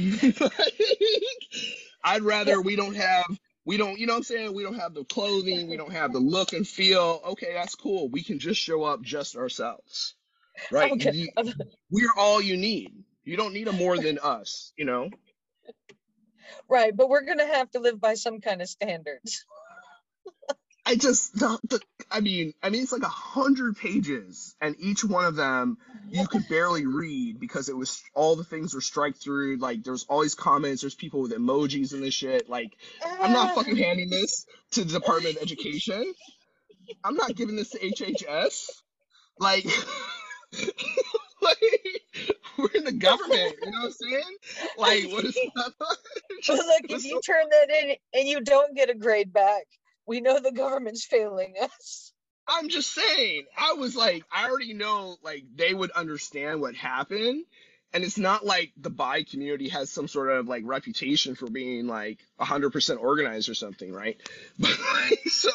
I'd 2.03 2.21
rather 2.21 2.61
we 2.61 2.75
don't 2.75 2.95
have, 2.95 3.25
we 3.65 3.77
don't, 3.77 3.97
you 3.97 4.05
know 4.05 4.13
what 4.13 4.17
I'm 4.17 4.23
saying? 4.23 4.53
We 4.53 4.63
don't 4.63 4.79
have 4.79 4.93
the 4.93 5.03
clothing, 5.03 5.69
we 5.69 5.77
don't 5.77 5.93
have 5.93 6.13
the 6.13 6.19
look 6.19 6.53
and 6.53 6.67
feel. 6.67 7.21
Okay, 7.29 7.53
that's 7.53 7.75
cool. 7.75 8.09
We 8.09 8.23
can 8.23 8.37
just 8.39 8.61
show 8.61 8.83
up 8.83 9.01
just 9.01 9.35
ourselves. 9.35 10.13
Right? 10.71 10.91
Okay. 10.93 11.11
You- 11.11 11.53
we're 11.89 12.13
all 12.17 12.41
you 12.41 12.57
need. 12.57 13.03
You 13.23 13.37
don't 13.37 13.53
need 13.53 13.67
a 13.67 13.73
more 13.73 13.97
than 13.97 14.19
us, 14.19 14.71
you 14.77 14.85
know? 14.85 15.09
Right. 16.69 16.95
But 16.95 17.09
we're 17.09 17.25
going 17.25 17.39
to 17.39 17.47
have 17.47 17.71
to 17.71 17.79
live 17.79 17.99
by 17.99 18.13
some 18.13 18.39
kind 18.39 18.61
of 18.61 18.69
standards. 18.69 19.45
I 20.85 20.95
just 20.95 21.37
the, 21.37 21.59
the 21.67 21.81
I 22.11 22.19
mean 22.19 22.53
I 22.61 22.69
mean 22.69 22.83
it's 22.83 22.91
like 22.91 23.01
a 23.01 23.07
hundred 23.07 23.77
pages 23.77 24.55
and 24.61 24.75
each 24.79 25.03
one 25.03 25.25
of 25.25 25.35
them 25.35 25.77
you 26.09 26.27
could 26.27 26.47
barely 26.49 26.85
read 26.85 27.39
because 27.39 27.69
it 27.69 27.75
was 27.75 28.03
all 28.13 28.35
the 28.35 28.43
things 28.43 28.73
were 28.73 28.81
strike 28.81 29.15
through 29.15 29.57
like 29.57 29.83
there's 29.83 30.05
all 30.07 30.21
these 30.21 30.35
comments 30.35 30.81
there's 30.81 30.93
people 30.93 31.21
with 31.21 31.31
emojis 31.31 31.93
and 31.93 32.03
this 32.03 32.13
shit 32.13 32.47
like 32.49 32.77
I'm 33.03 33.33
not 33.33 33.51
ah. 33.51 33.55
fucking 33.55 33.77
handing 33.77 34.09
this 34.09 34.45
to 34.71 34.83
the 34.83 34.99
Department 34.99 35.37
of 35.37 35.41
Education 35.41 36.13
I'm 37.03 37.15
not 37.15 37.35
giving 37.35 37.55
this 37.55 37.71
to 37.71 37.79
HHS 37.79 38.69
like 39.39 39.65
like 41.41 42.01
we're 42.57 42.71
in 42.75 42.83
the 42.85 42.91
government 42.91 43.55
you 43.63 43.71
know 43.71 43.79
what 43.79 43.85
I'm 43.85 43.91
saying 43.91 44.23
like 44.77 45.05
what 45.11 45.25
is 45.25 45.37
But 45.55 45.73
Just- 46.41 46.63
look, 46.67 46.91
if 46.91 47.01
so 47.01 47.07
you 47.07 47.21
turn 47.21 47.45
that 47.49 47.69
in 47.69 47.95
and 48.13 48.27
you 48.27 48.41
don't 48.41 48.75
get 48.75 48.89
a 48.89 48.95
grade 48.95 49.33
back, 49.33 49.63
we 50.05 50.21
know 50.21 50.39
the 50.39 50.51
government's 50.51 51.05
failing 51.05 51.55
us. 51.61 52.11
I'm 52.47 52.69
just 52.69 52.93
saying, 52.93 53.45
I 53.57 53.73
was 53.73 53.95
like, 53.95 54.23
I 54.31 54.47
already 54.47 54.73
know 54.73 55.17
like 55.23 55.43
they 55.55 55.73
would 55.73 55.91
understand 55.91 56.61
what 56.61 56.75
happened. 56.75 57.45
And 57.93 58.03
it's 58.03 58.17
not 58.17 58.45
like 58.45 58.73
the 58.75 58.89
bi 58.89 59.23
community 59.23 59.69
has 59.69 59.89
some 59.89 60.07
sort 60.07 60.29
of 60.29 60.47
like 60.47 60.63
reputation 60.65 61.33
for 61.35 61.49
being 61.49 61.87
like 61.87 62.19
100% 62.39 62.99
organized 62.99 63.47
or 63.49 63.53
something, 63.53 63.91
right? 63.91 64.17
But 64.59 64.77
so 65.27 65.49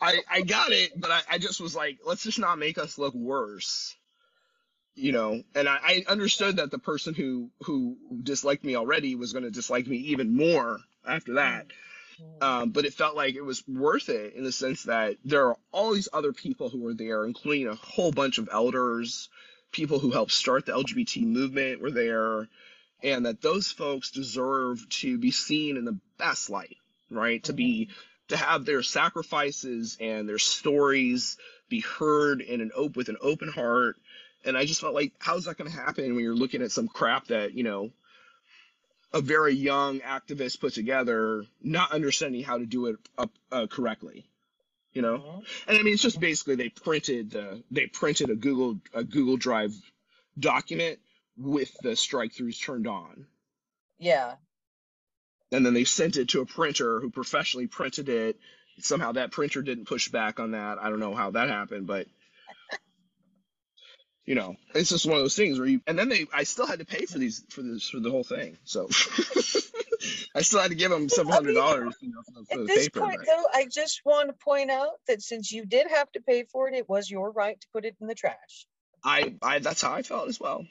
I, 0.00 0.20
I 0.30 0.40
got 0.42 0.72
it, 0.72 0.98
but 0.98 1.10
I, 1.10 1.20
I 1.32 1.38
just 1.38 1.60
was 1.60 1.76
like, 1.76 1.98
let's 2.06 2.22
just 2.22 2.38
not 2.38 2.58
make 2.58 2.78
us 2.78 2.96
look 2.98 3.14
worse 3.14 3.94
you 4.94 5.12
know 5.12 5.42
and 5.54 5.68
I, 5.68 5.78
I 5.82 6.04
understood 6.08 6.56
that 6.56 6.70
the 6.70 6.78
person 6.78 7.14
who 7.14 7.50
who 7.62 7.96
disliked 8.22 8.64
me 8.64 8.76
already 8.76 9.14
was 9.14 9.32
going 9.32 9.44
to 9.44 9.50
dislike 9.50 9.86
me 9.86 9.96
even 9.96 10.36
more 10.36 10.80
after 11.06 11.34
that 11.34 11.68
mm-hmm. 12.20 12.42
um, 12.42 12.70
but 12.70 12.84
it 12.84 12.94
felt 12.94 13.16
like 13.16 13.34
it 13.34 13.44
was 13.44 13.66
worth 13.66 14.08
it 14.08 14.34
in 14.34 14.44
the 14.44 14.52
sense 14.52 14.84
that 14.84 15.16
there 15.24 15.48
are 15.48 15.56
all 15.72 15.92
these 15.92 16.08
other 16.12 16.32
people 16.32 16.68
who 16.68 16.80
were 16.80 16.94
there 16.94 17.24
including 17.24 17.68
a 17.68 17.74
whole 17.74 18.12
bunch 18.12 18.38
of 18.38 18.48
elders 18.52 19.28
people 19.70 19.98
who 19.98 20.10
helped 20.10 20.32
start 20.32 20.66
the 20.66 20.72
lgbt 20.72 21.22
movement 21.22 21.80
were 21.80 21.90
there 21.90 22.48
and 23.02 23.26
that 23.26 23.40
those 23.40 23.70
folks 23.70 24.10
deserve 24.10 24.86
to 24.88 25.18
be 25.18 25.30
seen 25.30 25.76
in 25.76 25.84
the 25.84 25.98
best 26.18 26.50
light 26.50 26.76
right 27.10 27.44
to 27.44 27.54
be 27.54 27.86
mm-hmm. 27.86 27.92
to 28.28 28.36
have 28.36 28.66
their 28.66 28.82
sacrifices 28.82 29.96
and 30.00 30.28
their 30.28 30.38
stories 30.38 31.38
be 31.72 31.80
heard 31.80 32.40
in 32.40 32.60
an 32.60 32.70
op- 32.76 32.96
with 32.96 33.08
an 33.08 33.16
open 33.20 33.48
heart 33.48 33.96
and 34.44 34.56
I 34.56 34.64
just 34.64 34.80
felt 34.80 34.94
like, 34.94 35.12
how's 35.18 35.44
that 35.44 35.56
going 35.56 35.70
to 35.70 35.76
happen 35.76 36.14
when 36.14 36.24
you're 36.24 36.34
looking 36.34 36.62
at 36.62 36.72
some 36.72 36.88
crap 36.88 37.28
that, 37.28 37.54
you 37.54 37.62
know, 37.62 37.90
a 39.12 39.20
very 39.20 39.54
young 39.54 40.00
activist 40.00 40.60
put 40.60 40.74
together, 40.74 41.44
not 41.62 41.92
understanding 41.92 42.42
how 42.42 42.58
to 42.58 42.66
do 42.66 42.86
it 42.86 42.96
up, 43.18 43.30
uh, 43.50 43.66
correctly, 43.66 44.26
you 44.92 45.02
know? 45.02 45.18
Mm-hmm. 45.18 45.40
And 45.68 45.78
I 45.78 45.82
mean, 45.82 45.94
it's 45.94 46.02
just 46.02 46.18
basically 46.18 46.56
they 46.56 46.70
printed 46.70 47.32
the, 47.32 47.62
they 47.70 47.86
printed 47.86 48.30
a 48.30 48.34
Google, 48.34 48.80
a 48.94 49.04
Google 49.04 49.36
Drive 49.36 49.74
document 50.38 50.98
with 51.36 51.70
the 51.82 51.94
strike 51.94 52.32
throughs 52.32 52.60
turned 52.60 52.86
on. 52.86 53.26
Yeah. 53.98 54.34
And 55.52 55.64
then 55.64 55.74
they 55.74 55.84
sent 55.84 56.16
it 56.16 56.30
to 56.30 56.40
a 56.40 56.46
printer 56.46 56.98
who 56.98 57.10
professionally 57.10 57.66
printed 57.66 58.08
it. 58.08 58.38
Somehow 58.82 59.12
that 59.12 59.32
printer 59.32 59.62
didn't 59.62 59.86
push 59.86 60.08
back 60.08 60.40
on 60.40 60.52
that. 60.52 60.78
I 60.78 60.90
don't 60.90 61.00
know 61.00 61.14
how 61.14 61.30
that 61.32 61.48
happened, 61.48 61.86
but 61.86 62.06
you 64.24 64.36
know, 64.36 64.54
it's 64.74 64.90
just 64.90 65.04
one 65.04 65.16
of 65.16 65.22
those 65.22 65.34
things 65.34 65.58
where 65.58 65.66
you, 65.66 65.80
and 65.86 65.98
then 65.98 66.08
they, 66.08 66.26
I 66.32 66.44
still 66.44 66.66
had 66.66 66.78
to 66.78 66.84
pay 66.84 67.06
for 67.06 67.18
these, 67.18 67.44
for 67.50 67.62
this, 67.62 67.88
for 67.88 67.98
the 67.98 68.10
whole 68.10 68.22
thing. 68.22 68.56
So 68.64 68.88
I 70.34 70.42
still 70.42 70.60
had 70.60 70.70
to 70.70 70.76
give 70.76 70.90
them 70.90 71.08
seven 71.08 71.32
hundred 71.32 71.54
dollars, 71.54 71.96
you 72.00 72.10
know, 72.10 72.22
At 72.50 72.66
this 72.66 72.88
paper, 72.88 73.00
point, 73.00 73.18
right? 73.18 73.26
though, 73.26 73.44
I 73.52 73.66
just 73.70 74.02
want 74.04 74.28
to 74.28 74.34
point 74.34 74.70
out 74.70 74.90
that 75.08 75.22
since 75.22 75.50
you 75.50 75.66
did 75.66 75.88
have 75.88 76.10
to 76.12 76.20
pay 76.20 76.44
for 76.44 76.68
it, 76.68 76.74
it 76.74 76.88
was 76.88 77.10
your 77.10 77.32
right 77.32 77.60
to 77.60 77.66
put 77.72 77.84
it 77.84 77.96
in 78.00 78.06
the 78.06 78.14
trash. 78.14 78.66
I, 79.04 79.34
I, 79.42 79.58
that's 79.58 79.82
how 79.82 79.92
I 79.92 80.02
felt 80.02 80.28
as 80.28 80.38
well. 80.38 80.64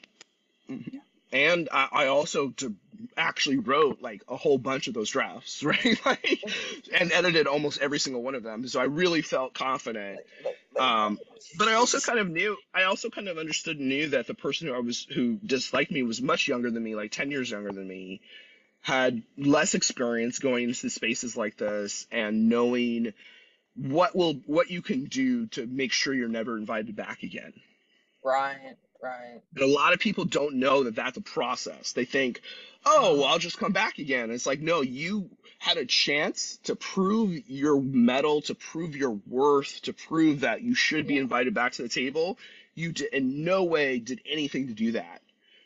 Mm-hmm. 0.70 0.98
And 1.32 1.68
I, 1.72 1.88
I 1.92 2.06
also 2.08 2.50
to 2.58 2.74
actually 3.16 3.58
wrote 3.58 4.02
like 4.02 4.22
a 4.28 4.36
whole 4.36 4.58
bunch 4.58 4.86
of 4.86 4.94
those 4.94 5.10
drafts, 5.10 5.62
right? 5.64 6.00
like, 6.04 6.42
and 6.94 7.10
edited 7.12 7.46
almost 7.46 7.80
every 7.80 7.98
single 7.98 8.22
one 8.22 8.34
of 8.34 8.42
them. 8.42 8.66
So 8.68 8.80
I 8.80 8.84
really 8.84 9.22
felt 9.22 9.54
confident. 9.54 10.20
Um, 10.78 11.18
but 11.58 11.68
I 11.68 11.74
also 11.74 12.00
kind 12.00 12.18
of 12.18 12.28
knew, 12.28 12.56
I 12.74 12.84
also 12.84 13.10
kind 13.10 13.28
of 13.28 13.38
understood 13.38 13.78
and 13.78 13.88
knew 13.88 14.08
that 14.10 14.26
the 14.26 14.34
person 14.34 14.68
who 14.68 14.74
I 14.74 14.80
was, 14.80 15.04
who 15.04 15.38
disliked 15.44 15.90
me 15.90 16.02
was 16.02 16.20
much 16.20 16.48
younger 16.48 16.70
than 16.70 16.82
me, 16.82 16.94
like 16.94 17.10
10 17.10 17.30
years 17.30 17.50
younger 17.50 17.72
than 17.72 17.88
me, 17.88 18.20
had 18.82 19.22
less 19.38 19.74
experience 19.74 20.38
going 20.38 20.64
into 20.64 20.90
spaces 20.90 21.36
like 21.36 21.56
this 21.56 22.06
and 22.10 22.48
knowing 22.48 23.12
what 23.74 24.14
will, 24.14 24.34
what 24.46 24.70
you 24.70 24.82
can 24.82 25.04
do 25.04 25.46
to 25.46 25.66
make 25.66 25.92
sure 25.92 26.12
you're 26.12 26.28
never 26.28 26.58
invited 26.58 26.94
back 26.94 27.22
again. 27.22 27.52
Right. 28.24 28.76
Right. 29.02 29.42
And 29.56 29.64
a 29.64 29.66
lot 29.66 29.92
of 29.92 29.98
people 29.98 30.24
don't 30.24 30.54
know 30.54 30.84
that 30.84 30.94
that's 30.94 31.16
a 31.16 31.22
process. 31.22 31.92
They 31.92 32.04
think, 32.04 32.40
oh, 32.86 33.18
well, 33.18 33.24
I'll 33.24 33.40
just 33.40 33.58
come 33.58 33.72
back 33.72 33.98
again. 33.98 34.24
And 34.24 34.32
it's 34.32 34.46
like, 34.46 34.60
no, 34.60 34.80
you 34.80 35.28
had 35.58 35.76
a 35.76 35.84
chance 35.84 36.58
to 36.64 36.76
prove 36.76 37.48
your 37.48 37.80
mettle, 37.80 38.42
to 38.42 38.54
prove 38.54 38.96
your 38.96 39.18
worth, 39.26 39.82
to 39.82 39.92
prove 39.92 40.40
that 40.40 40.62
you 40.62 40.76
should 40.76 41.08
be 41.08 41.18
invited 41.18 41.52
back 41.52 41.72
to 41.72 41.82
the 41.82 41.88
table. 41.88 42.38
You 42.76 42.92
did, 42.92 43.12
in 43.12 43.42
no 43.42 43.64
way 43.64 43.98
did 43.98 44.20
anything 44.24 44.68
to 44.68 44.72
do 44.72 44.92
that. 44.92 45.20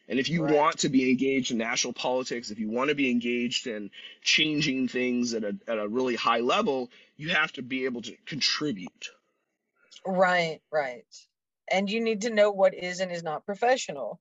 And 0.08 0.18
if 0.18 0.30
you 0.30 0.44
right. 0.44 0.54
want 0.54 0.78
to 0.78 0.88
be 0.88 1.10
engaged 1.10 1.50
in 1.50 1.58
national 1.58 1.92
politics, 1.92 2.50
if 2.50 2.58
you 2.58 2.70
want 2.70 2.88
to 2.88 2.94
be 2.94 3.10
engaged 3.10 3.66
in 3.66 3.90
changing 4.22 4.88
things 4.88 5.34
at 5.34 5.44
a, 5.44 5.56
at 5.68 5.78
a 5.78 5.88
really 5.88 6.14
high 6.14 6.40
level, 6.40 6.90
you 7.16 7.30
have 7.30 7.52
to 7.54 7.62
be 7.62 7.84
able 7.84 8.02
to 8.02 8.16
contribute. 8.24 9.10
Right, 10.06 10.60
right 10.72 11.04
and 11.70 11.90
you 11.90 12.00
need 12.00 12.22
to 12.22 12.30
know 12.30 12.50
what 12.50 12.74
is 12.74 13.00
and 13.00 13.10
is 13.12 13.22
not 13.22 13.44
professional 13.44 14.20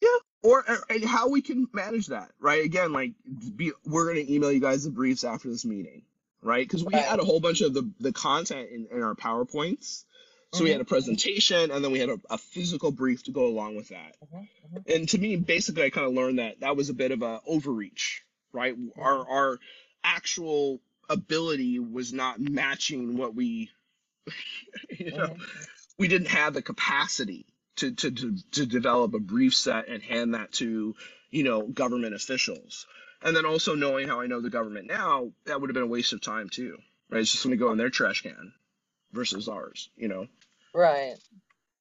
yeah 0.00 0.08
or 0.42 0.64
and 0.90 1.04
how 1.04 1.28
we 1.28 1.42
can 1.42 1.66
manage 1.72 2.08
that 2.08 2.30
right 2.38 2.64
again 2.64 2.92
like 2.92 3.12
be, 3.56 3.72
we're 3.84 4.12
going 4.12 4.24
to 4.24 4.32
email 4.32 4.52
you 4.52 4.60
guys 4.60 4.84
the 4.84 4.90
briefs 4.90 5.24
after 5.24 5.48
this 5.48 5.64
meeting 5.64 6.02
right 6.42 6.66
because 6.66 6.84
we 6.84 6.92
right. 6.92 7.04
had 7.04 7.18
a 7.18 7.24
whole 7.24 7.40
bunch 7.40 7.60
of 7.60 7.74
the 7.74 7.90
the 8.00 8.12
content 8.12 8.68
in, 8.70 8.86
in 8.92 9.02
our 9.02 9.14
powerpoints 9.14 10.04
so 10.52 10.58
mm-hmm. 10.58 10.64
we 10.64 10.70
had 10.70 10.80
a 10.80 10.84
presentation 10.84 11.70
and 11.70 11.84
then 11.84 11.90
we 11.90 11.98
had 11.98 12.10
a, 12.10 12.20
a, 12.30 12.38
physical 12.38 12.92
brief 12.92 13.24
to 13.24 13.32
go 13.32 13.46
along 13.46 13.74
with 13.74 13.88
that 13.88 14.14
mm-hmm. 14.24 14.76
Mm-hmm. 14.76 14.92
and 14.92 15.08
to 15.08 15.18
me 15.18 15.36
basically 15.36 15.84
i 15.84 15.90
kind 15.90 16.06
of 16.06 16.12
learned 16.12 16.38
that 16.38 16.60
that 16.60 16.76
was 16.76 16.90
a 16.90 16.94
bit 16.94 17.10
of 17.10 17.22
a 17.22 17.40
overreach 17.46 18.22
right 18.52 18.76
our 18.98 19.14
mm-hmm. 19.14 19.32
our 19.32 19.58
actual 20.04 20.80
ability 21.08 21.78
was 21.78 22.12
not 22.12 22.38
matching 22.40 23.16
what 23.16 23.34
we 23.34 23.70
you 24.90 25.10
know 25.10 25.28
mm-hmm 25.28 25.42
we 25.98 26.08
didn't 26.08 26.28
have 26.28 26.54
the 26.54 26.62
capacity 26.62 27.46
to, 27.76 27.92
to, 27.92 28.10
to, 28.10 28.36
to 28.52 28.66
develop 28.66 29.14
a 29.14 29.18
brief 29.18 29.54
set 29.54 29.88
and 29.88 30.02
hand 30.02 30.34
that 30.34 30.52
to, 30.52 30.94
you 31.30 31.42
know, 31.42 31.62
government 31.62 32.14
officials. 32.14 32.86
And 33.22 33.34
then 33.34 33.46
also 33.46 33.74
knowing 33.74 34.08
how 34.08 34.20
I 34.20 34.26
know 34.26 34.40
the 34.40 34.50
government 34.50 34.86
now, 34.86 35.32
that 35.46 35.60
would 35.60 35.70
have 35.70 35.74
been 35.74 35.82
a 35.82 35.86
waste 35.86 36.12
of 36.12 36.20
time 36.20 36.48
too, 36.50 36.78
right? 37.10 37.20
It's 37.20 37.32
just 37.32 37.44
going 37.44 37.56
to 37.56 37.64
go 37.64 37.72
in 37.72 37.78
their 37.78 37.90
trash 37.90 38.22
can 38.22 38.52
versus 39.12 39.48
ours, 39.48 39.88
you 39.96 40.08
know? 40.08 40.26
Right. 40.74 41.14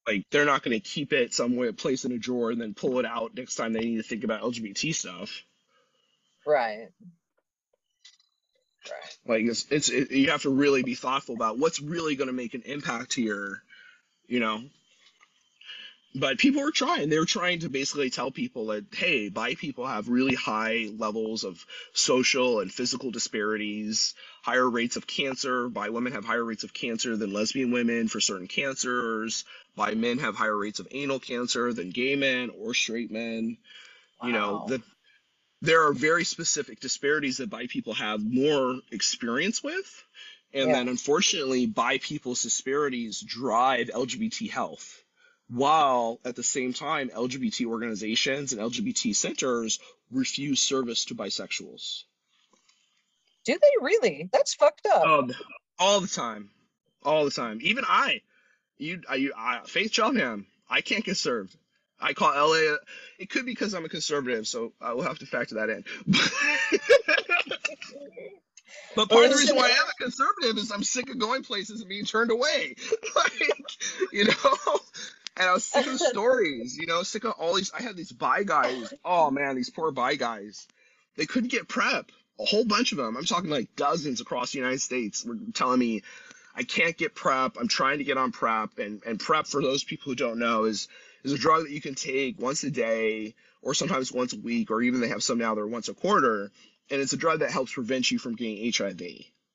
Like 0.08 0.26
they're 0.32 0.46
not 0.46 0.64
going 0.64 0.80
to 0.80 0.80
keep 0.80 1.14
it 1.14 1.34
somewhere, 1.34 1.74
place 1.74 2.06
in 2.06 2.12
a 2.12 2.18
drawer, 2.18 2.52
and 2.52 2.62
then 2.62 2.74
pull 2.74 3.00
it 3.00 3.06
out 3.06 3.36
next 3.36 3.56
time 3.56 3.74
they 3.74 3.80
need 3.80 3.98
to 3.98 4.04
think 4.04 4.24
about 4.24 4.42
LGBT 4.42 4.94
stuff. 4.94 5.44
Right. 6.46 6.90
Right. 8.86 9.18
Like 9.26 9.46
it's 9.46 9.66
it's 9.70 9.90
it, 9.90 10.12
you 10.12 10.32
have 10.32 10.42
to 10.42 10.50
really 10.50 10.84
be 10.84 10.96
thoughtful 10.96 11.36
about 11.36 11.58
what's 11.58 11.82
really 11.82 12.16
going 12.16 12.28
to 12.28 12.34
make 12.34 12.54
an 12.54 12.64
impact 12.66 13.14
here 13.14 13.64
you 14.28 14.40
know? 14.40 14.64
But 16.16 16.38
people 16.38 16.62
were 16.62 16.72
trying. 16.72 17.10
They 17.10 17.18
were 17.18 17.26
trying 17.26 17.60
to 17.62 17.70
basically 17.70 18.12
tell 18.12 18.30
people 18.30 18.68
that 18.68 18.86
hey 18.94 19.30
bi 19.30 19.56
people 19.56 19.88
have 19.88 20.10
really 20.10 20.36
high 20.36 20.90
levels 20.96 21.44
of 21.44 21.66
social 21.94 22.60
and 22.60 22.72
physical 22.72 23.10
disparities 23.12 24.14
higher 24.44 24.70
rates 24.70 24.98
of 24.98 25.08
cancer. 25.08 25.70
Bi 25.70 25.90
women 25.90 26.14
have 26.14 26.26
higher 26.26 26.44
rates 26.44 26.64
of 26.64 26.74
cancer 26.74 27.18
than 27.18 27.34
lesbian 27.34 27.72
women 27.72 28.08
for 28.10 28.20
certain 28.20 28.48
cancers. 28.48 29.46
Bi 29.76 29.96
men 29.96 30.20
have 30.20 30.36
higher 30.36 30.58
rates 30.58 30.80
of 30.80 30.88
anal 30.92 31.20
cancer 31.20 31.74
than 31.74 31.90
gay 31.90 32.16
men 32.16 32.52
or 32.60 32.74
straight 32.74 33.12
men. 33.12 33.58
Wow. 34.22 34.28
you 34.28 34.34
know 34.34 34.66
that 34.68 34.82
there 35.62 35.88
are 35.88 35.94
very 35.94 36.26
specific 36.26 36.80
disparities 36.82 37.38
that 37.38 37.50
bi 37.50 37.68
people 37.68 37.94
have 37.94 38.22
more 38.24 38.76
experience 38.92 39.64
with 39.64 40.04
and 40.54 40.68
yeah. 40.68 40.74
then 40.74 40.88
unfortunately, 40.88 41.66
bi 41.66 41.98
people's 41.98 42.44
disparities 42.44 43.20
drive 43.22 43.88
LGBT 43.88 44.50
health, 44.50 45.04
while 45.50 46.20
at 46.24 46.36
the 46.36 46.44
same 46.44 46.74
time, 46.74 47.10
LGBT 47.10 47.66
organizations 47.66 48.54
and 48.54 48.62
LGBT 48.62 49.16
centers 49.16 49.80
refuse 50.12 50.60
service 50.62 51.06
to 51.06 51.16
bisexuals. 51.16 52.04
Do 53.46 53.54
they 53.54 53.84
really? 53.84 54.30
That's 54.32 54.54
fucked 54.54 54.86
up. 54.86 55.06
Um, 55.06 55.34
all 55.80 56.00
the 56.00 56.08
time, 56.08 56.50
all 57.04 57.26
the 57.26 57.32
time. 57.32 57.60
Even 57.62 57.84
I, 57.88 58.22
you, 58.78 59.02
I, 59.10 59.30
I 59.36 59.62
Faith 59.66 59.94
Cheltenham, 59.94 60.46
I 60.70 60.82
can't 60.82 61.04
get 61.04 61.18
served. 61.18 61.56
I 62.00 62.14
call 62.14 62.34
LA. 62.34 62.78
It 63.18 63.30
could 63.30 63.46
be 63.46 63.52
because 63.54 63.74
I'm 63.74 63.86
a 63.86 63.90
conservative, 63.90 64.48
so 64.48 64.74
I 64.82 64.94
will 64.94 65.04
have 65.04 65.20
to 65.20 65.26
factor 65.26 65.56
that 65.56 65.70
in. 65.70 65.86
But 68.96 69.10
part 69.10 69.26
of 69.26 69.32
the 69.32 69.38
reason 69.38 69.56
why 69.56 69.68
I 69.68 69.72
am 69.72 69.88
a 69.88 70.04
conservative 70.04 70.58
is 70.58 70.72
I'm 70.72 70.84
sick 70.84 71.10
of 71.10 71.18
going 71.18 71.44
places 71.44 71.82
and 71.82 71.90
being 71.90 72.06
turned 72.06 72.32
away. 72.32 72.76
like, 73.16 73.52
you 74.12 74.26
know? 74.26 74.80
And 75.36 75.50
I 75.50 75.54
was 75.54 75.64
sick 75.64 75.88
of 75.88 76.00
stories, 76.00 76.78
you 76.78 76.86
know, 76.86 77.02
sick 77.04 77.24
of 77.24 77.34
all 77.34 77.56
these. 77.56 77.72
I 77.74 77.82
had 77.82 77.96
these 77.96 78.12
bi 78.12 78.44
guys. 78.44 78.94
Oh 79.04 79.32
man, 79.32 79.56
these 79.56 79.70
poor 79.70 79.92
bi 79.92 80.16
guys. 80.16 80.68
They 81.18 81.26
couldn't 81.26 81.52
get 81.52 81.68
PrEP. 81.68 82.12
A 82.40 82.46
whole 82.46 82.66
bunch 82.66 82.92
of 82.92 82.98
them. 82.98 83.18
I'm 83.18 83.26
talking 83.26 83.50
like 83.50 83.76
dozens 83.76 84.22
across 84.22 84.52
the 84.52 84.60
United 84.60 84.82
States 84.82 85.26
were 85.26 85.38
telling 85.54 85.80
me, 85.80 86.04
I 86.56 86.64
can't 86.64 86.98
get 86.98 87.16
PrEP. 87.16 87.58
I'm 87.60 87.68
trying 87.68 87.98
to 87.98 88.04
get 88.04 88.18
on 88.18 88.32
PrEP. 88.32 88.78
And, 88.78 89.02
and 89.06 89.20
PrEP, 89.20 89.48
for 89.48 89.62
those 89.62 89.84
people 89.84 90.12
who 90.12 90.16
don't 90.16 90.40
know, 90.40 90.66
is, 90.66 90.88
is 91.24 91.32
a 91.32 91.38
drug 91.38 91.64
that 91.64 91.72
you 91.72 91.82
can 91.82 91.96
take 91.96 92.40
once 92.40 92.64
a 92.64 92.72
day 92.72 93.34
or 93.62 93.74
sometimes 93.74 94.12
once 94.12 94.34
a 94.34 94.40
week, 94.40 94.72
or 94.72 94.82
even 94.82 95.00
they 95.00 95.08
have 95.08 95.24
some 95.24 95.38
now 95.38 95.56
that 95.56 95.62
are 95.62 95.68
once 95.68 95.88
a 95.90 95.94
quarter 95.94 96.52
and 96.90 97.02
it's 97.02 97.14
a 97.14 97.18
drug 97.18 97.40
that 97.40 97.52
helps 97.52 97.74
prevent 97.74 98.12
you 98.12 98.20
from 98.20 98.36
getting 98.36 98.72
HIV, 98.72 99.02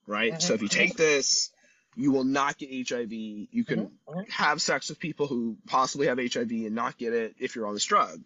right? 0.06 0.32
Mm-hmm. 0.32 0.40
So 0.40 0.54
if 0.54 0.62
you 0.62 0.68
take 0.68 0.96
this, 0.96 1.50
you 1.96 2.12
will 2.12 2.24
not 2.24 2.58
get 2.58 2.88
HIV. 2.88 3.12
You 3.12 3.64
can 3.64 3.86
Mhm, 3.86 3.90
mhm. 4.08 4.30
have 4.30 4.62
sex 4.62 4.88
with 4.88 4.98
people 4.98 5.26
who 5.26 5.56
possibly 5.66 6.06
have 6.06 6.18
HIV 6.18 6.50
and 6.50 6.74
not 6.74 6.96
get 6.98 7.12
it 7.12 7.34
if 7.38 7.56
you're 7.56 7.66
on 7.66 7.74
this 7.74 7.84
drug. 7.84 8.22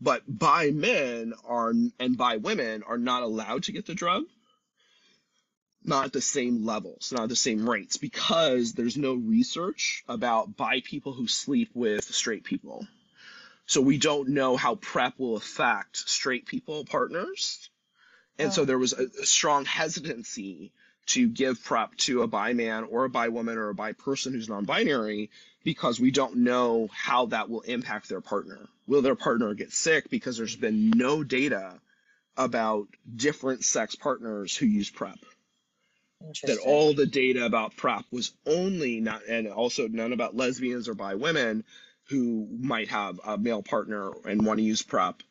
But 0.00 0.22
bi 0.26 0.70
men 0.70 1.32
are 1.44 1.70
and 1.70 2.16
bi 2.16 2.36
women 2.36 2.82
are 2.82 2.98
not 2.98 3.22
allowed 3.22 3.64
to 3.64 3.72
get 3.72 3.86
the 3.86 3.94
drug, 3.94 4.24
not 5.84 6.06
at 6.06 6.12
the 6.12 6.20
same 6.20 6.64
levels, 6.66 7.12
not 7.12 7.24
at 7.24 7.28
the 7.30 7.36
same 7.36 7.68
rates, 7.68 7.96
because 7.96 8.74
there's 8.74 8.96
no 8.96 9.14
research 9.14 10.04
about 10.08 10.56
bi 10.56 10.80
people 10.80 11.12
who 11.12 11.28
sleep 11.28 11.70
with 11.74 12.04
straight 12.04 12.44
people. 12.44 12.86
So 13.66 13.80
we 13.80 13.98
don't 13.98 14.28
know 14.28 14.56
how 14.56 14.76
PrEP 14.76 15.18
will 15.18 15.36
affect 15.36 15.96
straight 15.96 16.46
people 16.46 16.84
partners. 16.84 17.68
And 18.38 18.52
so 18.52 18.62
Oh. 18.62 18.64
there 18.64 18.78
was 18.78 18.92
a, 18.92 19.06
a 19.22 19.26
strong 19.26 19.64
hesitancy 19.64 20.72
to 21.06 21.28
give 21.28 21.62
PrEP 21.62 21.96
to 21.96 22.22
a 22.22 22.26
bi 22.26 22.52
man 22.52 22.84
or 22.84 23.04
a 23.04 23.10
bi 23.10 23.28
woman 23.28 23.56
or 23.58 23.68
a 23.68 23.74
bi 23.74 23.92
person 23.92 24.32
who's 24.32 24.48
non 24.48 24.64
binary 24.64 25.30
because 25.64 25.98
we 26.00 26.10
don't 26.10 26.36
know 26.36 26.88
how 26.92 27.26
that 27.26 27.48
will 27.48 27.60
impact 27.62 28.08
their 28.08 28.20
partner. 28.20 28.68
Will 28.86 29.02
their 29.02 29.14
partner 29.14 29.54
get 29.54 29.72
sick? 29.72 30.10
Because 30.10 30.36
there's 30.36 30.56
been 30.56 30.90
no 30.90 31.24
data 31.24 31.80
about 32.36 32.88
different 33.14 33.64
sex 33.64 33.94
partners 33.94 34.56
who 34.56 34.66
use 34.66 34.90
PrEP. 34.90 35.18
That 36.44 36.58
all 36.64 36.94
the 36.94 37.06
data 37.06 37.44
about 37.44 37.76
PrEP 37.76 38.04
was 38.10 38.32
only 38.46 39.00
not, 39.00 39.22
and 39.28 39.46
also 39.48 39.86
none 39.86 40.12
about 40.12 40.36
lesbians 40.36 40.88
or 40.88 40.94
bi 40.94 41.14
women 41.14 41.64
who 42.08 42.46
might 42.60 42.88
have 42.88 43.20
a 43.24 43.36
male 43.36 43.62
partner 43.62 44.12
and 44.24 44.44
want 44.44 44.58
to 44.58 44.64
use 44.64 44.82
PrEP. 44.82 45.22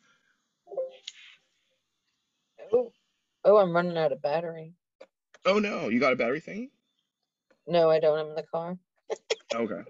Oh, 2.72 2.92
oh, 3.46 3.56
I'm 3.56 3.72
running 3.74 3.96
out 3.96 4.12
of 4.12 4.20
battery. 4.20 4.74
Oh 5.46 5.58
no, 5.58 5.88
you 5.88 6.00
got 6.00 6.12
a 6.12 6.16
battery 6.16 6.40
thing? 6.40 6.70
No, 7.66 7.90
I 7.90 8.00
don't. 8.00 8.18
I'm 8.18 8.26
in 8.28 8.34
the 8.34 8.42
car. 8.42 8.76
Okay. 9.54 9.82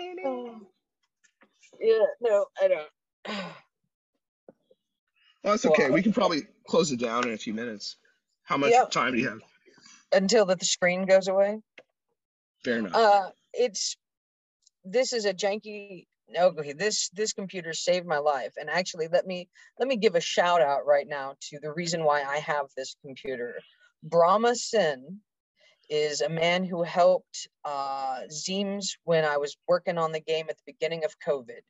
Oh 0.00 0.12
no. 0.16 0.60
Yeah, 1.80 2.04
no, 2.20 2.46
I 2.62 2.68
don't. 2.68 2.90
Well, 5.42 5.54
that's 5.54 5.64
Well, 5.64 5.72
okay. 5.72 5.90
We 5.90 6.02
can 6.02 6.12
probably 6.12 6.42
close 6.68 6.92
it 6.92 7.00
down 7.00 7.26
in 7.26 7.32
a 7.34 7.36
few 7.36 7.52
minutes. 7.52 7.96
How 8.44 8.56
much 8.56 8.70
Yep. 8.70 8.92
time 8.92 9.12
do 9.12 9.18
you 9.18 9.28
have? 9.28 9.40
Until 10.12 10.46
the 10.46 10.56
screen 10.64 11.04
goes 11.04 11.26
away. 11.26 11.60
Fair 12.64 12.78
enough. 12.78 12.94
Uh, 12.94 13.30
it's 13.52 13.96
this 14.84 15.12
is 15.12 15.24
a 15.24 15.34
janky. 15.34 16.06
Okay, 16.36 16.72
this 16.72 17.08
this 17.10 17.32
computer 17.32 17.72
saved 17.72 18.06
my 18.06 18.18
life, 18.18 18.52
and 18.60 18.70
actually, 18.70 19.08
let 19.08 19.26
me 19.26 19.48
let 19.78 19.88
me 19.88 19.96
give 19.96 20.14
a 20.14 20.20
shout 20.20 20.60
out 20.60 20.86
right 20.86 21.06
now 21.08 21.34
to 21.50 21.58
the 21.60 21.72
reason 21.72 22.04
why 22.04 22.22
I 22.22 22.38
have 22.38 22.66
this 22.76 22.96
computer. 23.04 23.54
Brahma 24.02 24.54
Sin 24.54 25.20
is 25.88 26.20
a 26.20 26.28
man 26.28 26.64
who 26.64 26.82
helped 26.82 27.48
uh, 27.64 28.20
Zeems 28.30 28.96
when 29.04 29.24
I 29.24 29.36
was 29.36 29.56
working 29.68 29.98
on 29.98 30.12
the 30.12 30.20
game 30.20 30.46
at 30.48 30.56
the 30.56 30.72
beginning 30.72 31.04
of 31.04 31.14
COVID. 31.20 31.60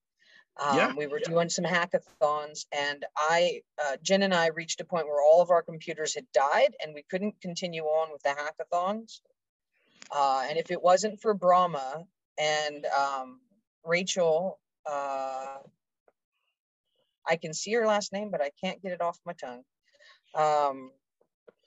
Um, 0.61 0.77
Yeah, 0.77 0.93
we 0.95 1.07
were 1.07 1.19
doing 1.19 1.49
some 1.49 1.65
hackathons, 1.65 2.67
and 2.73 3.05
I, 3.17 3.63
uh, 3.83 3.97
Jen 4.03 4.23
and 4.23 4.35
I 4.35 4.49
reached 4.49 4.81
a 4.81 4.85
point 4.85 5.07
where 5.07 5.23
all 5.23 5.41
of 5.41 5.51
our 5.51 5.63
computers 5.63 6.15
had 6.15 6.27
died, 6.33 6.75
and 6.83 6.95
we 6.95 7.05
couldn't 7.11 7.41
continue 7.41 7.85
on 7.85 8.13
with 8.13 8.23
the 8.23 8.31
hackathons. 8.31 9.21
Uh, 10.15 10.45
and 10.49 10.59
if 10.59 10.71
it 10.71 10.83
wasn't 10.83 11.21
for 11.21 11.33
Brahma 11.33 12.05
and 12.39 12.87
um, 12.87 13.41
Rachel, 13.85 14.59
uh, 14.91 15.59
I 17.27 17.37
can 17.37 17.55
see 17.55 17.73
her 17.75 17.87
last 17.87 18.13
name, 18.13 18.31
but 18.31 18.43
I 18.43 18.51
can't 18.63 18.83
get 18.83 18.93
it 18.93 19.01
off 19.01 19.19
my 19.25 19.33
tongue. 19.35 19.63
Um, 20.35 20.91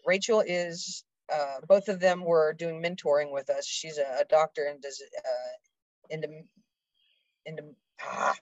Rachel 0.05 0.43
is, 0.45 1.03
uh, 1.34 1.57
both 1.68 1.88
of 1.88 1.99
them 1.99 2.24
were 2.24 2.53
doing 2.53 2.82
mentoring 2.82 3.32
with 3.32 3.49
us. 3.49 3.66
She's 3.66 3.97
a, 3.97 4.22
a 4.22 4.26
doctor 4.30 4.66
and 4.66 4.82
does 4.82 5.01
uh, 5.18 5.55
into, 6.09 6.28
into 7.45 7.63
ah, 8.01 8.36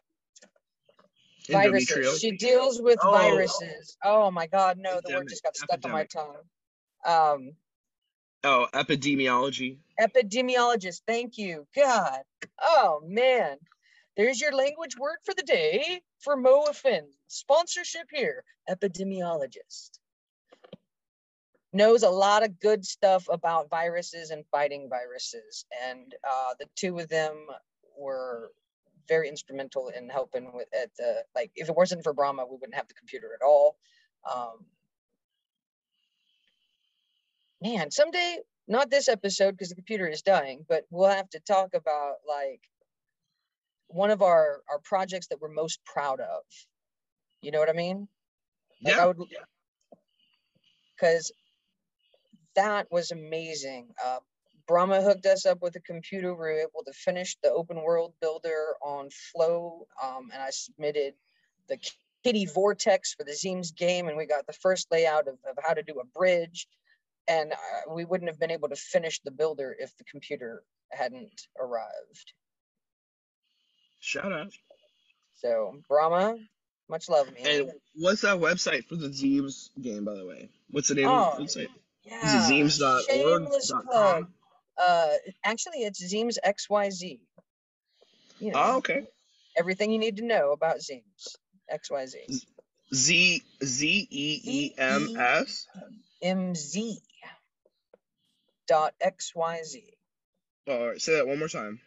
viruses. 1.50 2.20
She 2.20 2.32
deals 2.32 2.82
with 2.82 3.00
Oh. 3.02 3.12
viruses. 3.12 3.98
Oh 4.04 4.32
my 4.32 4.48
God, 4.48 4.78
no, 4.78 5.00
the 5.04 5.14
word 5.14 5.30
just 5.30 5.44
got 5.44 5.56
stuck 5.56 5.80
on 5.86 5.92
my 5.92 6.06
tongue. 6.06 6.38
Um, 7.06 7.52
Oh, 8.44 8.68
epidemiology. 8.74 9.78
epidemiologist. 10.00 11.02
Thank 11.08 11.38
you. 11.38 11.66
God. 11.76 12.20
Oh 12.62 13.02
man. 13.06 13.58
There's 14.18 14.42
your 14.42 14.54
language 14.54 14.98
word 14.98 15.18
for 15.26 15.34
the 15.34 15.44
day 15.44 16.02
for 16.20 16.38
MoFaith. 16.38 17.08
Sponsorship 17.28 18.08
here. 18.12 18.44
Epidemiologist. 18.70 20.00
Knows 21.72 22.04
a 22.04 22.10
lot 22.10 22.44
of 22.44 22.60
good 22.60 22.86
stuff 22.86 23.28
about 23.32 23.70
viruses 23.70 24.30
and 24.30 24.46
fighting 24.52 24.88
viruses. 24.90 25.66
And 25.90 26.14
uh, 26.24 26.54
the 26.60 26.68
two 26.76 27.00
of 27.00 27.10
them 27.10 27.48
were 27.98 28.52
very 29.08 29.30
instrumental 29.30 29.90
in 29.90 30.10
helping 30.10 30.54
with 30.54 30.68
at 30.80 30.92
the 30.98 31.24
like 31.36 31.52
if 31.56 31.70
it 31.70 31.76
wasn't 31.76 32.04
for 32.04 32.14
Brahma, 32.14 32.46
we 32.46 32.58
wouldn't 32.58 32.76
have 32.76 32.88
the 32.88 32.94
computer 32.94 33.32
at 33.40 33.46
all. 33.46 33.78
Um, 34.32 34.66
man, 37.64 37.90
someday, 37.92 38.40
not 38.68 38.92
this 38.92 39.08
episode 39.08 39.52
because 39.52 39.70
the 39.70 39.76
computer 39.76 40.08
is 40.08 40.22
dying, 40.22 40.66
but 40.68 40.86
we'll 40.90 41.10
have 41.10 41.30
to 41.30 41.40
talk 41.40 41.74
about 41.74 42.16
like 42.28 42.62
one 43.88 44.12
of 44.12 44.22
our 44.22 44.62
our 44.70 44.80
projects 44.80 45.28
that 45.28 45.40
we're 45.40 45.50
most 45.50 45.84
proud 45.86 46.20
of. 46.20 46.44
You 47.42 47.52
know 47.52 47.60
what 47.60 47.70
I 47.70 47.74
mean? 47.74 48.08
Like 48.84 48.96
I 48.96 48.98
Yeah. 49.00 49.06
would, 49.06 49.18
because 50.96 51.32
that 52.56 52.92
was 52.92 53.12
amazing. 53.12 53.94
Uh, 54.04 54.20
Brahma 54.68 55.02
hooked 55.02 55.26
us 55.26 55.46
up 55.46 55.62
with 55.62 55.76
a 55.76 55.82
computer. 55.82 56.34
We 56.34 56.38
were 56.40 56.60
able 56.60 56.84
to 56.86 56.94
finish 56.94 57.36
the 57.44 57.52
open 57.52 57.82
world 57.82 58.14
builder 58.22 58.76
on 58.82 59.10
Flow, 59.10 59.88
um, 60.02 60.30
and 60.34 60.42
I 60.42 60.52
submitted 60.52 61.16
the 61.68 61.78
Kitty 62.24 62.46
Vortex 62.46 63.14
for 63.14 63.24
the 63.26 63.32
Zeems 63.34 63.76
game, 63.76 64.08
and 64.08 64.18
we 64.18 64.26
got 64.26 64.48
the 64.48 64.54
first 64.54 64.90
layout 64.92 65.28
of, 65.28 65.38
of 65.46 65.58
how 65.62 65.74
to 65.74 65.84
do 65.84 66.00
a 66.00 66.06
bridge. 66.06 66.68
And 67.28 67.54
uh, 67.54 67.94
we 67.94 68.04
wouldn't 68.06 68.30
have 68.30 68.40
been 68.40 68.52
able 68.52 68.70
to 68.70 68.76
finish 68.76 69.22
the 69.22 69.32
builder 69.32 69.76
if 69.80 69.96
the 69.98 70.04
computer 70.04 70.64
hadn't 70.92 71.48
arrived. 71.60 72.34
Shout 74.00 74.32
out. 74.34 74.52
So 75.36 75.78
Brahma, 75.88 76.36
much 76.90 77.08
love, 77.10 77.28
man. 77.34 77.62
And 77.62 77.72
what's 77.96 78.22
that 78.22 78.38
website 78.40 78.86
for 78.88 78.96
the 78.96 79.08
Zeems 79.08 79.70
game, 79.82 80.04
by 80.06 80.16
the 80.16 80.26
way? 80.26 80.50
What's 80.70 80.90
the 80.90 80.96
name 80.96 81.08
Oh, 81.08 81.32
of 81.32 81.38
the 81.38 81.44
website? 81.44 81.68
yeah, 82.04 82.22
Zeems.org 82.50 83.04
shameless 83.06 83.70
dot 83.70 83.86
plug. 83.86 84.24
com? 84.26 84.34
Uh, 84.78 85.10
actually, 85.46 85.80
it's 85.84 86.04
Zeems 86.04 86.38
XYZ. 86.46 87.20
You 88.40 88.52
know, 88.52 88.62
Oh, 88.62 88.78
okay. 88.78 89.08
everything 89.58 89.92
you 89.92 90.00
need 90.00 90.18
to 90.18 90.26
know 90.26 90.52
about 90.52 90.78
Zeems 90.78 91.36
XYZ. 91.72 92.46
Z 92.94 93.44
Z 93.64 94.08
E 94.10 94.42
E 94.44 94.74
M 94.78 95.16
S. 95.18 95.68
MZ 96.24 96.98
dot 98.68 98.94
XYZ. 99.02 99.84
All 100.68 100.88
right, 100.90 101.02
say 101.02 101.16
that 101.16 101.28
one 101.28 101.40
more 101.40 101.48
time. 101.50 101.80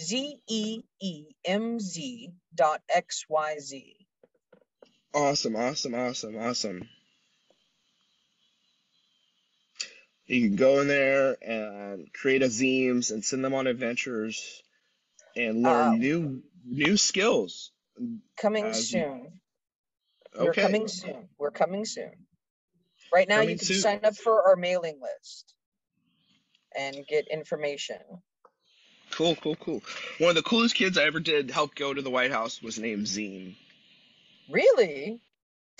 Z 0.00 0.38
E 0.48 0.82
E 1.00 1.26
M 1.44 1.78
Z 1.80 2.30
dot 2.54 2.82
XYZ. 2.94 3.94
Awesome, 5.14 5.56
awesome, 5.56 5.94
awesome, 5.94 6.36
awesome. 6.38 6.88
You 10.26 10.48
can 10.48 10.56
go 10.56 10.80
in 10.80 10.88
there 10.88 11.36
and 11.42 12.12
create 12.12 12.42
a 12.42 12.46
Zeems 12.46 13.10
and 13.12 13.24
send 13.24 13.44
them 13.44 13.54
on 13.54 13.66
adventures 13.66 14.62
and 15.36 15.62
learn 15.62 15.86
Um, 15.94 15.98
new 16.00 16.42
new 16.64 16.96
skills. 16.96 17.70
Coming 18.38 18.64
As 18.66 18.90
you- 18.92 19.00
soon. 19.00 19.40
We're 20.36 20.54
coming 20.54 20.88
soon. 20.88 21.28
We're 21.38 21.50
coming 21.52 21.84
soon. 21.84 22.26
Right 23.12 23.28
now, 23.28 23.42
you 23.42 23.56
can 23.56 23.66
soon. 23.66 23.80
sign 23.80 24.04
up 24.04 24.16
for 24.16 24.48
our 24.48 24.56
mailing 24.56 25.00
list 25.00 25.53
and 26.76 27.06
get 27.06 27.28
information. 27.28 27.98
Cool, 29.10 29.36
cool, 29.36 29.56
cool. 29.56 29.82
One 30.18 30.30
of 30.30 30.36
the 30.36 30.42
coolest 30.42 30.74
kids 30.74 30.98
I 30.98 31.04
ever 31.04 31.20
did 31.20 31.50
help 31.50 31.74
go 31.74 31.94
to 31.94 32.02
the 32.02 32.10
White 32.10 32.32
House 32.32 32.60
was 32.62 32.78
named 32.78 33.06
Zine. 33.06 33.54
Really? 34.50 35.20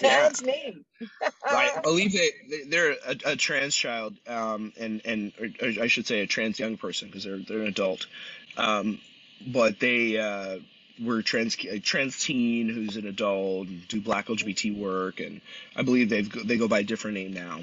Yeah. 0.01 0.22
That's 0.22 0.42
neat. 0.42 0.84
I 1.47 1.80
believe 1.82 2.12
they 2.12 2.30
they- 2.51 2.64
they're 2.68 2.92
a, 2.92 3.16
a 3.32 3.36
trans 3.36 3.76
child, 3.76 4.16
um, 4.26 4.72
and 4.78 5.03
and 5.05 5.32
I 5.80 5.86
should 5.86 6.07
say 6.07 6.20
a 6.20 6.26
trans 6.26 6.59
young 6.59 6.76
person 6.76 7.09
because 7.09 7.24
they're 7.24 7.38
they're 7.38 7.61
an 7.61 7.68
adult, 7.68 8.07
um, 8.57 9.01
but 9.47 9.78
they 9.78 10.18
uh, 10.18 10.59
were 11.01 11.22
trans 11.22 11.57
a 11.64 11.78
trans 11.78 12.22
teen 12.22 12.68
who's 12.68 12.97
an 12.97 13.07
adult 13.07 13.68
and 13.68 13.86
do 13.88 14.01
Black 14.01 14.26
LGBT 14.26 14.76
work, 14.76 15.20
and 15.20 15.40
I 15.76 15.82
believe 15.82 16.09
they've 16.09 16.28
go- 16.28 16.42
they 16.42 16.57
go 16.57 16.68
by 16.68 16.80
a 16.80 16.84
different 16.84 17.16
name 17.16 17.32
now, 17.32 17.61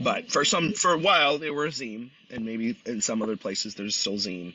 but 0.00 0.30
for 0.30 0.44
some 0.44 0.72
for 0.72 0.92
a 0.92 0.98
while 0.98 1.38
they 1.38 1.50
were 1.50 1.66
a 1.66 1.70
zine, 1.70 2.10
and 2.30 2.44
maybe 2.44 2.76
in 2.86 3.00
some 3.00 3.22
other 3.22 3.36
places 3.36 3.74
there's 3.74 3.96
still 3.96 4.14
zine. 4.16 4.54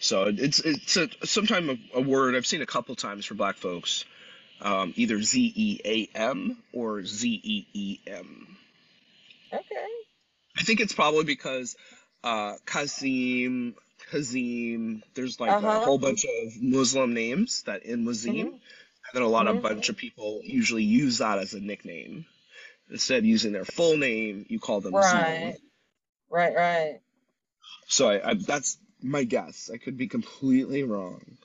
So 0.00 0.24
it's 0.26 0.60
it's 0.60 0.96
a 0.96 1.08
sometime 1.24 1.70
a, 1.70 1.98
a 1.98 2.00
word 2.00 2.34
I've 2.34 2.46
seen 2.46 2.62
a 2.62 2.66
couple 2.66 2.94
times 2.96 3.24
for 3.24 3.34
Black 3.34 3.56
folks, 3.56 4.04
um, 4.60 4.92
either 4.96 5.22
Z 5.22 5.52
E 5.54 5.80
A 5.84 6.18
M 6.18 6.56
or 6.72 7.04
Z 7.04 7.40
E 7.42 7.66
E 7.72 7.98
M. 8.06 8.56
okay. 9.52 9.86
I 10.56 10.62
think 10.62 10.80
it's 10.80 10.92
probably 10.92 11.24
because 11.24 11.76
uh, 12.24 12.54
Kazim, 12.66 13.74
Kazim. 14.12 15.02
There's 15.14 15.40
like 15.40 15.50
a 15.50 15.54
Uh-huh. 15.54 15.80
whole 15.80 15.98
bunch 15.98 16.24
of 16.24 16.62
Muslim 16.62 17.14
names 17.14 17.62
that 17.62 17.82
in 17.84 18.04
Wazim, 18.04 18.32
Mhm. 18.32 18.50
and 18.50 18.60
then 19.14 19.22
a 19.22 19.28
lot 19.28 19.46
of 19.48 19.56
Mhm. 19.56 19.62
bunch 19.62 19.88
of 19.88 19.96
people 19.96 20.42
usually 20.44 20.84
use 20.84 21.18
that 21.18 21.38
as 21.38 21.54
a 21.54 21.60
nickname. 21.60 22.26
Instead 22.90 23.20
of 23.20 23.24
using 23.24 23.52
their 23.52 23.64
full 23.64 23.96
name, 23.96 24.44
you 24.48 24.60
call 24.60 24.82
them 24.82 24.94
Right. 24.94 25.54
Zim. 25.54 25.56
Right, 26.30 26.54
right. 26.54 27.00
So 27.88 28.10
I, 28.10 28.30
I 28.30 28.34
that's 28.34 28.78
my 29.00 29.24
guess. 29.24 29.70
I 29.72 29.78
could 29.78 29.96
be 29.96 30.08
completely 30.08 30.82
wrong, 30.82 31.38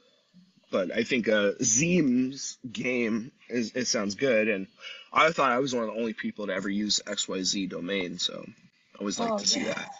but 0.69 0.91
I 0.91 1.03
think 1.03 1.29
uh, 1.29 1.53
Zim's 1.63 2.57
game 2.69 3.31
is 3.49 3.71
it 3.75 3.87
sounds 3.87 4.15
good, 4.15 4.49
and 4.49 4.67
I 5.13 5.31
thought 5.31 5.51
I 5.51 5.59
was 5.59 5.73
one 5.73 5.85
of 5.85 5.93
the 5.93 5.99
only 5.99 6.13
people 6.13 6.47
to 6.47 6.53
ever 6.53 6.69
use 6.69 7.01
XYZ 7.07 7.69
domain, 7.69 8.19
so 8.19 8.45
I 8.45 8.99
always 8.99 9.19
like 9.19 9.31
Oh, 9.31 9.37
to 9.37 9.47
see 9.47 9.61
yeah. 9.61 9.73
that. 9.73 9.91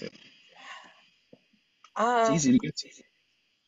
Yeah. 0.00 0.08
It's 1.96 2.30
Uh, 2.30 2.30
easy 2.30 2.52
to 2.52 2.58
get 2.58 2.76
to. 2.78 2.88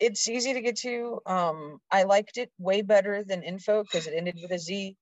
it's 0.01 0.29
easy 0.29 0.55
to 0.55 0.61
get 0.61 0.77
to. 0.79 1.21
Um, 1.27 1.81
I 1.91 2.05
liked 2.05 2.39
it 2.39 2.51
way 2.59 2.83
better 2.83 3.25
than 3.25 3.43
info 3.43 3.83
because 3.83 4.07
it 4.07 4.15
ended 4.15 4.39
with 4.41 4.53
a 4.53 4.59
Z. 4.59 4.97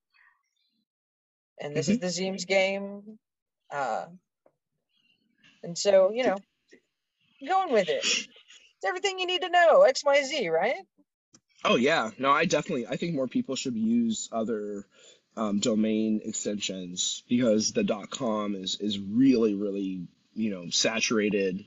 And 1.60 1.76
this 1.76 1.88
is 1.88 1.98
the 1.98 2.08
Zeem's 2.10 2.44
game. 2.44 3.18
Uh, 3.70 4.06
and 5.62 5.76
so, 5.78 6.12
you 6.12 6.24
know, 6.24 6.36
going 7.46 7.72
with 7.72 7.88
it. 7.88 8.04
It's 8.04 8.86
everything 8.86 9.18
you 9.18 9.26
need 9.26 9.42
to 9.42 9.48
know. 9.50 9.84
XYZ, 9.88 10.50
right? 10.50 10.76
Oh 11.64 11.76
yeah, 11.76 12.10
no, 12.18 12.30
I 12.30 12.44
definitely 12.44 12.86
I 12.86 12.96
think 12.96 13.14
more 13.14 13.28
people 13.28 13.56
should 13.56 13.76
use 13.76 14.28
other 14.32 14.86
um, 15.36 15.60
domain 15.60 16.20
extensions 16.24 17.22
because 17.28 17.72
the 17.72 17.84
.com 18.10 18.54
is 18.54 18.76
is 18.80 18.98
really 18.98 19.54
really 19.54 20.08
you 20.34 20.50
know 20.50 20.70
saturated, 20.70 21.64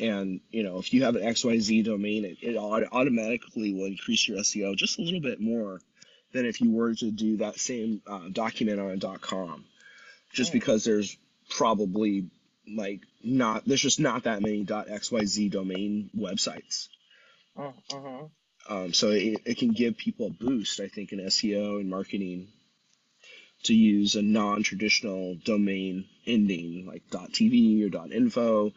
and 0.00 0.40
you 0.50 0.62
know 0.62 0.78
if 0.78 0.92
you 0.92 1.04
have 1.04 1.16
an 1.16 1.22
XYZ 1.22 1.84
domain, 1.84 2.24
it, 2.24 2.38
it 2.42 2.56
automatically 2.56 3.72
will 3.72 3.86
increase 3.86 4.28
your 4.28 4.38
SEO 4.38 4.76
just 4.76 4.98
a 4.98 5.02
little 5.02 5.20
bit 5.20 5.40
more 5.40 5.80
than 6.32 6.46
if 6.46 6.60
you 6.60 6.70
were 6.70 6.94
to 6.94 7.10
do 7.10 7.38
that 7.38 7.58
same 7.58 8.02
uh, 8.06 8.28
document 8.30 8.80
on 8.80 8.90
a 8.90 9.18
.com, 9.18 9.64
just 10.32 10.52
because 10.52 10.84
there's 10.84 11.16
probably 11.50 12.28
like 12.68 13.00
not 13.22 13.64
there's 13.64 13.80
just 13.80 14.00
not 14.00 14.24
that 14.24 14.42
many 14.42 14.64
.xyz 14.64 15.50
domain 15.50 16.10
websites. 16.16 16.88
Mm-hmm. 17.56 18.26
Um, 18.68 18.92
so 18.92 19.10
it, 19.10 19.40
it 19.44 19.58
can 19.58 19.70
give 19.70 19.96
people 19.96 20.26
a 20.26 20.30
boost, 20.30 20.80
I 20.80 20.88
think, 20.88 21.12
in 21.12 21.20
SEO 21.20 21.80
and 21.80 21.88
marketing 21.88 22.48
to 23.64 23.74
use 23.74 24.14
a 24.14 24.22
non-traditional 24.22 25.36
domain 25.44 26.04
ending 26.26 26.86
like 26.86 27.08
.tv 27.10 27.82
or 27.92 28.12
.info. 28.12 28.72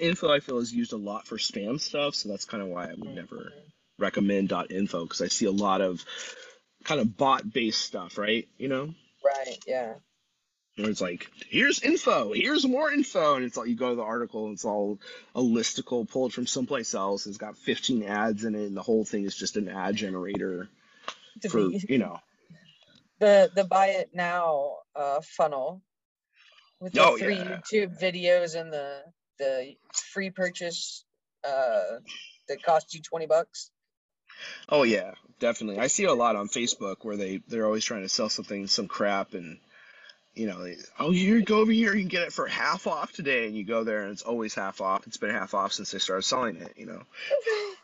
.info 0.00 0.30
I 0.30 0.40
feel 0.40 0.58
is 0.58 0.72
used 0.72 0.92
a 0.92 0.98
lot 0.98 1.26
for 1.26 1.36
spam 1.36 1.80
stuff, 1.80 2.14
so 2.14 2.28
that's 2.28 2.44
kind 2.44 2.62
of 2.62 2.68
why 2.68 2.84
I 2.84 2.94
would 2.94 3.14
never 3.14 3.52
recommend 3.98 4.52
.info 4.70 5.04
because 5.04 5.22
I 5.22 5.28
see 5.28 5.46
a 5.46 5.50
lot 5.50 5.80
of 5.80 6.04
kind 6.84 7.00
of 7.00 7.16
bot-based 7.16 7.80
stuff, 7.80 8.18
right? 8.18 8.46
You 8.58 8.68
know, 8.68 8.94
Right, 9.24 9.58
yeah. 9.66 9.94
where 10.76 10.90
it's 10.90 11.00
like, 11.00 11.30
here's 11.48 11.82
info, 11.82 12.32
here's 12.32 12.66
more 12.66 12.92
info, 12.92 13.36
and 13.36 13.44
it's 13.44 13.56
like 13.56 13.68
you 13.68 13.76
go 13.76 13.90
to 13.90 13.96
the 13.96 14.02
article, 14.02 14.46
and 14.46 14.54
it's 14.54 14.64
all 14.64 14.98
a 15.34 15.40
listicle 15.40 16.08
pulled 16.08 16.32
from 16.32 16.46
someplace 16.46 16.94
else. 16.94 17.26
It's 17.26 17.38
got 17.38 17.56
15 17.58 18.04
ads 18.04 18.44
in 18.44 18.54
it, 18.54 18.66
and 18.66 18.76
the 18.76 18.82
whole 18.82 19.04
thing 19.04 19.24
is 19.24 19.36
just 19.36 19.56
an 19.56 19.68
ad 19.68 19.96
generator 19.96 20.68
for 21.50 21.60
you 21.60 21.98
know. 21.98 22.20
The 23.18 23.50
the 23.54 23.64
buy 23.64 23.88
it 23.88 24.10
now 24.14 24.76
uh 24.94 25.20
funnel 25.22 25.82
with 26.80 26.92
the 26.92 27.02
Oh, 27.02 27.16
three 27.16 27.36
yeah. 27.36 27.60
YouTube 27.66 28.00
videos 28.00 28.58
and 28.58 28.72
the 28.72 29.02
the 29.38 29.74
free 30.12 30.30
purchase 30.30 31.04
uh 31.44 31.98
that 32.48 32.62
cost 32.62 32.94
you 32.94 33.02
20 33.02 33.26
bucks. 33.26 33.70
Oh 34.68 34.82
yeah, 34.82 35.12
definitely. 35.40 35.80
I 35.80 35.86
see 35.86 36.04
a 36.04 36.12
lot 36.12 36.36
on 36.36 36.48
Facebook 36.48 36.96
where 37.02 37.16
they 37.16 37.40
they're 37.48 37.66
always 37.66 37.84
trying 37.84 38.02
to 38.02 38.08
sell 38.08 38.28
something, 38.28 38.66
some 38.66 38.88
crap, 38.88 39.34
and 39.34 39.58
you 40.34 40.46
know, 40.46 40.62
they, 40.62 40.76
oh, 40.98 41.10
you 41.12 41.42
go 41.42 41.60
over 41.60 41.72
here, 41.72 41.94
you 41.94 42.00
can 42.02 42.08
get 42.08 42.22
it 42.22 42.32
for 42.32 42.46
half 42.46 42.86
off 42.86 43.12
today, 43.12 43.46
and 43.46 43.56
you 43.56 43.64
go 43.64 43.84
there, 43.84 44.02
and 44.02 44.12
it's 44.12 44.22
always 44.22 44.54
half 44.54 44.82
off. 44.82 45.06
It's 45.06 45.16
been 45.16 45.30
half 45.30 45.54
off 45.54 45.72
since 45.72 45.90
they 45.90 45.98
started 45.98 46.22
selling 46.24 46.56
it, 46.56 46.74
you 46.76 46.86
know. 46.86 47.02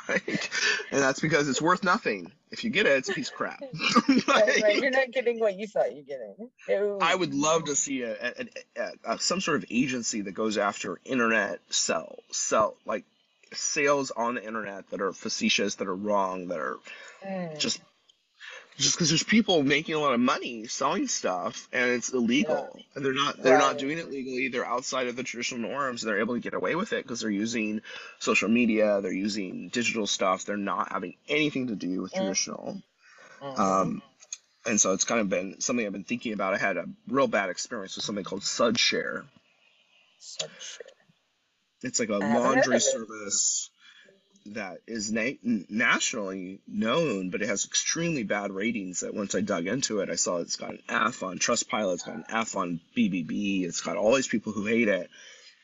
Right? 0.08 0.50
And 0.92 1.02
that's 1.02 1.20
because 1.20 1.48
it's 1.48 1.60
worth 1.60 1.82
nothing. 1.82 2.30
If 2.50 2.64
you 2.64 2.70
get 2.70 2.86
it, 2.86 2.92
it's 2.92 3.08
a 3.08 3.12
piece 3.12 3.28
of 3.28 3.34
crap. 3.34 3.60
right, 4.28 4.62
right. 4.62 4.80
You're 4.80 4.90
not 4.90 5.10
getting 5.12 5.40
what 5.40 5.56
you 5.56 5.66
thought 5.66 5.94
you're 5.94 6.04
getting. 6.04 6.50
No. 6.68 6.98
I 7.00 7.14
would 7.14 7.34
love 7.34 7.64
to 7.64 7.76
see 7.76 8.02
a, 8.02 8.12
a, 8.12 8.46
a, 8.76 9.14
a, 9.14 9.18
some 9.18 9.40
sort 9.40 9.56
of 9.58 9.66
agency 9.70 10.20
that 10.22 10.32
goes 10.32 10.58
after 10.58 11.00
internet 11.04 11.60
sell, 11.70 12.18
sell 12.30 12.76
like 12.84 13.04
sales 13.52 14.10
on 14.10 14.34
the 14.36 14.44
internet 14.44 14.90
that 14.90 15.00
are 15.00 15.12
facetious, 15.12 15.76
that 15.76 15.88
are 15.88 15.94
wrong, 15.94 16.48
that 16.48 16.58
are 16.58 16.78
Mm, 17.26 17.58
just 17.58 17.80
just 18.78 18.96
because 18.96 19.08
there's 19.08 19.22
people 19.22 19.62
making 19.62 19.94
a 19.94 19.98
lot 19.98 20.12
of 20.12 20.20
money 20.20 20.66
selling 20.66 21.08
stuff 21.08 21.68
and 21.72 21.90
it's 21.90 22.12
illegal 22.12 22.78
and 22.94 23.04
they're 23.04 23.14
not 23.14 23.42
they're 23.42 23.58
not 23.58 23.78
doing 23.78 23.98
it 23.98 24.10
legally 24.10 24.48
they're 24.48 24.66
outside 24.66 25.06
of 25.08 25.16
the 25.16 25.22
traditional 25.22 25.68
norms 25.70 26.02
and 26.02 26.10
they're 26.10 26.20
able 26.20 26.34
to 26.34 26.40
get 26.40 26.54
away 26.54 26.74
with 26.74 26.92
it 26.92 27.02
because 27.02 27.20
they're 27.20 27.30
using 27.30 27.80
social 28.18 28.48
media 28.48 29.00
they're 29.00 29.12
using 29.12 29.68
digital 29.68 30.06
stuff 30.06 30.44
they're 30.44 30.56
not 30.56 30.92
having 30.92 31.14
anything 31.28 31.68
to 31.68 31.74
do 31.74 32.02
with 32.02 32.12
Mm. 32.12 32.16
traditional 32.18 32.82
mhm. 33.42 33.58
um, 33.58 34.02
and 34.66 34.80
so 34.80 34.92
it's 34.92 35.04
kind 35.04 35.20
of 35.20 35.28
been 35.28 35.60
something 35.60 35.86
I've 35.86 35.92
been 35.92 36.04
thinking 36.04 36.32
about. 36.32 36.52
I 36.52 36.58
had 36.58 36.76
a 36.76 36.86
real 37.06 37.28
bad 37.28 37.50
experience 37.50 37.94
with 37.94 38.04
something 38.04 38.24
called 38.24 38.42
SudShare. 38.42 39.24
Shit. 40.20 40.50
It's 41.82 42.00
like 42.00 42.08
a 42.08 42.16
laundry 42.18 42.80
service 42.80 43.70
that 44.54 44.80
is 44.86 45.12
na- 45.12 45.32
nationally 45.42 46.60
known, 46.66 47.30
but 47.30 47.42
it 47.42 47.48
has 47.48 47.64
extremely 47.64 48.22
bad 48.22 48.50
ratings. 48.52 49.00
That 49.00 49.14
once 49.14 49.34
I 49.34 49.40
dug 49.40 49.66
into 49.66 50.00
it, 50.00 50.10
I 50.10 50.14
saw 50.16 50.38
it's 50.38 50.56
got 50.56 50.70
an 50.70 50.82
F 50.88 51.22
on 51.22 51.38
Trustpilot, 51.38 51.94
it's 51.94 52.02
got 52.02 52.16
an 52.16 52.24
F 52.28 52.56
on 52.56 52.80
BBB, 52.96 53.64
it's 53.64 53.80
got 53.80 53.96
all 53.96 54.14
these 54.14 54.28
people 54.28 54.52
who 54.52 54.66
hate 54.66 54.88
it 54.88 55.10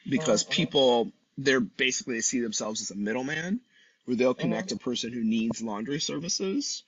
because 0.08 0.44
Mhm. 0.44 0.50
people 0.50 1.12
they're 1.38 1.60
basically 1.60 2.14
they 2.16 2.20
see 2.20 2.40
themselves 2.40 2.82
as 2.82 2.90
a 2.90 2.94
middleman, 2.96 3.60
where 4.04 4.16
they'll 4.16 4.34
connect 4.34 4.72
a 4.72 4.76
person 4.76 5.12
who 5.12 5.24
needs 5.24 5.62
laundry 5.62 6.00
services 6.00 6.82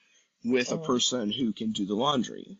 with 0.44 0.72
a 0.72 0.78
Mhm. 0.78 0.84
person 0.84 1.30
who 1.30 1.52
can 1.52 1.72
do 1.72 1.86
the 1.86 1.94
laundry. 1.94 2.58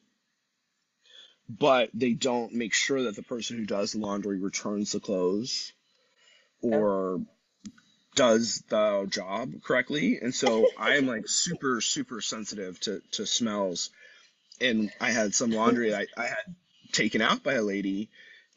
But 1.48 1.90
they 1.92 2.14
don't 2.14 2.54
make 2.54 2.72
sure 2.72 3.02
that 3.04 3.16
the 3.16 3.22
person 3.22 3.58
who 3.58 3.66
does 3.66 3.92
the 3.92 3.98
laundry 3.98 4.38
returns 4.38 4.92
the 4.92 5.00
clothes 5.00 5.72
or 6.62 7.20
does 8.14 8.62
the 8.68 9.06
job 9.08 9.62
correctly. 9.62 10.18
And 10.20 10.34
so 10.34 10.66
I 10.78 10.96
am 10.96 11.06
like 11.06 11.28
super, 11.28 11.80
super 11.80 12.20
sensitive 12.20 12.78
to, 12.80 13.00
to 13.12 13.26
smells. 13.26 13.90
And 14.60 14.90
I 15.00 15.10
had 15.10 15.34
some 15.34 15.50
laundry 15.50 15.94
I, 15.94 16.06
I 16.16 16.26
had 16.26 16.54
taken 16.92 17.20
out 17.20 17.42
by 17.42 17.54
a 17.54 17.62
lady 17.62 18.08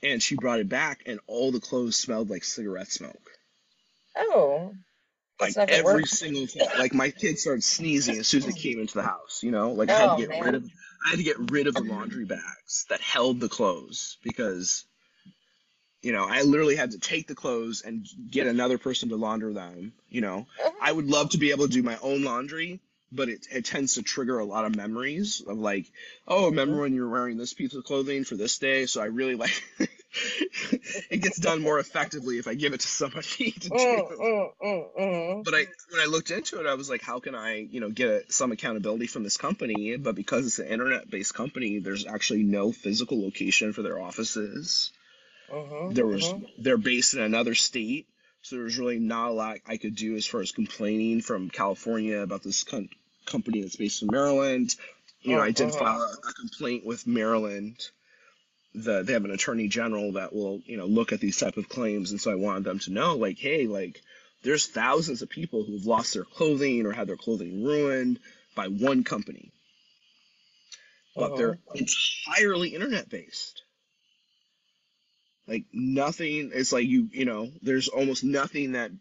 and 0.03 0.21
she 0.21 0.35
brought 0.35 0.59
it 0.59 0.69
back 0.69 1.03
and 1.05 1.19
all 1.27 1.51
the 1.51 1.59
clothes 1.59 1.95
smelled 1.95 2.29
like 2.29 2.43
cigarette 2.43 2.91
smoke. 2.91 3.31
Oh. 4.15 4.73
Like 5.39 5.53
That's 5.53 5.57
not 5.57 5.67
gonna 5.69 5.79
every 5.79 5.93
work. 6.01 6.05
single 6.07 6.47
thing. 6.47 6.67
Like 6.79 6.93
my 6.93 7.11
kids 7.11 7.41
started 7.41 7.63
sneezing 7.63 8.17
as 8.17 8.27
soon 8.27 8.39
as 8.39 8.45
they 8.47 8.59
came 8.59 8.79
into 8.79 8.95
the 8.95 9.03
house, 9.03 9.41
you 9.43 9.51
know? 9.51 9.71
Like 9.71 9.89
I 9.89 9.93
had 9.93 10.11
Oh, 10.11 10.15
to 10.15 10.21
get 10.21 10.29
man. 10.29 10.43
rid 10.43 10.55
of 10.55 10.63
I 11.05 11.09
had 11.11 11.17
to 11.17 11.23
get 11.23 11.51
rid 11.51 11.67
of 11.67 11.75
the 11.75 11.83
laundry 11.83 12.25
bags 12.25 12.85
that 12.89 13.01
held 13.01 13.39
the 13.39 13.49
clothes 13.49 14.17
because 14.23 14.85
you 16.01 16.11
know, 16.11 16.25
I 16.27 16.43
literally 16.43 16.75
had 16.75 16.91
to 16.91 16.99
take 16.99 17.27
the 17.27 17.35
clothes 17.35 17.81
and 17.81 18.07
get 18.29 18.47
another 18.47 18.77
person 18.77 19.09
to 19.09 19.15
launder 19.15 19.53
them, 19.53 19.93
you 20.09 20.21
know. 20.21 20.47
I 20.81 20.91
would 20.91 21.07
love 21.07 21.31
to 21.31 21.37
be 21.37 21.51
able 21.51 21.67
to 21.67 21.73
do 21.73 21.83
my 21.83 21.97
own 22.01 22.23
laundry, 22.23 22.79
but 23.11 23.29
it, 23.29 23.47
it 23.51 23.65
tends 23.65 23.95
to 23.95 24.03
trigger 24.03 24.37
a 24.39 24.45
lot 24.45 24.65
of 24.65 24.75
memories 24.75 25.41
of 25.41 25.57
like, 25.57 25.85
oh, 26.27 26.47
remember 26.47 26.81
when 26.81 26.93
you 26.93 27.01
were 27.03 27.09
wearing 27.09 27.37
this 27.37 27.53
piece 27.53 27.73
of 27.73 27.83
clothing 27.83 28.23
for 28.23 28.35
this 28.35 28.57
day? 28.59 28.85
So 28.85 29.01
I 29.01 29.05
really 29.05 29.35
like 29.35 29.63
it 31.09 31.21
gets 31.21 31.37
done 31.37 31.61
more 31.61 31.79
effectively 31.79 32.37
if 32.37 32.47
I 32.47 32.53
give 32.53 32.73
it 32.73 32.81
to 32.81 32.87
somebody 32.87 33.51
to 33.59 33.69
do. 33.69 33.75
Mm, 33.75 34.49
mm, 34.63 34.85
mm. 34.99 35.43
But 35.43 35.53
I 35.53 35.65
when 35.89 36.01
I 36.01 36.05
looked 36.05 36.31
into 36.31 36.59
it, 36.59 36.67
I 36.67 36.75
was 36.75 36.89
like, 36.89 37.01
how 37.01 37.19
can 37.19 37.35
I, 37.35 37.55
you 37.57 37.79
know, 37.79 37.89
get 37.89 38.31
some 38.31 38.51
accountability 38.51 39.07
from 39.07 39.23
this 39.23 39.37
company? 39.37 39.95
But 39.97 40.15
because 40.15 40.45
it's 40.45 40.59
an 40.59 40.67
internet-based 40.67 41.33
company, 41.33 41.79
there's 41.79 42.05
actually 42.05 42.43
no 42.43 42.71
physical 42.71 43.21
location 43.21 43.73
for 43.73 43.81
their 43.81 43.99
offices. 43.99 44.91
Mhm, 45.49 45.93
There 45.93 46.05
was 46.05 46.33
mhm. 46.33 46.63
they're 46.63 46.77
based 46.77 47.13
in 47.13 47.21
another 47.21 47.55
state, 47.55 48.07
so 48.41 48.55
there's 48.57 48.77
really 48.77 48.99
not 48.99 49.29
a 49.29 49.33
lot 49.33 49.57
I 49.65 49.77
could 49.77 49.95
do 49.95 50.15
as 50.15 50.25
far 50.25 50.41
as 50.41 50.51
complaining 50.51 51.21
from 51.21 51.49
California 51.49 52.19
about 52.19 52.43
this 52.43 52.63
com- 52.63 52.89
company 53.25 53.61
that's 53.61 53.75
based 53.77 54.01
in 54.03 54.09
Maryland. 54.09 54.75
You 55.21 55.35
know, 55.35 55.41
I 55.41 55.51
did 55.51 55.69
Uh-huh. 55.69 55.79
file 55.79 56.01
a, 56.01 56.27
a 56.29 56.33
complaint 56.33 56.85
with 56.85 57.07
Maryland. 57.07 57.79
The, 58.75 59.03
they 59.03 59.13
have 59.13 59.25
an 59.25 59.31
attorney 59.31 59.67
general 59.69 60.13
that 60.13 60.33
will, 60.33 60.61
you 60.65 60.77
know, 60.77 60.85
look 60.85 61.11
at 61.11 61.19
these 61.19 61.37
type 61.37 61.57
of 61.57 61.67
claims, 61.69 62.11
and 62.11 62.21
so 62.21 62.31
I 62.31 62.35
wanted 62.35 62.63
them 62.65 62.79
to 62.79 62.91
know, 62.91 63.15
like, 63.17 63.39
hey, 63.39 63.65
like, 63.67 64.01
there's 64.43 64.67
thousands 64.67 65.21
of 65.21 65.29
people 65.29 65.63
who've 65.63 65.85
lost 65.85 66.13
their 66.13 66.23
clothing 66.25 66.85
or 66.85 66.91
had 66.91 67.07
their 67.07 67.17
clothing 67.17 67.63
ruined 67.63 68.19
by 68.55 68.67
one 68.67 69.03
company, 69.03 69.51
but 71.17 71.35
they're 71.35 71.57
entirely 71.73 72.75
internet 72.75 73.09
based. 73.09 73.63
Like 75.47 75.65
nothing. 75.71 76.51
It's 76.53 76.73
like 76.73 76.87
you 76.87 77.09
you 77.11 77.25
know. 77.25 77.49
There's 77.61 77.87
almost 77.87 78.23
nothing 78.23 78.73
that 78.73 78.91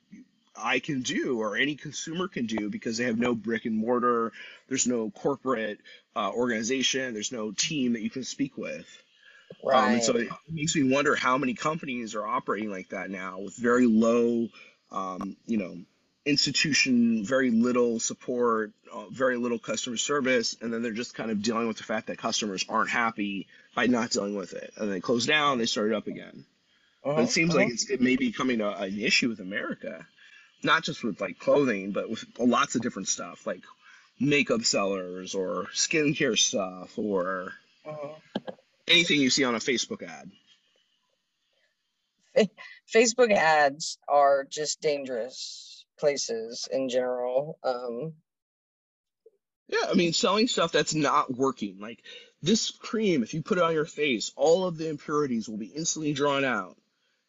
I 0.57 0.79
can 0.79 1.03
do 1.03 1.41
or 1.41 1.57
any 1.57 1.75
consumer 1.75 2.29
can 2.29 2.47
do 2.47 2.71
because 2.71 2.97
they 2.97 3.05
have 3.05 3.19
no 3.19 3.35
brick 3.35 3.65
and 3.65 3.77
mortar. 3.77 4.33
There's 4.69 4.87
no 4.87 5.11
corporate 5.11 5.81
uh, 6.15 6.31
organization. 6.31 7.15
There's 7.15 7.33
no 7.33 7.53
team 7.53 7.93
that 7.93 8.03
you 8.03 8.11
can 8.11 8.25
speak 8.25 8.57
with. 8.57 8.87
Right. 9.63 9.77
Um, 9.77 9.95
and 9.95 10.03
so 10.03 10.17
it 10.17 10.29
makes 10.51 10.75
me 10.75 10.91
wonder 10.91 11.15
how 11.15 11.39
many 11.39 11.55
companies 11.55 12.15
are 12.15 12.27
operating 12.27 12.71
like 12.71 12.91
that 12.91 13.11
now 13.11 13.41
with 13.41 13.57
very 13.57 13.87
low, 13.87 14.49
um, 14.91 15.37
you 15.47 15.59
know, 15.59 15.79
institution, 16.27 17.25
very 17.25 17.51
little 17.51 18.01
support, 18.01 18.73
uh, 18.93 19.05
very 19.11 19.37
little 19.37 19.61
customer 19.61 19.97
service, 19.97 20.57
and 20.61 20.73
then 20.73 20.83
they're 20.83 20.93
just 20.93 21.15
kind 21.15 21.31
of 21.31 21.41
dealing 21.41 21.69
with 21.69 21.77
the 21.77 21.85
fact 21.85 22.09
that 22.09 22.19
customers 22.19 22.67
aren't 22.69 22.91
happy 22.91 23.47
by 23.75 23.87
not 23.87 24.11
dealing 24.11 24.35
with 24.35 24.53
it, 24.53 24.73
and 24.77 24.93
they 24.93 25.01
close 25.01 25.25
down, 25.25 25.59
they 25.59 25.67
start 25.67 25.93
it 25.93 25.95
up 25.95 26.09
again. 26.09 26.45
Uh-huh, 27.05 27.23
it 27.23 27.29
seems 27.29 27.51
uh-huh. 27.51 27.65
like 27.65 27.73
it's, 27.73 27.89
it 27.89 28.01
may 28.01 28.17
be 28.17 28.29
becoming 28.31 28.61
a, 28.61 28.71
an 28.71 28.99
issue 28.99 29.29
with 29.29 29.39
America, 29.39 30.05
not 30.65 30.83
just 30.83 31.05
with 31.05 31.21
like 31.21 31.39
clothing, 31.39 31.93
but 31.93 32.11
with 32.11 32.25
lots 32.39 32.75
of 32.75 32.83
different 32.83 33.09
stuff 33.09 33.47
like 33.47 33.63
makeup 34.19 34.65
sellers 34.65 35.35
or 35.35 35.67
skincare 35.75 36.37
stuff 36.37 36.99
or 36.99 37.53
uh-huh. 37.87 38.41
anything 38.89 39.21
you 39.21 39.31
see 39.31 39.45
on 39.45 39.55
a 39.55 39.59
Facebook 39.59 40.03
ad. 40.03 40.31
Facebook 42.93 43.33
ads 43.33 43.99
are 44.09 44.45
just 44.45 44.81
dangerous 44.81 45.76
places 45.99 46.69
in 46.71 46.89
general. 46.89 47.59
Um, 47.63 48.15
yeah, 49.69 49.87
I 49.91 49.95
mean, 49.95 50.13
selling 50.13 50.49
stuff 50.49 50.73
that's 50.73 50.95
not 50.95 51.35
working. 51.35 51.79
Like 51.81 52.03
this 52.43 52.71
cream, 52.71 53.23
if 53.23 53.35
you 53.35 53.43
put 53.43 53.59
it 53.59 53.65
on 53.65 53.75
your 53.75 53.85
face, 53.85 54.33
all 54.37 54.67
of 54.67 54.79
the 54.79 54.89
impurities 54.89 55.49
will 55.49 55.57
be 55.57 55.67
instantly 55.67 56.13
drawn 56.13 56.45
out. 56.45 56.77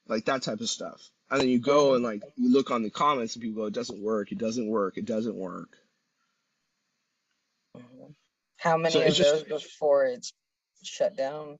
Like 0.08 0.26
that 0.26 0.44
type 0.44 0.62
of 0.62 0.70
stuff. 0.70 1.10
And 1.30 1.42
then 1.42 1.50
you 1.50 1.60
go 1.60 1.96
and 1.96 2.04
like 2.04 2.24
you 2.38 2.52
look 2.52 2.72
on 2.72 2.84
the 2.84 2.90
comments 2.90 3.36
and 3.36 3.44
people 3.44 3.64
go, 3.64 3.68
it 3.68 3.74
doesn't 3.74 4.02
work, 4.02 4.32
it 4.32 4.38
doesn't 4.38 4.68
work, 4.68 4.98
it 4.98 5.06
doesn't 5.06 5.36
work. 5.36 5.70
How 8.58 8.78
many 8.78 8.94
so 8.94 9.02
of 9.02 9.18
those 9.18 9.44
before 9.44 10.06
it's 10.06 10.32
shut 10.84 11.18
down? 11.18 11.58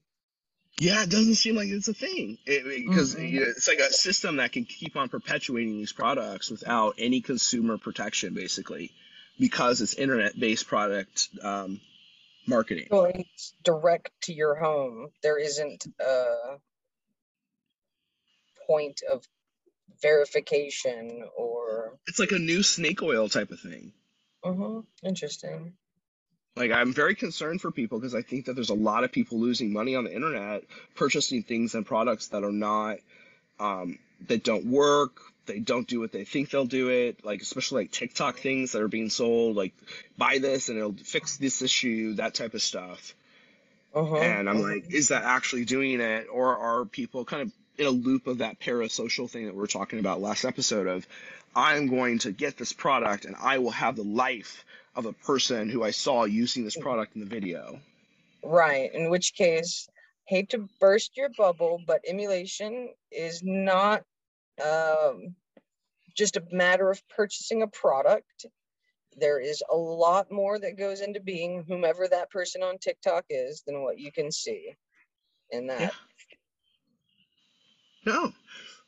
Yeah, 0.80 1.04
it 1.04 1.10
doesn't 1.10 1.36
seem 1.36 1.56
like 1.56 1.70
it's 1.70 1.88
a 1.88 1.94
thing 1.94 2.38
because 2.46 3.16
it, 3.16 3.22
mm-hmm. 3.22 3.38
it's 3.38 3.68
like 3.68 3.80
a 3.80 3.92
system 3.92 4.36
that 4.38 4.52
can 4.52 4.66
keep 4.66 4.96
on 4.96 5.10
perpetuating 5.10 5.78
these 5.78 5.92
products 5.92 6.52
without 6.52 6.96
any 7.00 7.22
consumer 7.22 7.80
protection, 7.80 8.36
basically, 8.36 8.92
because 9.40 9.82
it's 9.82 9.96
internet-based 9.96 10.68
product 10.68 11.30
um, 11.42 11.82
marketing. 12.46 12.90
Well, 12.92 13.06
it's 13.06 13.54
direct 13.64 14.12
to 14.24 14.34
your 14.34 14.54
home. 14.54 15.08
There 15.24 15.40
isn't 15.40 15.88
a 16.00 16.58
point 18.68 19.02
of 19.12 19.24
verification 20.04 21.24
or. 21.36 21.98
It's 22.06 22.20
like 22.20 22.34
a 22.34 22.40
new 22.40 22.62
snake 22.62 23.02
oil 23.02 23.30
type 23.30 23.50
of 23.50 23.60
thing. 23.60 23.94
Mm-hmm. 24.46 25.08
Interesting. 25.08 25.74
Like 26.58 26.72
I'm 26.72 26.92
very 26.94 27.16
concerned 27.16 27.62
for 27.62 27.72
people 27.72 28.00
because 28.00 28.16
I 28.16 28.22
think 28.22 28.46
that 28.46 28.54
there's 28.54 28.72
a 28.72 28.76
lot 28.76 29.04
of 29.04 29.12
people 29.12 29.40
losing 29.40 29.72
money 29.72 29.96
on 29.96 30.04
the 30.04 30.14
internet 30.14 30.64
purchasing 30.96 31.44
things 31.44 31.76
and 31.76 31.86
products 31.86 32.30
that 32.30 32.44
are 32.44 32.52
not 32.52 32.98
um, 33.60 34.00
that 34.28 34.44
don't 34.44 34.66
work. 34.66 35.20
They 35.46 35.60
don't 35.60 35.88
do 35.88 36.00
what 36.02 36.12
they 36.12 36.26
think 36.26 36.50
they'll 36.50 36.66
do 36.66 36.90
it. 36.90 37.24
Like 37.24 37.42
especially 37.42 37.84
like 37.84 37.92
TikTok 37.92 38.40
things 38.40 38.72
that 38.72 38.82
are 38.82 38.88
being 38.88 39.10
sold. 39.10 39.56
Like 39.56 39.74
buy 40.18 40.40
this 40.40 40.70
and 40.70 40.78
it'll 40.78 40.94
fix 40.94 41.38
this 41.38 41.62
issue. 41.62 42.16
That 42.16 42.34
type 42.34 42.54
of 42.54 42.62
stuff. 42.62 43.14
Uh-huh. 43.94 44.18
And 44.18 44.50
I'm 44.50 44.62
like, 44.62 44.92
is 44.94 45.08
that 45.08 45.24
actually 45.24 45.66
doing 45.66 46.02
it, 46.02 46.28
or 46.32 46.56
are 46.58 46.86
people 46.86 47.26
kind 47.26 47.44
of 47.44 47.52
in 47.78 47.86
a 47.86 47.92
loop 47.92 48.28
of 48.28 48.40
that 48.40 48.60
parasocial 48.60 49.30
thing 49.30 49.46
that 49.46 49.56
we 49.56 49.64
are 49.64 49.68
talking 49.68 50.00
about 50.00 50.22
last 50.22 50.46
episode 50.46 50.88
of, 50.88 51.08
I'm 51.56 51.88
going 51.88 52.20
to 52.20 52.32
get 52.32 52.58
this 52.58 52.74
product 52.74 53.26
and 53.26 53.36
I 53.40 53.58
will 53.60 53.72
have 53.72 53.96
the 53.96 54.04
life 54.04 54.64
of 54.98 55.06
a 55.06 55.14
person 55.14 55.70
who 55.70 55.84
I 55.84 55.92
saw 55.92 56.26
using 56.26 56.64
this 56.64 56.76
product 56.76 57.16
in 57.16 57.22
the 57.22 57.28
video. 57.28 57.80
Right. 58.44 58.94
In 58.94 59.10
which 59.10 59.36
case, 59.36 59.88
hate 60.26 60.50
to 60.50 60.68
burst 60.80 61.16
your 61.16 61.30
bubble, 61.38 61.80
but 61.86 62.02
emulation 62.06 62.90
is 63.12 63.42
not 63.44 64.04
um, 64.62 65.36
just 66.16 66.36
a 66.36 66.44
matter 66.52 66.90
of 66.90 67.02
purchasing 67.10 67.62
a 67.62 67.68
product. 67.68 68.48
There 69.16 69.40
is 69.40 69.64
a 69.72 69.76
lot 69.76 70.32
more 70.32 70.60
that 70.60 70.78
goes 70.78 71.02
into 71.02 71.20
being 71.20 71.64
whomever 71.68 72.08
that 72.08 72.32
person 72.32 72.64
on 72.64 72.78
TikTok 72.80 73.26
is 73.30 73.64
than 73.66 73.84
what 73.84 74.00
you 74.00 74.12
can 74.12 74.32
see 74.32 74.74
in 75.52 75.68
that. 75.68 75.80
Yeah. 75.80 75.90
No, 78.06 78.34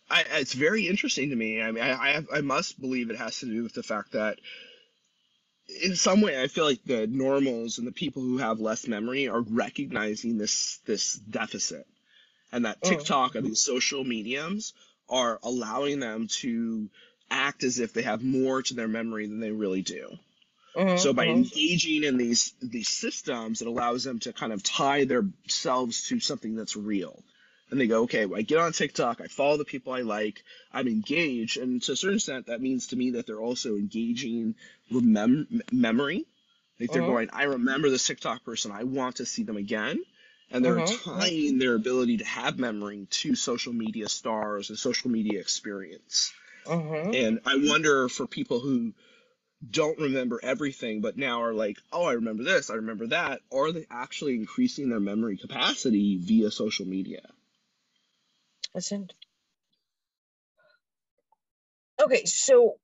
I, 0.10 0.24
it's 0.34 0.53
very 0.53 0.88
interesting 0.88 1.30
to 1.30 1.36
me. 1.36 1.62
I 1.62 1.72
mean, 1.72 1.84
I, 1.84 1.91
I, 1.91 2.26
I 2.36 2.41
must 2.41 2.80
believe 2.80 3.10
it 3.10 3.18
has 3.18 3.39
to 3.39 3.45
do 3.45 3.64
with 3.64 3.74
the 3.74 3.84
fact 3.84 4.14
that 4.14 4.39
in 5.82 5.96
some 5.96 6.22
way, 6.22 6.42
I 6.42 6.48
feel 6.48 6.66
like 6.66 6.84
the 6.86 7.08
normals 7.08 7.78
and 7.78 7.88
the 7.88 7.92
people 7.92 8.22
who 8.22 8.38
have 8.38 8.60
less 8.60 8.88
memory 8.88 9.28
are 9.28 9.42
recognizing 9.42 10.38
this 10.38 10.80
this 10.86 11.14
deficit, 11.14 11.88
and 12.52 12.66
that 12.66 12.78
oh. 12.84 12.90
TikTok 12.90 13.36
and 13.36 13.46
these 13.46 13.64
social 13.64 14.04
mediums 14.04 14.74
are 15.10 15.40
allowing 15.44 16.00
them 16.00 16.28
to 16.28 16.90
act 17.32 17.64
as 17.64 17.80
if 17.80 17.94
they 17.94 18.02
have 18.02 18.24
more 18.24 18.62
to 18.62 18.74
their 18.74 18.88
memory 18.88 19.28
than 19.28 19.40
they 19.40 19.52
really 19.52 19.82
do. 19.82 20.10
Mm-hmm, 20.76 20.98
so 20.98 21.14
by 21.14 21.26
mm-hmm. 21.26 21.38
engaging 21.38 22.04
in 22.04 22.18
these 22.18 22.54
these 22.62 22.90
systems, 22.90 23.62
it 23.62 23.68
allows 23.68 24.04
them 24.04 24.20
to 24.20 24.34
kind 24.34 24.54
of 24.54 24.64
tie 24.64 25.06
themselves 25.06 26.08
to 26.08 26.20
something 26.20 26.56
that's 26.56 26.76
real 26.76 27.24
and 27.72 27.80
they 27.80 27.88
go, 27.88 28.04
okay, 28.04 28.26
well, 28.26 28.40
I 28.40 28.42
get 28.42 28.58
on 28.58 28.72
TikTok, 28.72 29.22
I 29.22 29.28
follow 29.28 29.58
the 29.58 29.66
people 29.66 29.94
I 29.94 30.02
like, 30.02 30.44
I'm 30.74 30.88
engaged, 30.88 31.58
and 31.58 31.82
to 31.84 31.92
a 31.92 31.96
certain 31.96 32.18
extent, 32.18 32.48
that 32.48 32.62
means 32.62 32.88
to 32.88 32.96
me 32.96 33.12
that 33.12 33.28
they're 33.28 33.40
also 33.40 33.76
engaging 33.76 34.56
remem- 34.92 35.62
memory. 35.72 36.26
Like 36.80 36.92
they're 36.92 37.02
uh-huh. 37.02 37.12
going, 37.12 37.30
I 37.34 37.44
remember 37.44 37.90
this 37.90 38.08
TikTok 38.08 38.44
person, 38.46 38.72
I 38.72 38.84
want 38.84 39.18
to 39.18 39.26
see 39.26 39.44
them 39.44 39.58
again, 39.58 40.02
and 40.50 40.64
they're 40.64 40.80
uh-huh. 40.80 41.20
tying 41.20 41.60
their 41.60 41.76
ability 41.76 42.18
to 42.18 42.26
have 42.26 42.58
memory 42.58 43.08
to 43.10 43.36
social 43.36 43.74
media 43.74 44.08
stars 44.08 44.70
and 44.70 44.80
social 44.80 45.12
media 45.12 45.40
experience. 45.40 46.32
Uh-huh. 46.66 47.12
And 47.12 47.42
I 47.46 47.58
wonder 47.58 48.08
for 48.10 48.28
people 48.28 48.60
who 48.60 48.94
don't 49.70 50.00
remember 50.00 50.40
everything, 50.42 51.02
but 51.02 51.18
now 51.18 51.44
are 51.44 51.54
like, 51.54 51.78
oh, 51.92 52.06
I 52.06 52.14
remember 52.14 52.44
this, 52.44 52.70
I 52.70 52.76
remember 52.76 53.08
that, 53.08 53.42
are 53.52 53.72
they 53.72 53.86
actually 53.92 54.36
increasing 54.36 54.90
their 54.90 55.02
memory 55.02 55.38
capacity 55.38 56.18
via 56.18 56.50
social 56.50 56.86
media? 56.86 57.22
Listen. 58.74 59.10
Okay, 62.02 62.24
so 62.26 62.76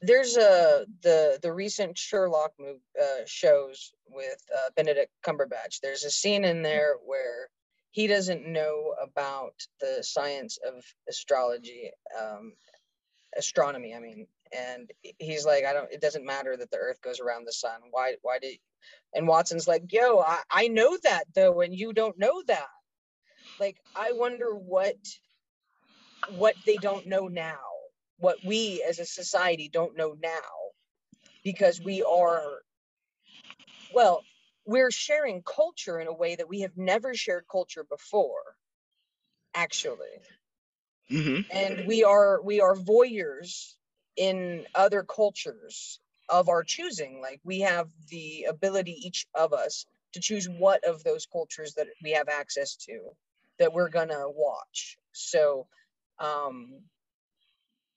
there's 0.00 0.36
a 0.36 0.86
the 1.02 1.38
the 1.42 1.52
recent 1.52 1.98
Sherlock 1.98 2.52
move 2.58 2.78
uh, 3.00 3.22
shows 3.26 3.92
with 4.08 4.38
uh, 4.54 4.70
Benedict 4.76 5.10
Cumberbatch. 5.26 5.80
There's 5.82 6.04
a 6.04 6.10
scene 6.10 6.44
in 6.44 6.62
there 6.62 6.96
where 7.04 7.48
he 7.90 8.06
doesn't 8.06 8.46
know 8.46 8.94
about 9.02 9.54
the 9.80 10.02
science 10.02 10.58
of 10.64 10.84
astrology, 11.08 11.90
um, 12.18 12.52
astronomy. 13.36 13.94
I 13.94 13.98
mean, 13.98 14.26
and 14.56 14.90
he's 15.18 15.44
like, 15.44 15.64
I 15.64 15.72
don't. 15.72 15.90
It 15.90 16.00
doesn't 16.00 16.24
matter 16.24 16.56
that 16.56 16.70
the 16.70 16.76
Earth 16.76 17.00
goes 17.02 17.18
around 17.18 17.44
the 17.44 17.52
sun. 17.52 17.80
Why? 17.90 18.14
Why 18.22 18.38
did? 18.38 18.58
And 19.14 19.26
Watson's 19.26 19.66
like, 19.66 19.92
Yo, 19.92 20.20
I, 20.20 20.38
I 20.50 20.68
know 20.68 20.96
that 21.02 21.24
though, 21.34 21.60
and 21.62 21.74
you 21.74 21.92
don't 21.92 22.18
know 22.18 22.42
that 22.46 22.68
like 23.60 23.76
i 23.94 24.12
wonder 24.12 24.54
what 24.54 24.96
what 26.30 26.54
they 26.66 26.76
don't 26.76 27.06
know 27.06 27.28
now 27.28 27.58
what 28.18 28.36
we 28.44 28.84
as 28.88 28.98
a 28.98 29.06
society 29.06 29.68
don't 29.72 29.96
know 29.96 30.16
now 30.20 30.28
because 31.44 31.80
we 31.80 32.02
are 32.02 32.42
well 33.94 34.24
we're 34.66 34.90
sharing 34.90 35.42
culture 35.42 35.98
in 35.98 36.08
a 36.08 36.12
way 36.12 36.36
that 36.36 36.48
we 36.48 36.60
have 36.60 36.76
never 36.76 37.14
shared 37.14 37.44
culture 37.50 37.84
before 37.88 38.42
actually. 39.54 40.20
Mm-hmm. 41.10 41.40
and 41.50 41.86
we 41.86 42.04
are 42.04 42.42
we 42.42 42.60
are 42.60 42.74
voyeurs 42.76 43.74
in 44.16 44.66
other 44.74 45.02
cultures 45.02 46.00
of 46.28 46.50
our 46.50 46.62
choosing. 46.62 47.20
Like 47.22 47.40
we 47.44 47.60
have 47.60 47.88
the 48.10 48.44
ability 48.44 48.92
each 48.92 49.26
of 49.34 49.54
us 49.54 49.86
to 50.12 50.20
choose 50.20 50.46
what 50.46 50.84
of 50.84 51.02
those 51.04 51.26
cultures 51.26 51.74
that 51.74 51.86
we 52.02 52.12
have 52.12 52.28
access 52.28 52.76
to 52.76 53.00
that 53.58 53.72
we're 53.72 53.88
gonna 53.88 54.28
watch. 54.28 54.98
So, 55.12 55.66
um, 56.18 56.82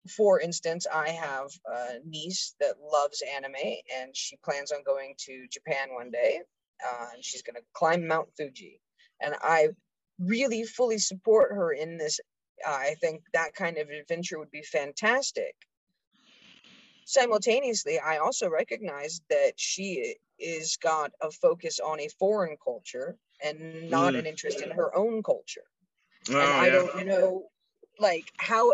for 0.09 0.39
instance, 0.39 0.87
I 0.91 1.09
have 1.09 1.51
a 1.65 1.99
niece 2.05 2.55
that 2.59 2.75
loves 2.81 3.21
anime 3.35 3.77
and 3.95 4.15
she 4.15 4.37
plans 4.37 4.71
on 4.71 4.83
going 4.83 5.13
to 5.19 5.47
Japan 5.49 5.93
one 5.93 6.11
day. 6.11 6.41
Uh, 6.83 7.07
and 7.13 7.23
she's 7.23 7.43
gonna 7.43 7.59
climb 7.73 8.07
Mount 8.07 8.29
Fuji, 8.35 8.81
and 9.19 9.35
I 9.41 9.69
really 10.19 10.63
fully 10.63 10.97
support 10.97 11.51
her 11.51 11.71
in 11.73 11.97
this. 11.97 12.19
I 12.65 12.95
think 13.01 13.23
that 13.33 13.53
kind 13.55 13.77
of 13.77 13.89
adventure 13.89 14.39
would 14.39 14.51
be 14.51 14.63
fantastic. 14.63 15.55
Simultaneously, 17.05 17.99
I 17.99 18.17
also 18.17 18.49
recognize 18.49 19.21
that 19.29 19.53
she 19.57 20.15
is 20.39 20.77
got 20.77 21.11
a 21.21 21.29
focus 21.29 21.79
on 21.79 21.99
a 21.99 22.07
foreign 22.07 22.57
culture 22.63 23.17
and 23.43 23.89
not 23.89 24.13
mm. 24.13 24.19
an 24.19 24.25
interest 24.25 24.61
in 24.61 24.71
her 24.71 24.95
own 24.95 25.23
culture. 25.23 25.63
Oh, 26.29 26.33
and 26.33 26.41
I 26.41 26.65
yeah. 26.65 26.71
don't 26.71 27.05
know, 27.07 27.43
like 27.99 28.31
how, 28.37 28.73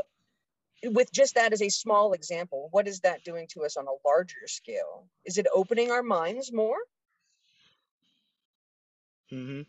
with 0.84 1.12
just 1.12 1.36
that 1.36 1.54
as 1.54 1.62
a 1.62 1.70
small 1.70 2.14
example, 2.14 2.70
what 2.72 2.88
is 2.88 3.02
that 3.02 3.24
doing 3.24 3.48
to 3.52 3.64
us 3.64 3.78
on 3.78 3.86
a 3.86 4.08
larger 4.08 4.48
scale? 4.48 5.08
Is 5.26 5.38
it 5.38 5.48
opening 5.54 5.92
our 5.92 6.04
minds 6.04 6.52
more? 6.52 6.78
Hmm. 9.30 9.62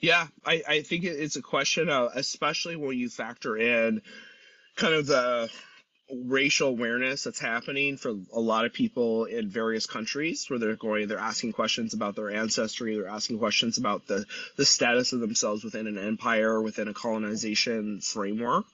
Yeah, 0.00 0.26
I 0.44 0.62
I 0.68 0.82
think 0.82 1.04
it's 1.04 1.36
a 1.36 1.42
question 1.42 1.88
of, 1.88 2.12
especially 2.14 2.76
when 2.76 2.98
you 2.98 3.08
factor 3.08 3.56
in 3.56 4.02
kind 4.76 4.94
of 4.94 5.06
the 5.06 5.50
racial 6.12 6.68
awareness 6.68 7.24
that's 7.24 7.38
happening 7.38 7.96
for 7.96 8.10
a 8.10 8.40
lot 8.40 8.66
of 8.66 8.72
people 8.72 9.24
in 9.24 9.48
various 9.48 9.86
countries 9.86 10.48
where 10.48 10.58
they're 10.58 10.76
going 10.76 11.08
they're 11.08 11.18
asking 11.18 11.52
questions 11.52 11.94
about 11.94 12.14
their 12.14 12.30
ancestry 12.30 12.94
they're 12.94 13.08
asking 13.08 13.38
questions 13.38 13.78
about 13.78 14.06
the 14.06 14.24
the 14.56 14.66
status 14.66 15.14
of 15.14 15.20
themselves 15.20 15.64
within 15.64 15.86
an 15.86 15.98
empire 15.98 16.60
within 16.60 16.88
a 16.88 16.94
colonization 16.94 18.00
framework 18.02 18.66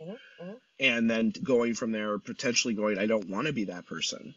mm-hmm, 0.00 0.12
mm-hmm. 0.12 0.52
and 0.78 1.10
then 1.10 1.32
going 1.42 1.74
from 1.74 1.90
there 1.90 2.16
potentially 2.18 2.74
going 2.74 2.96
i 2.96 3.06
don't 3.06 3.28
want 3.28 3.48
to 3.48 3.52
be 3.52 3.64
that 3.64 3.86
person 3.86 4.34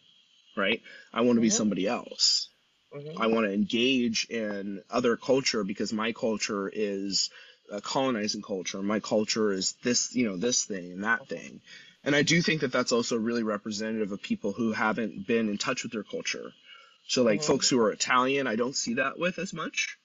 right 0.58 0.82
i 1.14 1.22
want 1.22 1.30
to 1.30 1.34
mm-hmm. 1.34 1.42
be 1.42 1.50
somebody 1.52 1.88
else 1.88 2.50
mm-hmm. 2.92 3.22
i 3.22 3.28
want 3.28 3.46
to 3.46 3.54
engage 3.54 4.26
in 4.32 4.82
other 4.90 5.16
culture 5.16 5.64
because 5.64 5.94
my 5.94 6.12
culture 6.12 6.68
is 6.74 7.30
a 7.72 7.82
colonizing 7.82 8.42
culture 8.42 8.82
my 8.82 9.00
culture 9.00 9.52
is 9.52 9.76
this 9.84 10.16
you 10.16 10.28
know 10.28 10.38
this 10.38 10.66
thing 10.66 10.94
and 10.94 11.04
that 11.04 11.28
thing 11.30 11.62
and 12.04 12.16
I 12.16 12.24
do 12.24 12.42
think 12.42 12.62
that 12.62 12.72
that's 12.72 12.92
also 12.92 13.18
really 13.18 13.44
representative 13.44 14.12
of 14.12 14.22
people 14.22 14.52
who 14.52 14.72
haven't 14.72 15.28
been 15.28 15.50
in 15.50 15.58
touch 15.58 15.84
with 15.84 15.92
their 15.92 16.04
culture. 16.04 16.52
So, 17.08 17.24
like 17.24 17.40
mm-hmm. 17.40 17.48
folks 17.48 17.70
who 17.70 17.80
are 17.80 17.92
Italian, 17.92 18.48
I 18.48 18.56
don't 18.56 18.76
see 18.76 18.96
that 18.96 19.20
with 19.20 19.38
as 19.40 19.54
much 19.54 19.98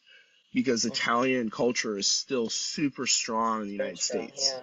because 0.53 0.81
mm-hmm. 0.81 0.93
Italian 0.93 1.51
culture 1.51 1.97
is 1.97 2.07
still 2.07 2.49
super 2.49 3.07
strong 3.07 3.63
in 3.63 3.67
the 3.67 3.73
United 3.73 3.99
States. 3.99 4.53
Yeah. 4.53 4.61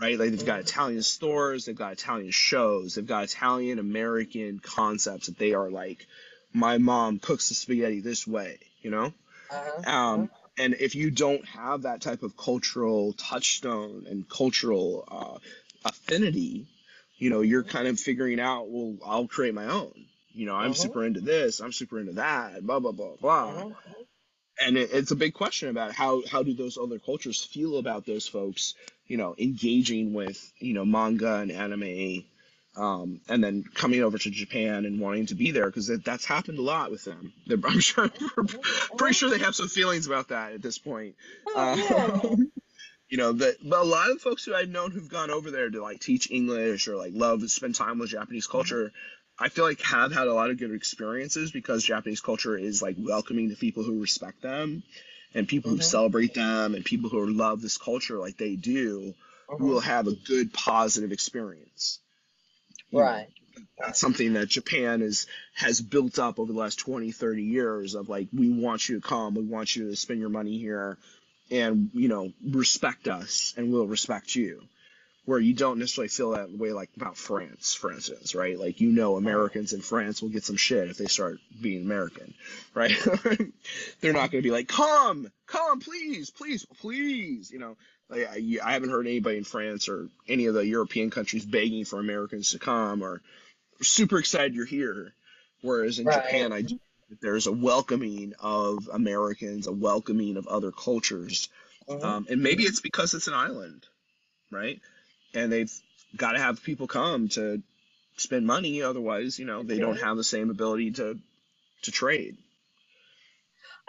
Right? 0.00 0.18
Like 0.18 0.30
they've 0.30 0.38
mm-hmm. 0.38 0.46
got 0.46 0.60
Italian 0.60 1.02
stores, 1.02 1.64
they've 1.64 1.76
got 1.76 1.92
Italian 1.92 2.30
shows, 2.30 2.94
they've 2.94 3.06
got 3.06 3.24
Italian 3.24 3.78
American 3.78 4.58
concepts 4.60 5.26
that 5.26 5.38
they 5.38 5.54
are 5.54 5.70
like, 5.70 6.06
my 6.52 6.78
mom 6.78 7.18
cooks 7.18 7.48
the 7.48 7.54
spaghetti 7.54 8.00
this 8.00 8.26
way, 8.26 8.58
you 8.80 8.90
know? 8.90 9.12
Uh-huh. 9.50 9.90
Um, 9.90 10.20
uh-huh. 10.24 10.26
and 10.58 10.74
if 10.74 10.94
you 10.94 11.10
don't 11.10 11.44
have 11.46 11.82
that 11.82 12.00
type 12.00 12.22
of 12.22 12.36
cultural 12.36 13.12
touchstone 13.14 14.06
and 14.08 14.28
cultural 14.28 15.04
uh, 15.10 15.38
affinity, 15.84 16.66
you 17.16 17.30
know, 17.30 17.40
you're 17.40 17.64
kind 17.64 17.88
of 17.88 17.98
figuring 17.98 18.40
out, 18.40 18.68
well, 18.68 18.96
I'll 19.04 19.26
create 19.26 19.54
my 19.54 19.66
own. 19.66 19.92
You 20.32 20.46
know, 20.46 20.54
I'm 20.54 20.70
uh-huh. 20.70 20.74
super 20.74 21.04
into 21.04 21.20
this, 21.20 21.60
I'm 21.60 21.72
super 21.72 21.98
into 21.98 22.12
that, 22.12 22.64
blah 22.64 22.78
blah 22.78 22.92
blah 22.92 23.16
blah. 23.20 23.48
Uh-huh. 23.48 23.70
And 24.60 24.76
it, 24.76 24.90
it's 24.92 25.10
a 25.10 25.16
big 25.16 25.34
question 25.34 25.68
about 25.68 25.92
how 25.92 26.22
how 26.30 26.42
do 26.42 26.54
those 26.54 26.78
other 26.78 26.98
cultures 26.98 27.42
feel 27.42 27.78
about 27.78 28.06
those 28.06 28.28
folks, 28.28 28.74
you 29.06 29.16
know, 29.16 29.34
engaging 29.38 30.12
with 30.12 30.52
you 30.58 30.74
know 30.74 30.84
manga 30.84 31.36
and 31.36 31.50
anime, 31.50 32.24
um, 32.76 33.20
and 33.28 33.42
then 33.42 33.64
coming 33.74 34.02
over 34.02 34.18
to 34.18 34.30
Japan 34.30 34.84
and 34.84 35.00
wanting 35.00 35.26
to 35.26 35.34
be 35.34 35.50
there 35.50 35.66
because 35.66 35.88
that, 35.88 36.04
that's 36.04 36.24
happened 36.24 36.58
a 36.58 36.62
lot 36.62 36.92
with 36.92 37.04
them. 37.04 37.32
I'm 37.64 37.80
sure, 37.80 38.08
pretty 38.96 39.14
sure 39.14 39.30
they 39.30 39.38
have 39.38 39.56
some 39.56 39.68
feelings 39.68 40.06
about 40.06 40.28
that 40.28 40.52
at 40.52 40.62
this 40.62 40.78
point. 40.78 41.16
Oh. 41.48 42.30
Um, 42.30 42.52
you 43.08 43.16
know 43.16 43.32
that 43.32 43.56
but 43.62 43.80
a 43.80 43.84
lot 43.84 44.10
of 44.10 44.20
folks 44.20 44.44
who 44.44 44.54
I've 44.54 44.68
known 44.68 44.90
who've 44.90 45.08
gone 45.08 45.30
over 45.30 45.50
there 45.50 45.70
to 45.70 45.82
like 45.82 46.00
teach 46.00 46.30
English 46.30 46.88
or 46.88 46.96
like 46.96 47.12
love 47.14 47.48
spend 47.50 47.74
time 47.74 47.98
with 47.98 48.10
Japanese 48.10 48.46
mm-hmm. 48.46 48.52
culture, 48.52 48.92
I 49.38 49.48
feel 49.48 49.64
like 49.64 49.80
have 49.82 50.12
had 50.12 50.26
a 50.26 50.34
lot 50.34 50.50
of 50.50 50.58
good 50.58 50.72
experiences 50.72 51.50
because 51.50 51.84
Japanese 51.84 52.20
culture 52.20 52.56
is 52.56 52.82
like 52.82 52.96
welcoming 52.98 53.50
to 53.50 53.56
people 53.56 53.82
who 53.82 54.00
respect 54.00 54.42
them 54.42 54.82
and 55.34 55.48
people 55.48 55.70
mm-hmm. 55.70 55.78
who 55.78 55.82
celebrate 55.82 56.34
them 56.34 56.74
and 56.74 56.84
people 56.84 57.08
who 57.10 57.26
love 57.26 57.62
this 57.62 57.78
culture 57.78 58.18
like 58.18 58.36
they 58.36 58.56
do 58.56 59.14
mm-hmm. 59.48 59.64
will 59.64 59.80
have 59.80 60.06
a 60.06 60.14
good 60.14 60.52
positive 60.52 61.12
experience. 61.12 62.00
Right. 62.90 63.28
that's 63.78 64.00
something 64.00 64.32
that 64.32 64.48
Japan 64.48 65.02
is 65.02 65.26
has 65.54 65.80
built 65.80 66.18
up 66.18 66.38
over 66.38 66.50
the 66.50 66.58
last 66.58 66.78
20, 66.78 67.12
30 67.12 67.42
years 67.42 67.94
of 67.94 68.08
like 68.08 68.28
we 68.32 68.50
want 68.50 68.88
you 68.88 69.00
to 69.00 69.06
come, 69.06 69.34
we 69.34 69.42
want 69.42 69.76
you 69.76 69.90
to 69.90 69.96
spend 69.96 70.20
your 70.20 70.30
money 70.30 70.58
here 70.58 70.98
and 71.50 71.90
you 71.94 72.08
know 72.08 72.32
respect 72.44 73.08
us 73.08 73.54
and 73.56 73.72
we'll 73.72 73.86
respect 73.86 74.34
you 74.34 74.62
where 75.28 75.38
you 75.38 75.52
don't 75.52 75.78
necessarily 75.78 76.08
feel 76.08 76.30
that 76.30 76.50
way 76.50 76.72
like 76.72 76.88
about 76.96 77.18
France, 77.18 77.74
for 77.74 77.92
instance, 77.92 78.34
right? 78.34 78.58
Like 78.58 78.80
you 78.80 78.90
know 78.90 79.18
Americans 79.18 79.74
in 79.74 79.82
France 79.82 80.22
will 80.22 80.30
get 80.30 80.42
some 80.42 80.56
shit 80.56 80.88
if 80.88 80.96
they 80.96 81.04
start 81.04 81.38
being 81.60 81.82
American, 81.84 82.32
right? 82.72 82.96
They're 84.00 84.14
not 84.14 84.30
going 84.30 84.42
to 84.42 84.48
be 84.48 84.50
like, 84.50 84.68
"Come, 84.68 85.30
come, 85.46 85.80
please, 85.80 86.30
please, 86.30 86.64
please," 86.80 87.50
you 87.50 87.58
know. 87.58 87.76
Like 88.08 88.26
I, 88.26 88.58
I 88.64 88.72
haven't 88.72 88.88
heard 88.88 89.06
anybody 89.06 89.36
in 89.36 89.44
France 89.44 89.90
or 89.90 90.08
any 90.26 90.46
of 90.46 90.54
the 90.54 90.66
European 90.66 91.10
countries 91.10 91.44
begging 91.44 91.84
for 91.84 92.00
Americans 92.00 92.52
to 92.52 92.58
come 92.58 93.02
or 93.02 93.20
super 93.82 94.18
excited 94.18 94.54
you're 94.54 94.64
here. 94.64 95.12
Whereas 95.60 95.98
in 95.98 96.06
right. 96.06 96.24
Japan, 96.24 96.54
I 96.54 96.62
do 96.62 96.80
there's 97.20 97.46
a 97.46 97.52
welcoming 97.52 98.34
of 98.38 98.88
Americans, 98.92 99.66
a 99.66 99.72
welcoming 99.72 100.36
of 100.36 100.46
other 100.46 100.70
cultures. 100.70 101.48
Mm-hmm. 101.88 102.04
Um, 102.04 102.26
and 102.28 102.42
maybe 102.42 102.64
it's 102.64 102.80
because 102.80 103.14
it's 103.14 103.28
an 103.28 103.34
island, 103.34 103.86
right? 104.50 104.80
And 105.34 105.50
they've 105.50 105.72
got 106.16 106.32
to 106.32 106.38
have 106.38 106.62
people 106.62 106.86
come 106.86 107.28
to 107.30 107.62
spend 108.16 108.46
money. 108.46 108.82
Otherwise, 108.82 109.38
you 109.38 109.46
know, 109.46 109.62
they 109.62 109.78
don't 109.78 110.00
have 110.00 110.16
the 110.16 110.24
same 110.24 110.50
ability 110.50 110.92
to 110.92 111.18
to 111.82 111.90
trade. 111.90 112.36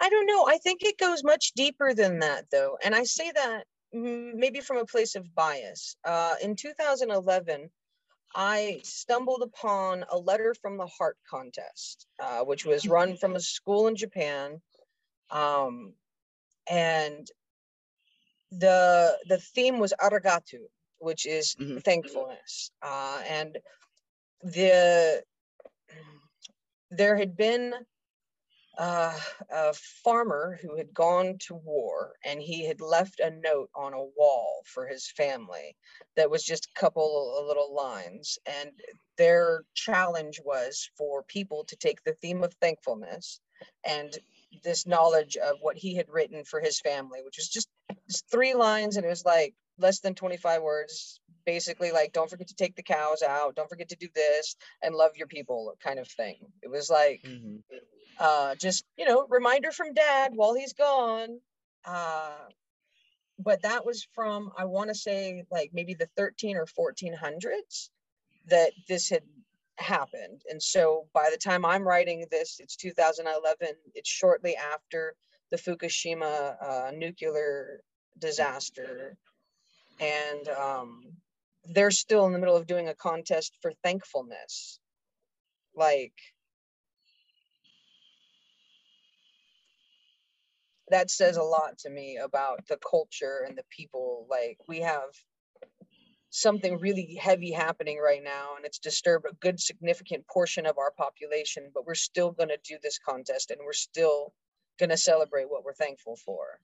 I 0.00 0.08
don't 0.08 0.26
know. 0.26 0.46
I 0.48 0.58
think 0.58 0.82
it 0.82 0.96
goes 0.96 1.22
much 1.22 1.52
deeper 1.54 1.92
than 1.92 2.20
that, 2.20 2.46
though. 2.50 2.78
And 2.82 2.94
I 2.94 3.04
say 3.04 3.30
that 3.30 3.64
maybe 3.92 4.60
from 4.60 4.78
a 4.78 4.86
place 4.86 5.14
of 5.14 5.34
bias. 5.34 5.96
Uh, 6.04 6.36
in 6.42 6.56
2011, 6.56 7.70
I 8.34 8.80
stumbled 8.84 9.42
upon 9.42 10.04
a 10.10 10.16
letter 10.16 10.54
from 10.54 10.76
the 10.76 10.86
Heart 10.86 11.16
Contest, 11.28 12.06
uh, 12.20 12.44
which 12.44 12.64
was 12.64 12.86
run 12.86 13.16
from 13.16 13.34
a 13.34 13.40
school 13.40 13.88
in 13.88 13.96
Japan, 13.96 14.60
um, 15.30 15.94
and 16.68 17.26
the 18.52 19.16
the 19.28 19.38
theme 19.38 19.78
was 19.78 19.92
arigatu, 20.00 20.66
which 20.98 21.26
is 21.26 21.56
mm-hmm. 21.56 21.78
thankfulness, 21.78 22.70
uh, 22.82 23.22
and 23.28 23.58
the 24.42 25.22
there 26.90 27.16
had 27.16 27.36
been 27.36 27.74
uh, 28.80 29.12
a 29.50 29.74
farmer 30.02 30.58
who 30.62 30.74
had 30.74 30.94
gone 30.94 31.36
to 31.38 31.54
war 31.54 32.14
and 32.24 32.40
he 32.40 32.66
had 32.66 32.80
left 32.80 33.20
a 33.20 33.30
note 33.30 33.68
on 33.74 33.92
a 33.92 34.02
wall 34.16 34.62
for 34.64 34.86
his 34.86 35.06
family 35.10 35.76
that 36.16 36.30
was 36.30 36.42
just 36.42 36.64
a 36.64 36.80
couple 36.80 37.36
of 37.38 37.46
little 37.46 37.74
lines. 37.74 38.38
And 38.46 38.70
their 39.18 39.64
challenge 39.74 40.40
was 40.42 40.88
for 40.96 41.22
people 41.24 41.64
to 41.68 41.76
take 41.76 42.02
the 42.04 42.14
theme 42.14 42.42
of 42.42 42.54
thankfulness 42.54 43.40
and 43.84 44.16
this 44.64 44.86
knowledge 44.86 45.36
of 45.36 45.56
what 45.60 45.76
he 45.76 45.94
had 45.94 46.08
written 46.08 46.42
for 46.44 46.58
his 46.58 46.80
family, 46.80 47.20
which 47.22 47.36
was 47.36 47.48
just, 47.48 47.68
three 48.30 48.54
lines 48.54 48.96
and 48.96 49.04
it 49.04 49.08
was 49.08 49.24
like 49.24 49.54
less 49.78 50.00
than 50.00 50.14
25 50.14 50.62
words 50.62 51.20
basically 51.46 51.92
like 51.92 52.12
don't 52.12 52.28
forget 52.28 52.48
to 52.48 52.54
take 52.54 52.74
the 52.74 52.82
cows 52.82 53.22
out 53.22 53.54
don't 53.54 53.68
forget 53.68 53.88
to 53.88 53.96
do 53.96 54.08
this 54.14 54.56
and 54.82 54.94
love 54.94 55.12
your 55.16 55.28
people 55.28 55.72
kind 55.82 55.98
of 56.00 56.08
thing 56.08 56.36
it 56.62 56.68
was 56.68 56.90
like 56.90 57.20
mm-hmm 57.24 57.56
uh, 58.20 58.54
just 58.54 58.84
you 58.96 59.06
know 59.06 59.26
reminder 59.28 59.72
from 59.72 59.94
dad 59.94 60.32
while 60.34 60.54
he's 60.54 60.74
gone. 60.74 61.40
Uh, 61.84 62.30
but 63.42 63.62
that 63.62 63.86
was 63.86 64.06
from 64.14 64.52
i 64.58 64.64
want 64.64 64.88
to 64.88 64.94
say 64.94 65.44
like 65.50 65.70
maybe 65.72 65.94
the 65.94 66.08
13 66.16 66.56
or 66.56 66.66
1400s 66.66 67.88
that 68.48 68.72
this 68.88 69.08
had 69.08 69.22
happened. 69.76 70.42
And 70.50 70.62
so 70.62 71.06
by 71.14 71.30
the 71.30 71.38
time 71.38 71.64
i'm 71.64 71.88
writing 71.88 72.26
this 72.30 72.60
it's 72.60 72.76
2011 72.76 73.74
it's 73.94 74.08
shortly 74.10 74.56
after 74.56 75.14
the 75.50 75.56
fukushima 75.56 76.56
uh, 76.62 76.90
nuclear 76.94 77.80
disaster. 78.18 79.16
And 79.98 80.48
um, 80.48 81.02
they're 81.64 81.90
still 81.90 82.26
in 82.26 82.32
the 82.32 82.38
middle 82.38 82.56
of 82.56 82.66
doing 82.66 82.88
a 82.88 82.94
contest 82.94 83.56
for 83.60 83.72
thankfulness. 83.82 84.78
Like 85.74 86.14
that 90.90 91.10
says 91.10 91.36
a 91.36 91.42
lot 91.42 91.78
to 91.78 91.90
me 91.90 92.18
about 92.22 92.66
the 92.68 92.78
culture 92.78 93.44
and 93.46 93.56
the 93.56 93.64
people. 93.70 94.26
Like 94.30 94.58
we 94.68 94.80
have 94.80 95.10
something 96.30 96.78
really 96.78 97.18
heavy 97.20 97.50
happening 97.50 97.98
right 97.98 98.22
now 98.22 98.54
and 98.56 98.64
it's 98.64 98.78
disturbed 98.78 99.26
a 99.28 99.34
good 99.40 99.60
significant 99.60 100.26
portion 100.28 100.64
of 100.64 100.78
our 100.78 100.92
population 100.92 101.70
but 101.74 101.84
we're 101.84 101.94
still 101.94 102.30
going 102.30 102.48
to 102.48 102.58
do 102.64 102.76
this 102.82 103.00
contest 103.04 103.50
and 103.50 103.60
we're 103.64 103.72
still 103.72 104.32
going 104.78 104.90
to 104.90 104.96
celebrate 104.96 105.50
what 105.50 105.64
we're 105.64 105.74
thankful 105.74 106.14
for 106.14 106.60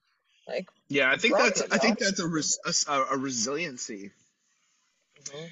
like 0.47 0.69
yeah 0.87 1.11
i 1.11 1.17
think 1.17 1.37
that's 1.37 1.61
i 1.69 1.77
think 1.77 1.99
that's 1.99 2.19
a, 2.21 2.27
res, 2.27 2.57
a, 2.87 3.03
a 3.11 3.17
resiliency 3.17 4.11
mm-hmm. 5.21 5.45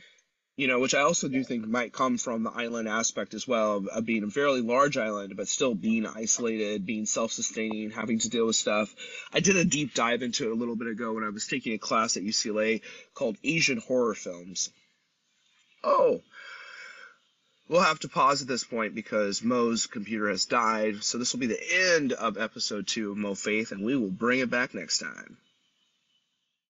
You 0.58 0.68
know, 0.68 0.80
which 0.80 0.96
I 0.96 1.02
also 1.02 1.28
do 1.28 1.44
think 1.44 1.68
might 1.68 1.92
come 1.92 2.18
from 2.18 2.44
the 2.44 2.52
island 2.52 2.88
aspect 2.88 3.34
as 3.34 3.48
well 3.48 3.78
of, 3.78 3.88
of 3.88 4.06
being 4.06 4.24
a 4.24 4.30
fairly 4.30 4.62
large 4.62 4.98
island, 4.98 5.36
but 5.36 5.50
still 5.50 5.76
being 5.76 6.06
isolated, 6.06 6.86
being 6.86 7.06
self-sustaining, 7.06 7.92
having 7.92 8.20
to 8.20 8.30
deal 8.30 8.46
with 8.46 8.56
stuff. 8.56 8.94
I 9.34 9.42
did 9.42 9.58
a 9.58 9.66
deep 9.66 9.94
dive 9.94 10.22
into 10.22 10.46
it 10.46 10.52
a 10.52 10.56
little 10.56 10.78
bit 10.78 10.88
ago 10.88 11.14
when 11.14 11.26
I 11.26 11.30
was 11.30 11.48
taking 11.48 11.74
a 11.74 11.78
class 11.78 12.16
at 12.16 12.24
UCLA 12.24 12.82
called 13.14 13.38
Asian 13.44 13.80
horror 13.80 14.16
films. 14.16 14.70
Oh, 15.84 16.22
we'll 17.68 17.82
have 17.82 18.00
to 18.00 18.08
pause 18.08 18.42
at 18.42 18.48
this 18.48 18.64
point 18.64 18.96
because 18.96 19.44
Mo's 19.44 19.88
computer 19.88 20.30
has 20.30 20.46
died. 20.46 21.04
So 21.04 21.18
this 21.18 21.34
will 21.34 21.42
be 21.42 21.48
the 21.48 21.92
end 21.94 22.14
of 22.14 22.38
episode 22.38 22.88
two 22.88 23.12
of 23.12 23.18
Mo 23.18 23.36
Faith, 23.36 23.74
and 23.74 23.84
we 23.84 23.98
will 23.98 24.10
bring 24.10 24.40
it 24.40 24.50
back 24.50 24.74
next 24.74 25.00
time. 25.00 25.38